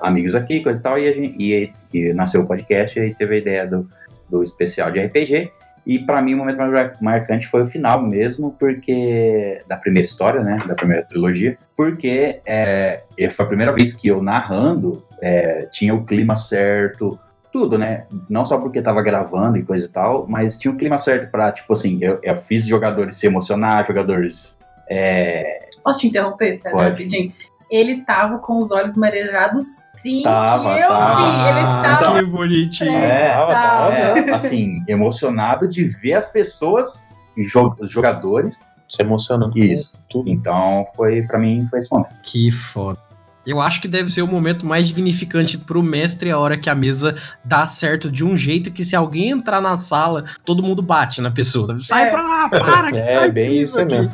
amigos 0.02 0.34
aqui, 0.34 0.64
coisa 0.64 0.80
e 0.80 0.84
tal, 0.84 0.98
e, 0.98 1.14
gente, 1.14 1.36
e, 1.40 1.74
e 1.94 2.14
nasceu 2.14 2.42
o 2.42 2.48
podcast 2.48 3.00
e 3.00 3.14
teve 3.14 3.36
a 3.36 3.38
ideia 3.38 3.68
do, 3.68 3.88
do 4.28 4.42
especial 4.42 4.90
de 4.90 5.00
RPG. 5.00 5.52
E 5.86 6.00
para 6.00 6.22
mim 6.22 6.34
o 6.34 6.38
momento 6.38 6.58
mais 6.58 7.00
marcante 7.02 7.48
foi 7.48 7.64
o 7.64 7.68
final 7.68 8.02
mesmo, 8.02 8.56
porque 8.58 9.60
da 9.68 9.76
primeira 9.76 10.06
história, 10.06 10.42
né, 10.42 10.60
da 10.66 10.76
primeira 10.76 11.04
trilogia, 11.04 11.58
porque 11.76 12.40
é, 12.46 13.04
foi 13.32 13.46
a 13.46 13.48
primeira 13.48 13.74
vez 13.74 13.94
que 13.94 14.08
eu 14.08 14.22
narrando 14.22 15.04
é, 15.22 15.68
tinha 15.72 15.94
o 15.94 16.06
clima 16.06 16.36
certo, 16.36 17.20
tudo, 17.54 17.78
né? 17.78 18.06
Não 18.28 18.46
só 18.46 18.58
porque 18.58 18.82
tava 18.82 19.02
gravando 19.04 19.58
e 19.58 19.64
coisa 19.64 19.86
e 19.86 19.90
tal, 19.90 20.26
mas 20.28 20.58
tinha 20.58 20.74
o 20.74 20.78
clima 20.78 20.98
certo 20.98 21.30
para 21.30 21.52
tipo 21.52 21.72
assim, 21.72 22.00
eu, 22.02 22.20
eu, 22.24 22.36
fiz 22.36 22.66
jogadores 22.66 23.16
se 23.18 23.28
emocionar, 23.28 23.86
jogadores. 23.86 24.58
É... 24.90 25.70
Posso 25.84 26.00
te 26.00 26.08
interromper, 26.08 26.56
César, 26.56 26.76
rapidinho? 26.76 27.32
Ele 27.70 28.02
tava 28.02 28.40
com 28.40 28.60
os 28.60 28.72
olhos 28.72 28.96
marejados, 28.96 29.66
sim. 29.96 30.24
Tava, 30.24 30.78
eu 30.80 30.90
tava. 30.90 31.16
vi. 31.16 31.50
Ele 31.50 31.98
tava. 31.98 32.20
Que 32.20 32.26
bonitinho. 32.26 32.98
É, 32.98 33.30
tava, 33.30 33.54
tava. 33.54 33.94
É, 33.94 34.34
assim, 34.34 34.84
emocionado 34.88 35.68
de 35.68 35.86
ver 35.86 36.14
as 36.14 36.32
pessoas, 36.32 37.16
os 37.38 37.92
jogadores. 37.92 38.66
Se 38.88 39.02
emocionando. 39.02 39.58
Isso. 39.58 39.98
Tudo. 40.10 40.30
Então, 40.30 40.86
foi, 40.96 41.24
para 41.24 41.40
mim, 41.40 41.66
foi 41.70 41.80
esse 41.80 41.92
momento. 41.92 42.14
Que 42.22 42.52
foda. 42.52 43.00
Eu 43.46 43.60
acho 43.60 43.82
que 43.82 43.88
deve 43.88 44.10
ser 44.10 44.22
o 44.22 44.28
momento 44.28 44.66
mais 44.66 44.88
dignificante 44.88 45.58
pro 45.58 45.84
mestre 45.84 46.32
a 46.32 46.40
hora 46.40 46.58
que 46.58 46.70
a 46.70 46.76
mesa 46.76 47.18
dá 47.44 47.68
certo 47.68 48.10
de 48.10 48.24
um 48.24 48.38
jeito 48.38 48.72
que 48.72 48.86
se 48.86 48.96
alguém 48.96 49.32
entrar 49.32 49.62
na 49.62 49.76
sala, 49.76 50.24
todo 50.46 50.64
mundo 50.64 50.82
bate 50.82 51.20
na 51.22 51.30
pessoa. 51.30 51.78
Sai 51.80 52.08
é. 52.08 52.10
pra 52.10 52.22
lá, 52.22 52.50
para! 52.50 52.96
é, 52.96 53.30
bem 53.30 53.62
isso 53.62 53.86
mesmo. 53.86 54.12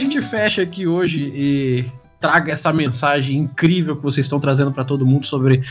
Gente 0.00 0.20
feche 0.22 0.60
aqui 0.60 0.86
hoje 0.86 1.30
e 1.34 1.84
traga 2.18 2.52
essa 2.52 2.72
mensagem 2.72 3.38
incrível 3.38 3.96
que 3.96 4.02
vocês 4.02 4.26
estão 4.26 4.40
trazendo 4.40 4.72
para 4.72 4.84
todo 4.84 5.06
mundo 5.06 5.26
sobre 5.26 5.62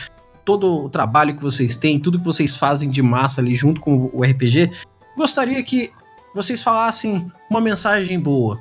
todo 0.44 0.84
o 0.84 0.88
trabalho 0.88 1.36
que 1.36 1.42
vocês 1.42 1.76
têm, 1.76 1.98
tudo 1.98 2.18
que 2.18 2.24
vocês 2.24 2.56
fazem 2.56 2.88
de 2.88 3.02
massa 3.02 3.40
ali 3.40 3.54
junto 3.54 3.80
com 3.80 4.10
o 4.12 4.22
RPG, 4.22 4.70
gostaria 5.16 5.62
que 5.62 5.92
vocês 6.34 6.62
falassem 6.62 7.30
uma 7.48 7.60
mensagem 7.60 8.18
boa. 8.18 8.58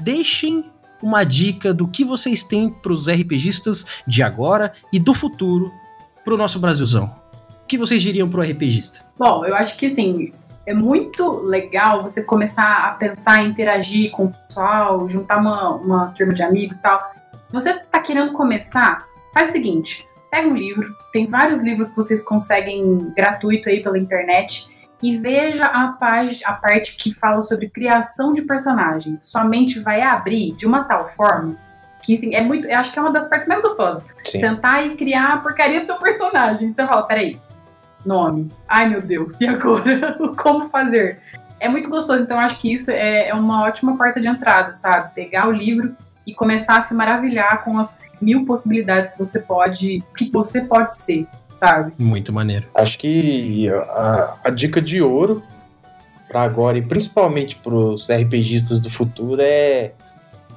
Deixem 0.00 0.64
uma 1.02 1.24
dica 1.24 1.72
do 1.72 1.86
que 1.88 2.04
vocês 2.04 2.42
têm 2.42 2.70
para 2.70 2.92
os 2.92 3.08
RPGistas 3.08 3.86
de 4.06 4.22
agora 4.22 4.72
e 4.92 4.98
do 4.98 5.14
futuro 5.14 5.72
para 6.24 6.34
o 6.34 6.36
nosso 6.36 6.58
Brasilzão. 6.58 7.14
O 7.64 7.66
que 7.66 7.78
vocês 7.78 8.02
diriam 8.02 8.28
para 8.28 8.40
o 8.40 8.42
RPGista? 8.42 9.00
Bom, 9.18 9.44
eu 9.44 9.54
acho 9.54 9.76
que 9.76 9.86
assim, 9.86 10.32
é 10.66 10.72
muito 10.72 11.40
legal 11.40 12.02
você 12.02 12.22
começar 12.22 12.86
a 12.86 12.90
pensar 12.92 13.44
em 13.44 13.48
interagir 13.48 14.10
com 14.10 14.26
o 14.26 14.32
pessoal, 14.32 15.08
juntar 15.08 15.38
uma, 15.38 15.74
uma 15.74 16.06
turma 16.16 16.34
de 16.34 16.42
amigos 16.42 16.76
e 16.76 16.80
tal. 16.80 17.00
Se 17.00 17.52
você 17.52 17.74
tá 17.74 18.00
querendo 18.00 18.32
começar, 18.32 19.04
faz 19.34 19.48
o 19.48 19.52
seguinte: 19.52 20.06
pega 20.30 20.48
um 20.48 20.56
livro, 20.56 20.94
tem 21.12 21.26
vários 21.26 21.62
livros 21.62 21.90
que 21.90 21.96
vocês 21.96 22.24
conseguem 22.24 23.12
gratuito 23.14 23.68
aí 23.68 23.82
pela 23.82 23.98
internet. 23.98 24.70
E 25.02 25.18
veja 25.18 25.64
a, 25.64 25.88
page, 25.88 26.44
a 26.44 26.52
parte 26.52 26.96
que 26.96 27.12
fala 27.12 27.42
sobre 27.42 27.68
criação 27.68 28.32
de 28.32 28.42
personagem. 28.42 29.18
Sua 29.20 29.42
mente 29.42 29.80
vai 29.80 30.00
abrir 30.00 30.54
de 30.54 30.64
uma 30.64 30.84
tal 30.84 31.10
forma 31.16 31.56
que 32.02 32.14
assim, 32.14 32.34
é 32.34 32.42
muito. 32.42 32.68
Eu 32.68 32.78
acho 32.78 32.92
que 32.92 32.98
é 32.98 33.02
uma 33.02 33.12
das 33.12 33.28
partes 33.28 33.48
mais 33.48 33.62
gostosas. 33.62 34.08
Sim. 34.22 34.40
Sentar 34.40 34.86
e 34.86 34.96
criar 34.96 35.32
a 35.32 35.36
porcaria 35.38 35.80
do 35.80 35.86
seu 35.86 35.96
personagem. 35.96 36.72
Você 36.72 36.86
fala, 36.86 37.02
peraí, 37.02 37.40
nome. 38.04 38.50
Ai 38.68 38.88
meu 38.88 39.00
Deus, 39.00 39.40
e 39.40 39.46
agora? 39.46 40.16
Como 40.36 40.68
fazer? 40.68 41.20
É 41.60 41.68
muito 41.68 41.88
gostoso, 41.88 42.24
então 42.24 42.38
acho 42.38 42.60
que 42.60 42.72
isso 42.72 42.90
é, 42.90 43.28
é 43.28 43.34
uma 43.34 43.62
ótima 43.62 43.96
porta 43.96 44.20
de 44.20 44.26
entrada, 44.26 44.74
sabe? 44.74 45.14
Pegar 45.14 45.48
o 45.48 45.52
livro 45.52 45.94
e 46.26 46.34
começar 46.34 46.78
a 46.78 46.82
se 46.82 46.94
maravilhar 46.94 47.64
com 47.64 47.78
as 47.78 47.98
mil 48.20 48.44
possibilidades 48.44 49.12
que 49.12 49.18
você 49.18 49.40
pode, 49.40 50.02
que 50.16 50.30
você 50.30 50.62
pode 50.62 50.96
ser, 50.96 51.26
sabe? 51.54 51.92
Muito 51.98 52.32
maneiro. 52.32 52.66
Acho 52.74 52.98
que 52.98 53.68
a, 53.68 54.36
a 54.44 54.50
dica 54.50 54.80
de 54.80 55.00
ouro 55.00 55.42
para 56.28 56.42
agora 56.42 56.78
e 56.78 56.82
principalmente 56.82 57.56
para 57.56 57.74
os 57.74 58.08
RPGistas 58.08 58.80
do 58.80 58.90
futuro 58.90 59.40
é 59.40 59.92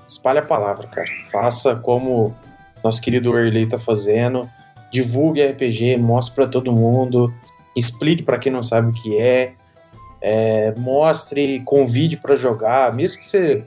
espalhe 0.07 0.39
a 0.39 0.45
palavra, 0.45 0.87
cara. 0.87 1.09
Faça 1.31 1.75
como 1.75 2.35
nosso 2.83 3.01
querido 3.01 3.37
Earley 3.37 3.65
tá 3.65 3.79
fazendo 3.79 4.49
divulgue 4.91 5.45
RPG, 5.45 5.97
mostre 5.97 6.35
para 6.35 6.47
todo 6.47 6.71
mundo, 6.71 7.33
explique 7.75 8.23
para 8.23 8.37
quem 8.37 8.51
não 8.51 8.63
sabe 8.63 8.89
o 8.89 8.93
que 8.93 9.17
é, 9.17 9.53
é 10.21 10.73
mostre, 10.75 11.61
convide 11.65 12.17
para 12.17 12.35
jogar, 12.35 12.93
mesmo 12.93 13.19
que 13.19 13.25
você, 13.25 13.63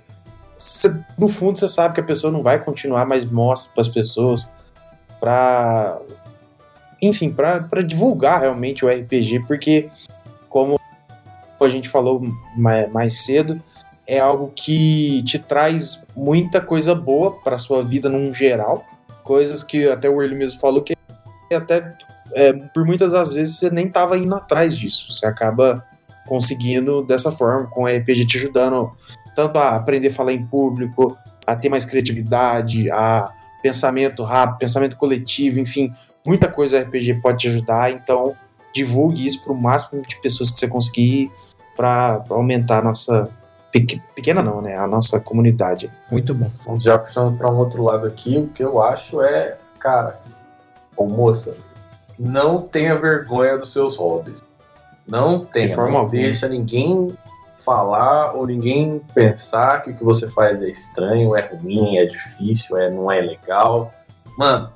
você, 0.56 0.96
no 1.18 1.28
fundo 1.28 1.58
você 1.58 1.68
sabe 1.68 1.94
que 1.94 2.00
a 2.00 2.04
pessoa 2.04 2.32
não 2.32 2.42
vai 2.42 2.62
continuar, 2.62 3.06
mas 3.06 3.24
mostre 3.24 3.72
para 3.72 3.82
as 3.82 3.88
pessoas 3.88 4.52
para 5.20 5.98
enfim, 7.00 7.30
para 7.30 7.82
divulgar 7.82 8.40
realmente 8.40 8.84
o 8.84 8.88
RPG, 8.88 9.44
porque 9.46 9.88
como 10.48 10.78
a 11.60 11.68
gente 11.68 11.88
falou 11.88 12.20
mais, 12.56 12.90
mais 12.90 13.24
cedo, 13.24 13.60
é 14.06 14.18
algo 14.18 14.52
que 14.54 15.22
te 15.24 15.38
traz 15.38 16.04
muita 16.16 16.60
coisa 16.60 16.94
boa 16.94 17.32
para 17.42 17.58
sua 17.58 17.82
vida 17.82 18.08
num 18.08 18.32
geral, 18.34 18.84
coisas 19.22 19.62
que 19.62 19.88
até 19.88 20.08
o 20.08 20.20
Early 20.22 20.34
mesmo 20.34 20.58
falou 20.58 20.82
que 20.82 20.96
até 21.55 21.96
é, 22.34 22.53
por 22.53 22.84
muitas 22.84 23.11
das 23.11 23.32
vezes 23.32 23.59
você 23.59 23.70
nem 23.70 23.86
estava 23.86 24.18
indo 24.18 24.34
atrás 24.34 24.76
disso. 24.76 25.11
Você 25.11 25.26
acaba 25.26 25.84
conseguindo 26.26 27.03
dessa 27.03 27.32
forma, 27.32 27.66
com 27.68 27.84
o 27.84 27.86
RPG 27.86 28.26
te 28.26 28.36
ajudando 28.36 28.92
tanto 29.34 29.59
a 29.59 29.76
aprender 29.76 30.09
a 30.09 30.12
falar 30.12 30.32
em 30.32 30.44
público, 30.44 31.16
a 31.46 31.57
ter 31.57 31.68
mais 31.68 31.86
criatividade, 31.86 32.90
a 32.90 33.30
pensamento 33.62 34.22
rápido, 34.22 34.59
pensamento 34.59 34.96
coletivo, 34.96 35.59
enfim, 35.61 35.92
muita 36.24 36.49
coisa 36.49 36.78
o 36.78 36.82
RPG 36.82 37.20
pode 37.22 37.38
te 37.38 37.49
ajudar. 37.49 37.90
Então, 37.90 38.36
divulgue 38.74 39.26
isso 39.26 39.42
para 39.42 39.53
o 39.53 39.57
máximo 39.57 40.03
de 40.03 40.20
pessoas 40.20 40.51
que 40.51 40.59
você 40.59 40.68
conseguir 40.68 41.30
para 41.76 42.24
aumentar 42.30 42.78
a 42.78 42.82
nossa 42.82 43.30
pequena 44.14 44.42
não, 44.42 44.61
né? 44.61 44.76
A 44.76 44.86
nossa 44.86 45.20
comunidade. 45.20 45.90
Muito 46.11 46.34
bom. 46.34 46.51
Já 46.78 46.99
puxando 46.99 47.36
para 47.36 47.51
um 47.51 47.57
outro 47.57 47.82
lado 47.84 48.07
aqui, 48.07 48.36
o 48.36 48.49
que 48.49 48.62
eu 48.62 48.82
acho 48.82 49.22
é, 49.22 49.57
cara, 49.78 50.20
ou 50.99 51.09
moça, 51.09 51.57
não 52.18 52.61
tenha 52.61 52.96
vergonha 52.96 53.57
dos 53.57 53.72
seus 53.72 53.96
hobbies. 53.96 54.42
Não 55.07 55.44
tenha. 55.44 55.74
Não 55.74 56.09
deixa 56.09 56.49
ninguém 56.49 57.16
falar 57.64 58.32
ou 58.32 58.46
ninguém 58.46 59.01
pensar 59.14 59.82
que 59.82 59.90
o 59.90 59.96
que 59.96 60.05
você 60.05 60.28
faz 60.28 60.62
é 60.62 60.68
estranho, 60.68 61.36
é 61.36 61.46
ruim, 61.46 61.96
é 61.96 62.05
difícil, 62.05 62.76
é, 62.76 62.90
não 62.90 63.11
é 63.11 63.20
legal. 63.20 63.92
Mano, 64.36 64.70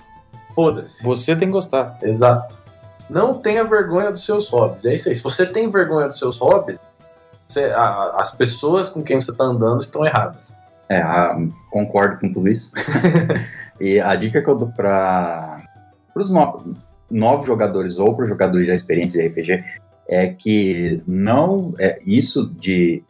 foda-se. 0.54 1.02
Você 1.02 1.34
tem 1.34 1.48
que 1.48 1.52
gostar. 1.52 1.98
Exato. 2.02 2.58
Não 3.10 3.34
tenha 3.34 3.64
vergonha 3.64 4.10
dos 4.10 4.24
seus 4.24 4.48
hobbies. 4.48 4.86
É 4.86 4.94
isso 4.94 5.08
aí. 5.08 5.14
Se 5.14 5.22
você 5.22 5.44
tem 5.44 5.68
vergonha 5.68 6.06
dos 6.06 6.18
seus 6.18 6.38
hobbies, 6.38 6.78
você, 7.44 7.66
a, 7.66 8.16
as 8.18 8.30
pessoas 8.30 8.88
com 8.88 9.02
quem 9.02 9.20
você 9.20 9.32
está 9.32 9.44
andando 9.44 9.80
estão 9.82 10.04
erradas. 10.06 10.54
É, 10.88 11.00
a, 11.00 11.36
concordo 11.70 12.20
com 12.20 12.32
tudo 12.32 12.48
isso. 12.48 12.72
e 13.80 14.00
a 14.00 14.14
dica 14.14 14.40
que 14.40 14.48
eu 14.48 14.54
dou 14.54 14.68
para 14.68 15.61
para 16.12 16.22
os 16.22 16.30
no 16.30 16.76
novos 17.10 17.46
jogadores 17.46 17.98
ou 17.98 18.14
para 18.16 18.24
os 18.24 18.28
jogadores 18.28 18.66
já 18.66 18.74
experientes 18.74 19.14
de 19.14 19.26
RPG 19.26 19.64
é 20.08 20.28
que 20.28 21.02
não 21.06 21.74
é 21.78 21.98
isso 22.06 22.46
de 22.54 23.02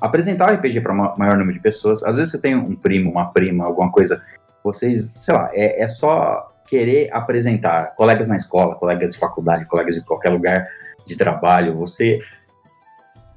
apresentar 0.00 0.50
o 0.50 0.54
RPG 0.54 0.80
para 0.80 0.94
maior 0.94 1.36
número 1.36 1.52
de 1.52 1.60
pessoas. 1.60 2.02
Às 2.02 2.16
vezes 2.16 2.32
você 2.32 2.40
tem 2.40 2.56
um 2.56 2.74
primo, 2.74 3.10
uma 3.10 3.26
prima, 3.30 3.64
alguma 3.64 3.90
coisa, 3.92 4.22
vocês, 4.64 5.14
sei 5.20 5.34
lá, 5.34 5.50
é, 5.52 5.82
é 5.82 5.88
só 5.88 6.50
querer 6.66 7.12
apresentar 7.12 7.94
colegas 7.94 8.28
na 8.28 8.36
escola, 8.36 8.74
colegas 8.74 9.12
de 9.12 9.18
faculdade, 9.18 9.66
colegas 9.66 9.94
de 9.94 10.02
qualquer 10.02 10.30
lugar 10.30 10.66
de 11.06 11.16
trabalho, 11.16 11.76
você 11.76 12.18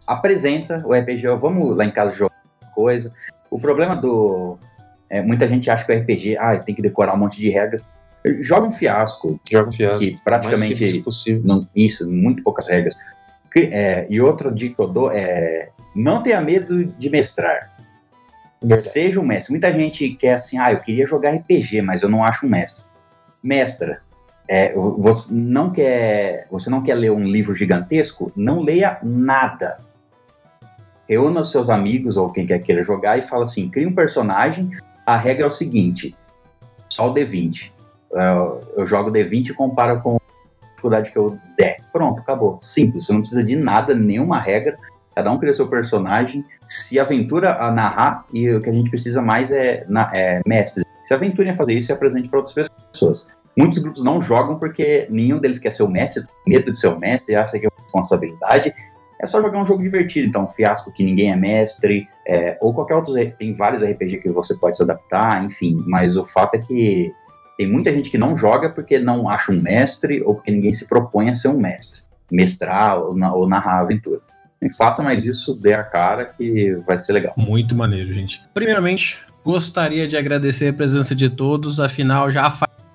apresenta 0.08 0.82
o 0.86 0.94
RPG, 0.94 1.28
vamos 1.40 1.76
lá 1.76 1.86
em 1.86 1.92
casa 1.92 2.14
jogar 2.14 2.36
coisa. 2.74 3.14
O 3.50 3.60
problema 3.60 3.96
do. 3.96 4.58
É, 5.10 5.22
muita 5.22 5.48
gente 5.48 5.70
acha 5.70 5.86
que 5.86 5.92
o 5.92 5.98
RPG, 5.98 6.38
ah, 6.38 6.58
tem 6.60 6.76
que 6.76 6.82
decorar 6.82 7.14
um 7.14 7.18
monte 7.18 7.40
de 7.40 7.50
regras. 7.50 7.84
Joga 8.42 8.68
um 8.68 8.72
fiasco. 8.72 9.40
Joga 9.50 9.70
um 9.70 9.72
fiasco. 9.72 10.00
Que 10.00 10.20
praticamente. 10.24 11.02
possível. 11.02 11.42
Não, 11.46 11.68
isso, 11.76 12.10
muito 12.10 12.44
poucas 12.44 12.68
regras. 12.68 12.96
É, 13.56 14.06
e 14.10 14.20
outra 14.20 14.52
dica 14.52 14.76
que 14.76 14.82
eu 14.82 14.88
dou 14.88 15.12
é 15.12 15.70
não 15.96 16.22
tenha 16.22 16.42
medo 16.42 16.84
de 16.86 17.10
mestrar. 17.10 17.74
Verdade. 18.62 18.90
Seja 18.90 19.20
um 19.20 19.26
mestre. 19.26 19.54
Muita 19.54 19.72
gente 19.72 20.10
quer 20.10 20.34
assim, 20.34 20.58
ah, 20.58 20.74
eu 20.74 20.80
queria 20.80 21.08
jogar 21.08 21.36
RPG, 21.36 21.82
mas 21.82 22.02
eu 22.02 22.10
não 22.10 22.24
acho 22.24 22.46
um 22.46 22.50
mestre. 22.50 22.86
Mestra. 23.42 24.02
É, 24.48 24.74
você 24.74 25.34
não 25.34 25.72
quer, 25.72 26.48
você 26.52 26.70
não 26.70 26.84
quer 26.84 26.96
ler 26.96 27.12
um 27.12 27.24
livro 27.24 27.56
gigantesco? 27.56 28.32
Não 28.36 28.60
leia 28.60 29.00
nada. 29.02 29.78
Reúna 31.08 31.42
os 31.42 31.52
seus 31.52 31.70
amigos 31.70 32.18
ou 32.18 32.32
quem 32.32 32.46
quer 32.46 32.60
queira 32.60 32.84
jogar 32.84 33.18
e 33.18 33.22
fala 33.22 33.44
assim: 33.44 33.70
cria 33.70 33.88
um 33.88 33.94
personagem. 33.94 34.70
A 35.06 35.16
regra 35.16 35.46
é 35.46 35.48
o 35.48 35.52
seguinte: 35.52 36.16
só 36.90 37.10
o 37.10 37.14
D20. 37.14 37.72
Eu, 38.12 38.62
eu 38.78 38.88
jogo 38.88 39.12
D20 39.12 39.50
e 39.50 39.54
comparo 39.54 40.02
com 40.02 40.16
a 40.16 40.66
dificuldade 40.68 41.12
que 41.12 41.18
eu 41.18 41.38
der. 41.58 41.78
Pronto, 41.92 42.22
acabou. 42.22 42.60
Simples. 42.62 43.06
Você 43.06 43.14
não 43.14 43.22
precisa 43.22 43.44
de 43.44 43.56
nada, 43.56 43.94
nenhuma 43.94 44.40
regra. 44.40 44.78
Cada 45.16 45.32
um 45.32 45.38
cria 45.38 45.54
seu 45.54 45.70
personagem, 45.70 46.44
se 46.68 47.00
aventura 47.00 47.56
a 47.56 47.72
narrar 47.72 48.26
e 48.34 48.50
o 48.50 48.62
que 48.62 48.70
a 48.70 48.74
gente 48.74 48.90
precisa 48.90 49.22
mais 49.22 49.52
é, 49.54 49.86
na, 49.88 50.10
é 50.14 50.42
mestres. 50.46 50.84
Se 51.04 51.14
aventurem 51.14 51.54
a 51.54 51.56
fazer 51.56 51.74
isso 51.74 51.90
e 51.90 51.94
apresente 51.94 52.28
para 52.28 52.40
outras 52.40 52.68
pessoas. 52.92 53.28
Muitos 53.58 53.80
grupos 53.80 54.04
não 54.04 54.22
jogam 54.22 54.60
porque 54.60 55.08
nenhum 55.10 55.40
deles 55.40 55.60
quer 55.60 55.72
ser 55.72 55.84
o 55.84 55.88
mestre, 55.88 56.24
tem 56.24 56.56
medo 56.58 56.72
de 56.72 56.78
ser 56.78 56.88
o 56.88 57.00
mestre, 57.00 57.36
acha 57.36 57.58
que 57.58 57.66
é 57.66 57.70
uma 57.70 57.84
responsabilidade. 57.84 58.74
É 59.22 59.26
só 59.26 59.42
jogar 59.42 59.62
um 59.62 59.66
jogo 59.66 59.82
divertido, 59.82 60.28
então, 60.28 60.44
um 60.44 60.50
fiasco 60.50 60.92
que 60.92 61.04
ninguém 61.04 61.32
é 61.32 61.36
mestre, 61.38 62.06
é, 62.28 62.58
ou 62.60 62.74
qualquer 62.74 62.96
outro. 62.96 63.14
Tem 63.38 63.54
vários 63.54 63.82
RPG 63.82 64.18
que 64.18 64.30
você 64.30 64.58
pode 64.58 64.76
se 64.76 64.84
adaptar, 64.84 65.42
enfim, 65.46 65.82
mas 65.88 66.18
o 66.18 66.26
fato 66.26 66.56
é 66.56 66.60
que 66.60 67.14
tem 67.58 67.68
muita 67.68 67.92
gente 67.92 68.10
que 68.10 68.18
não 68.18 68.38
joga 68.38 68.70
porque 68.70 69.00
não 69.00 69.30
acha 69.30 69.52
um 69.52 69.62
mestre 69.62 70.22
ou 70.24 70.36
porque 70.36 70.52
ninguém 70.52 70.74
se 70.74 70.88
propõe 70.88 71.30
a 71.30 71.36
ser 71.36 71.48
um 71.48 71.60
mestre, 71.60 72.02
mestrar 72.32 73.00
ou, 73.00 73.18
ou 73.18 73.48
narrar 73.48 73.80
a 73.80 73.82
aventura. 73.82 74.20
E 74.62 74.70
faça 74.74 75.04
mais 75.04 75.26
isso, 75.26 75.56
dê 75.56 75.74
a 75.74 75.84
cara 75.84 76.26
que 76.26 76.74
vai 76.88 76.98
ser 76.98 77.14
legal. 77.14 77.34
Muito 77.38 77.76
maneiro, 77.76 78.14
gente. 78.14 78.42
Primeiramente, 78.54 79.20
gostaria 79.44 80.08
de 80.08 80.18
agradecer 80.18 80.70
a 80.70 80.74
presença 80.74 81.14
de 81.14 81.30
todos, 81.30 81.80
afinal 81.80 82.32
já 82.32 82.48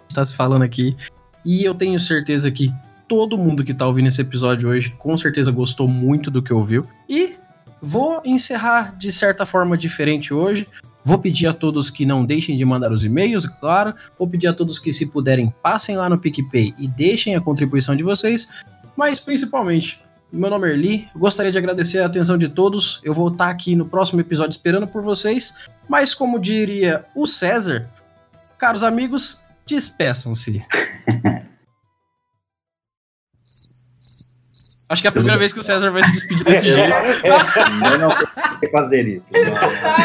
está 0.08 0.24
se 0.24 0.34
falando 0.34 0.62
aqui. 0.62 0.96
E 1.44 1.64
eu 1.64 1.74
tenho 1.74 1.98
certeza 2.00 2.50
que 2.50 2.72
todo 3.08 3.38
mundo 3.38 3.64
que 3.64 3.72
está 3.72 3.86
ouvindo 3.86 4.08
esse 4.08 4.20
episódio 4.20 4.68
hoje 4.68 4.90
com 4.98 5.16
certeza 5.16 5.50
gostou 5.50 5.88
muito 5.88 6.30
do 6.30 6.42
que 6.42 6.52
ouviu. 6.52 6.86
E 7.08 7.34
vou 7.80 8.20
encerrar 8.24 8.96
de 8.98 9.10
certa 9.10 9.46
forma 9.46 9.76
diferente 9.76 10.34
hoje. 10.34 10.66
Vou 11.04 11.18
pedir 11.18 11.46
a 11.46 11.52
todos 11.52 11.90
que 11.90 12.04
não 12.04 12.24
deixem 12.24 12.56
de 12.56 12.64
mandar 12.64 12.92
os 12.92 13.04
e-mails, 13.04 13.46
claro. 13.46 13.94
Vou 14.18 14.28
pedir 14.28 14.48
a 14.48 14.52
todos 14.52 14.78
que, 14.78 14.92
se 14.92 15.06
puderem, 15.06 15.52
passem 15.62 15.96
lá 15.96 16.08
no 16.08 16.18
PicPay 16.18 16.74
e 16.78 16.86
deixem 16.86 17.34
a 17.34 17.40
contribuição 17.40 17.96
de 17.96 18.02
vocês. 18.02 18.48
Mas 18.96 19.18
principalmente, 19.18 20.02
meu 20.32 20.50
nome 20.50 20.68
é 20.68 20.72
Erli, 20.72 21.08
gostaria 21.16 21.50
de 21.50 21.58
agradecer 21.58 22.00
a 22.00 22.06
atenção 22.06 22.36
de 22.36 22.48
todos. 22.48 23.00
Eu 23.02 23.14
vou 23.14 23.28
estar 23.28 23.48
aqui 23.48 23.74
no 23.74 23.86
próximo 23.86 24.20
episódio 24.20 24.50
esperando 24.50 24.86
por 24.86 25.02
vocês. 25.02 25.54
Mas, 25.88 26.14
como 26.14 26.38
diria 26.38 27.04
o 27.16 27.26
César, 27.26 27.88
caros 28.58 28.82
amigos, 28.82 29.40
Despeçam-se. 29.70 30.66
Acho 34.90 35.02
que 35.02 35.06
é 35.06 35.10
a 35.10 35.12
primeira 35.12 35.38
vez 35.38 35.52
que 35.52 35.60
o 35.60 35.62
César 35.62 35.88
vai 35.92 36.02
se 36.02 36.12
despedir 36.12 36.44
desse 36.44 36.66
jeito. 36.74 36.94
Eu 37.92 37.98
não 38.00 38.10
sei 38.10 38.70
fazer 38.72 39.06
isso. 39.06 39.26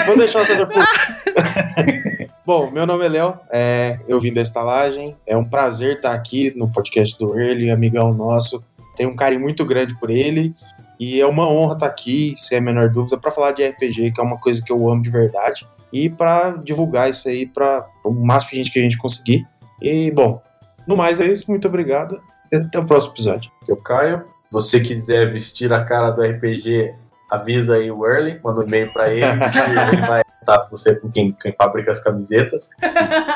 Vou 0.06 0.16
deixar 0.16 0.44
o 0.44 0.46
César 0.46 0.68
por. 0.68 0.86
Bom, 2.46 2.70
meu 2.70 2.86
nome 2.86 3.04
é 3.04 3.10
Léo, 3.10 3.40
é, 3.52 4.00
eu 4.08 4.22
vim 4.22 4.32
da 4.32 4.44
estalagem. 4.44 5.18
É 5.26 5.36
um 5.36 5.44
prazer 5.44 5.96
estar 5.96 6.14
aqui 6.14 6.54
no 6.56 6.72
podcast 6.72 7.18
do 7.18 7.36
Early, 7.36 7.72
amigão 7.72 8.14
nosso. 8.14 8.64
Tenho 8.96 9.10
um 9.10 9.16
carinho 9.16 9.42
muito 9.42 9.66
grande 9.66 9.98
por 10.00 10.12
ele. 10.12 10.54
E 11.00 11.20
é 11.20 11.26
uma 11.26 11.50
honra 11.50 11.74
estar 11.74 11.88
aqui, 11.88 12.36
sem 12.38 12.60
a 12.60 12.62
menor 12.62 12.90
dúvida, 12.92 13.18
para 13.18 13.32
falar 13.32 13.54
de 13.54 13.68
RPG, 13.68 14.12
que 14.12 14.22
é 14.22 14.24
uma 14.24 14.40
coisa 14.40 14.64
que 14.64 14.72
eu 14.72 14.88
amo 14.88 15.02
de 15.02 15.10
verdade. 15.10 15.68
E 15.92 16.12
para 16.12 16.52
divulgar 16.52 17.10
isso 17.10 17.28
aí 17.28 17.48
para 17.48 17.88
o 18.04 18.12
máximo 18.12 18.52
de 18.52 18.58
gente 18.58 18.72
que 18.72 18.78
a 18.78 18.84
gente 18.84 19.00
conseguir. 19.00 19.48
E, 19.82 20.12
bom, 20.12 20.40
no 20.88 20.96
mais 20.96 21.20
é 21.20 21.26
isso. 21.26 21.50
Muito 21.50 21.68
obrigado. 21.68 22.22
Até 22.54 22.78
o 22.78 22.86
próximo 22.86 23.14
episódio. 23.14 23.52
Eu, 23.68 23.78
Caio. 23.78 24.24
Você 24.56 24.80
quiser 24.80 25.30
vestir 25.30 25.74
a 25.74 25.84
cara 25.84 26.12
do 26.12 26.22
RPG, 26.22 26.94
avisa 27.30 27.76
aí 27.76 27.92
o 27.92 28.08
Early, 28.08 28.40
manda 28.42 28.62
um 28.62 28.64
e-mail 28.64 28.92
para 28.94 29.10
ele, 29.10 29.26
ele 29.92 30.08
vai 30.08 30.22
estar 30.40 30.60
com 30.60 30.70
você 30.70 30.96
com 30.96 31.10
quem, 31.10 31.34
quem, 31.34 31.52
fabrica 31.52 31.92
as 31.92 32.00
camisetas. 32.00 32.70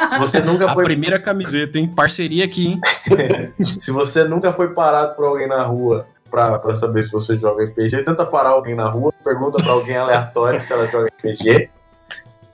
Se 0.10 0.18
você 0.18 0.40
nunca 0.42 0.74
foi. 0.74 0.84
A 0.84 0.86
primeira 0.86 1.20
camiseta, 1.20 1.78
hein? 1.78 1.92
Parceria 1.94 2.46
aqui, 2.46 2.68
hein? 2.68 2.82
Se 3.78 3.92
você 3.92 4.24
nunca 4.24 4.54
foi 4.54 4.74
parado 4.74 5.14
por 5.16 5.26
alguém 5.26 5.48
na 5.48 5.62
rua 5.64 6.08
pra, 6.32 6.58
pra 6.58 6.74
saber 6.74 7.04
se 7.04 7.12
você 7.12 7.36
joga 7.36 7.66
RPG, 7.66 8.04
tenta 8.04 8.26
parar 8.26 8.52
alguém 8.52 8.76
na 8.76 8.88
rua, 8.88 9.12
pergunta 9.22 9.62
pra 9.62 9.74
alguém 9.74 9.98
aleatório 9.98 10.62
se 10.62 10.72
ela 10.72 10.88
joga 10.88 11.08
RPG. 11.08 11.70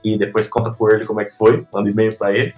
E 0.02 0.18
depois 0.18 0.48
conta 0.48 0.72
por 0.72 0.92
ele 0.92 1.06
como 1.06 1.20
é 1.20 1.24
que 1.24 1.36
foi, 1.36 1.64
manda 1.72 1.88
e-mail 1.88 2.16
pra 2.18 2.32
ele. 2.32 2.52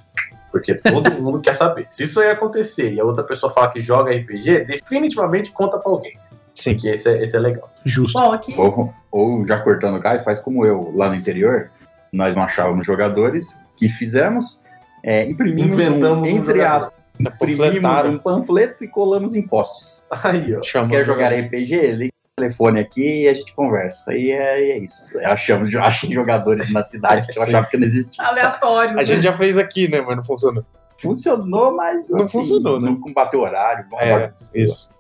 Porque 0.51 0.75
todo 0.75 1.11
mundo 1.21 1.41
quer 1.41 1.55
saber. 1.55 1.87
Se 1.91 2.05
isso 2.05 2.21
aí 2.21 2.31
acontecer 2.31 2.93
e 2.93 3.01
a 3.01 3.05
outra 3.05 3.25
pessoa 3.25 3.53
falar 3.53 3.69
que 3.69 3.81
joga 3.81 4.15
RPG, 4.15 4.65
definitivamente 4.65 5.51
conta 5.51 5.79
pra 5.79 5.91
alguém. 5.91 6.19
Sim. 6.55 6.77
Que 6.77 6.89
esse 6.89 7.09
é, 7.09 7.23
esse 7.23 7.37
é 7.37 7.41
legal. 7.41 7.71
Justo. 7.85 8.19
Ou, 8.57 8.95
ou, 9.11 9.47
já 9.47 9.59
cortando 9.61 9.97
o 9.97 10.01
Caio, 10.01 10.25
faz 10.25 10.41
como 10.41 10.67
eu, 10.67 10.93
lá 10.95 11.09
no 11.09 11.15
interior, 11.15 11.71
nós 12.13 12.35
não 12.35 12.43
achávamos 12.43 12.87
jogadores, 12.87 13.61
que 13.77 13.89
fizemos, 13.89 14.63
é, 15.05 15.25
imprimimos 15.25 15.73
Inventamos 15.73 16.29
um, 16.29 16.37
entre 16.37 16.61
um 16.61 16.67
as 16.67 16.93
imprimimos 17.19 18.05
um 18.07 18.19
panfleto 18.19 18.85
e 18.85 18.89
colamos 18.89 19.35
em 19.35 19.43
postes. 19.43 20.03
Aí, 20.11 20.55
ó. 20.55 20.87
Quer 20.89 21.05
jogar 21.05 21.33
RPG? 21.33 22.11
Telefone 22.39 22.81
aqui 22.81 23.25
e 23.25 23.29
a 23.29 23.35
gente 23.35 23.55
conversa. 23.55 24.15
E 24.15 24.31
é, 24.31 24.71
é 24.71 24.79
isso. 24.79 25.19
Achamos, 25.25 25.75
achei 25.77 26.13
jogadores 26.13 26.73
na 26.73 26.83
cidade 26.83 27.27
que 27.27 27.39
eu 27.39 27.43
achava 27.45 27.67
que 27.67 27.77
não 27.77 27.85
existia. 27.85 28.25
Aleatório. 28.25 28.99
A 28.99 29.05
gente 29.05 29.23
já 29.23 29.33
fez 29.33 29.59
aqui, 29.59 29.89
né? 29.89 30.01
Mas 30.01 30.17
não 30.17 30.25
funcionou. 30.25 30.65
Funcionou, 31.01 31.77
mas 31.77 32.11
não 32.11 32.21
assim, 32.21 32.31
funcionou, 32.31 32.81
né? 32.81 32.91
Não 32.91 33.13
bateu 33.13 33.41
horário. 33.41 33.87
É, 34.01 34.33
isso. 34.55 34.93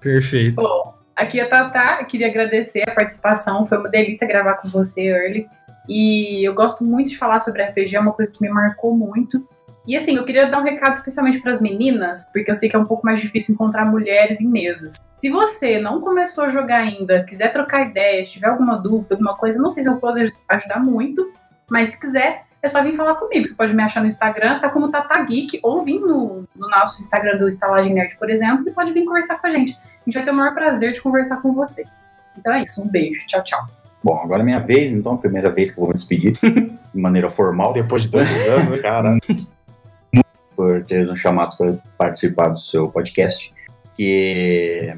Perfeito. 0.00 0.54
Bom, 0.54 0.94
aqui 1.16 1.40
é 1.40 1.44
a 1.44 1.48
Tatá. 1.48 1.98
Eu 2.00 2.06
queria 2.06 2.28
agradecer 2.28 2.82
a 2.88 2.94
participação. 2.94 3.66
Foi 3.66 3.78
uma 3.78 3.88
delícia 3.88 4.26
gravar 4.26 4.54
com 4.54 4.68
você, 4.68 5.02
Early. 5.02 5.48
E 5.88 6.46
eu 6.46 6.54
gosto 6.54 6.84
muito 6.84 7.10
de 7.10 7.18
falar 7.18 7.40
sobre 7.40 7.62
RPG, 7.64 7.96
é 7.96 8.00
uma 8.00 8.12
coisa 8.12 8.32
que 8.32 8.40
me 8.40 8.48
marcou 8.48 8.96
muito. 8.96 9.46
E 9.86 9.96
assim, 9.96 10.16
eu 10.16 10.24
queria 10.24 10.46
dar 10.46 10.60
um 10.60 10.64
recado 10.64 10.94
especialmente 10.94 11.40
para 11.40 11.50
as 11.50 11.60
meninas, 11.60 12.24
porque 12.32 12.50
eu 12.50 12.54
sei 12.54 12.68
que 12.68 12.76
é 12.76 12.78
um 12.78 12.84
pouco 12.84 13.04
mais 13.04 13.20
difícil 13.20 13.54
encontrar 13.54 13.84
mulheres 13.84 14.40
em 14.40 14.46
mesas. 14.46 15.00
Se 15.16 15.28
você 15.28 15.80
não 15.80 16.00
começou 16.00 16.44
a 16.44 16.48
jogar 16.48 16.78
ainda, 16.78 17.24
quiser 17.24 17.52
trocar 17.52 17.88
ideias, 17.88 18.30
tiver 18.30 18.48
alguma 18.48 18.76
dúvida, 18.76 19.14
alguma 19.14 19.34
coisa, 19.34 19.60
não 19.60 19.70
sei 19.70 19.82
se 19.82 19.90
eu 19.90 19.96
posso 19.96 20.18
ajudar 20.48 20.78
muito, 20.78 21.32
mas 21.68 21.90
se 21.90 22.00
quiser, 22.00 22.44
é 22.62 22.68
só 22.68 22.80
vir 22.82 22.94
falar 22.94 23.16
comigo. 23.16 23.44
Você 23.44 23.56
pode 23.56 23.74
me 23.74 23.82
achar 23.82 24.00
no 24.00 24.06
Instagram, 24.06 24.60
tá 24.60 24.68
como 24.68 24.88
Tata 24.88 25.20
Geek, 25.24 25.58
ou 25.64 25.82
vir 25.82 25.98
no, 25.98 26.44
no 26.54 26.68
nosso 26.70 27.00
Instagram 27.00 27.38
do 27.38 27.48
Estalagem 27.48 27.92
Nerd, 27.92 28.16
por 28.16 28.30
exemplo, 28.30 28.68
e 28.68 28.70
pode 28.70 28.92
vir 28.92 29.04
conversar 29.04 29.40
com 29.40 29.48
a 29.48 29.50
gente. 29.50 29.76
A 29.76 30.04
gente 30.04 30.14
vai 30.14 30.24
ter 30.24 30.30
o 30.30 30.34
maior 30.34 30.54
prazer 30.54 30.92
de 30.92 31.00
conversar 31.00 31.42
com 31.42 31.52
você. 31.52 31.84
Então 32.38 32.52
é 32.52 32.62
isso, 32.62 32.82
um 32.82 32.88
beijo, 32.88 33.26
tchau, 33.26 33.42
tchau. 33.42 33.66
Bom, 34.02 34.20
agora 34.20 34.42
é 34.42 34.44
minha 34.44 34.60
vez, 34.60 34.92
então, 34.92 35.14
a 35.14 35.18
primeira 35.18 35.50
vez 35.50 35.70
que 35.70 35.78
eu 35.78 35.82
vou 35.82 35.88
me 35.88 35.94
despedir, 35.94 36.32
de 36.42 37.00
maneira 37.00 37.30
formal. 37.30 37.72
Depois 37.72 38.02
de 38.02 38.10
dois 38.10 38.48
anos, 38.48 38.80
cara 38.80 39.16
por 40.62 40.84
ter 40.84 41.04
nos 41.04 41.18
chamado 41.18 41.56
para 41.56 41.74
participar 41.98 42.48
do 42.50 42.58
seu 42.58 42.88
podcast, 42.88 43.52
que 43.96 44.94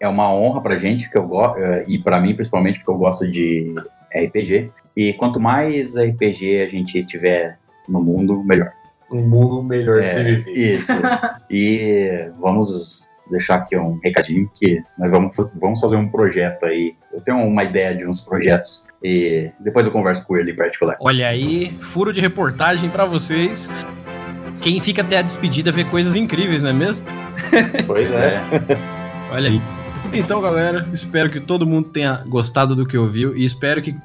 é 0.00 0.08
uma 0.08 0.32
honra 0.32 0.62
para 0.62 0.78
gente, 0.78 1.10
que 1.10 1.18
eu 1.18 1.28
gosto 1.28 1.58
eh, 1.58 1.84
e 1.86 1.98
para 1.98 2.18
mim 2.18 2.34
principalmente 2.34 2.78
porque 2.78 2.90
eu 2.90 2.96
gosto 2.96 3.30
de 3.30 3.74
RPG. 4.10 4.70
E 4.96 5.12
quanto 5.12 5.38
mais 5.38 5.96
RPG 5.96 6.62
a 6.62 6.68
gente 6.70 7.04
tiver 7.04 7.58
no 7.86 8.02
mundo, 8.02 8.42
melhor. 8.42 8.72
Um 9.12 9.20
mundo 9.20 9.62
melhor 9.62 10.02
é, 10.02 10.06
de 10.06 10.14
se 10.14 10.22
viver. 10.22 10.80
Isso. 10.80 10.92
e 11.50 12.32
vamos 12.40 13.04
deixar 13.30 13.56
aqui 13.56 13.76
um 13.76 14.00
recadinho 14.02 14.50
que 14.54 14.82
nós 14.98 15.10
vamos, 15.10 15.36
vamos 15.60 15.78
fazer 15.78 15.96
um 15.96 16.08
projeto 16.08 16.64
aí. 16.64 16.94
Eu 17.12 17.20
tenho 17.20 17.36
uma 17.36 17.64
ideia 17.64 17.94
de 17.94 18.06
uns 18.06 18.24
projetos 18.24 18.86
e 19.04 19.50
depois 19.60 19.84
eu 19.84 19.92
converso 19.92 20.26
com 20.26 20.38
ele 20.38 20.52
em 20.52 20.56
particular. 20.56 20.96
Olha 21.00 21.28
aí, 21.28 21.70
furo 21.70 22.14
de 22.14 22.20
reportagem 22.20 22.88
para 22.88 23.04
vocês 23.04 23.68
quem 24.62 24.80
fica 24.80 25.02
até 25.02 25.18
a 25.18 25.22
despedida 25.22 25.72
vê 25.72 25.84
coisas 25.84 26.14
incríveis, 26.14 26.62
não 26.62 26.70
é 26.70 26.72
mesmo? 26.72 27.04
Pois 27.86 28.10
é. 28.10 28.40
Olha 29.30 29.50
aí. 29.50 29.60
Então, 30.12 30.40
galera, 30.40 30.88
espero 30.92 31.28
que 31.30 31.40
todo 31.40 31.66
mundo 31.66 31.90
tenha 31.90 32.22
gostado 32.26 32.76
do 32.76 32.86
que 32.86 32.96
ouviu 32.96 33.36
e 33.36 33.44
espero 33.44 33.82
que 33.82 33.96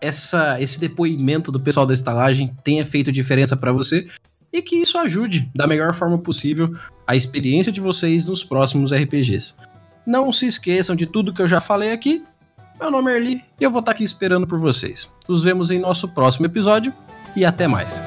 essa, 0.00 0.60
esse 0.60 0.80
depoimento 0.80 1.52
do 1.52 1.60
pessoal 1.60 1.86
da 1.86 1.94
estalagem 1.94 2.54
tenha 2.64 2.84
feito 2.84 3.12
diferença 3.12 3.56
para 3.56 3.72
você 3.72 4.06
e 4.52 4.60
que 4.60 4.76
isso 4.76 4.98
ajude 4.98 5.48
da 5.54 5.66
melhor 5.66 5.94
forma 5.94 6.18
possível 6.18 6.74
a 7.06 7.14
experiência 7.14 7.70
de 7.70 7.80
vocês 7.80 8.26
nos 8.26 8.42
próximos 8.42 8.92
RPGs. 8.92 9.54
Não 10.04 10.32
se 10.32 10.46
esqueçam 10.46 10.96
de 10.96 11.06
tudo 11.06 11.32
que 11.32 11.40
eu 11.40 11.48
já 11.48 11.60
falei 11.60 11.92
aqui. 11.92 12.24
Meu 12.80 12.90
nome 12.90 13.12
é 13.12 13.16
Erli 13.16 13.44
e 13.60 13.64
eu 13.64 13.70
vou 13.70 13.80
estar 13.80 13.92
aqui 13.92 14.02
esperando 14.02 14.46
por 14.46 14.58
vocês. 14.58 15.08
Nos 15.28 15.44
vemos 15.44 15.70
em 15.70 15.78
nosso 15.78 16.08
próximo 16.08 16.46
episódio 16.46 16.92
e 17.36 17.44
até 17.44 17.68
mais. 17.68 18.02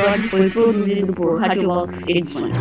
Episódio 0.00 0.30
foi 0.30 0.50
produzido 0.50 1.12
por 1.12 1.40
Radiolox 1.40 2.08
Edições. 2.08 2.56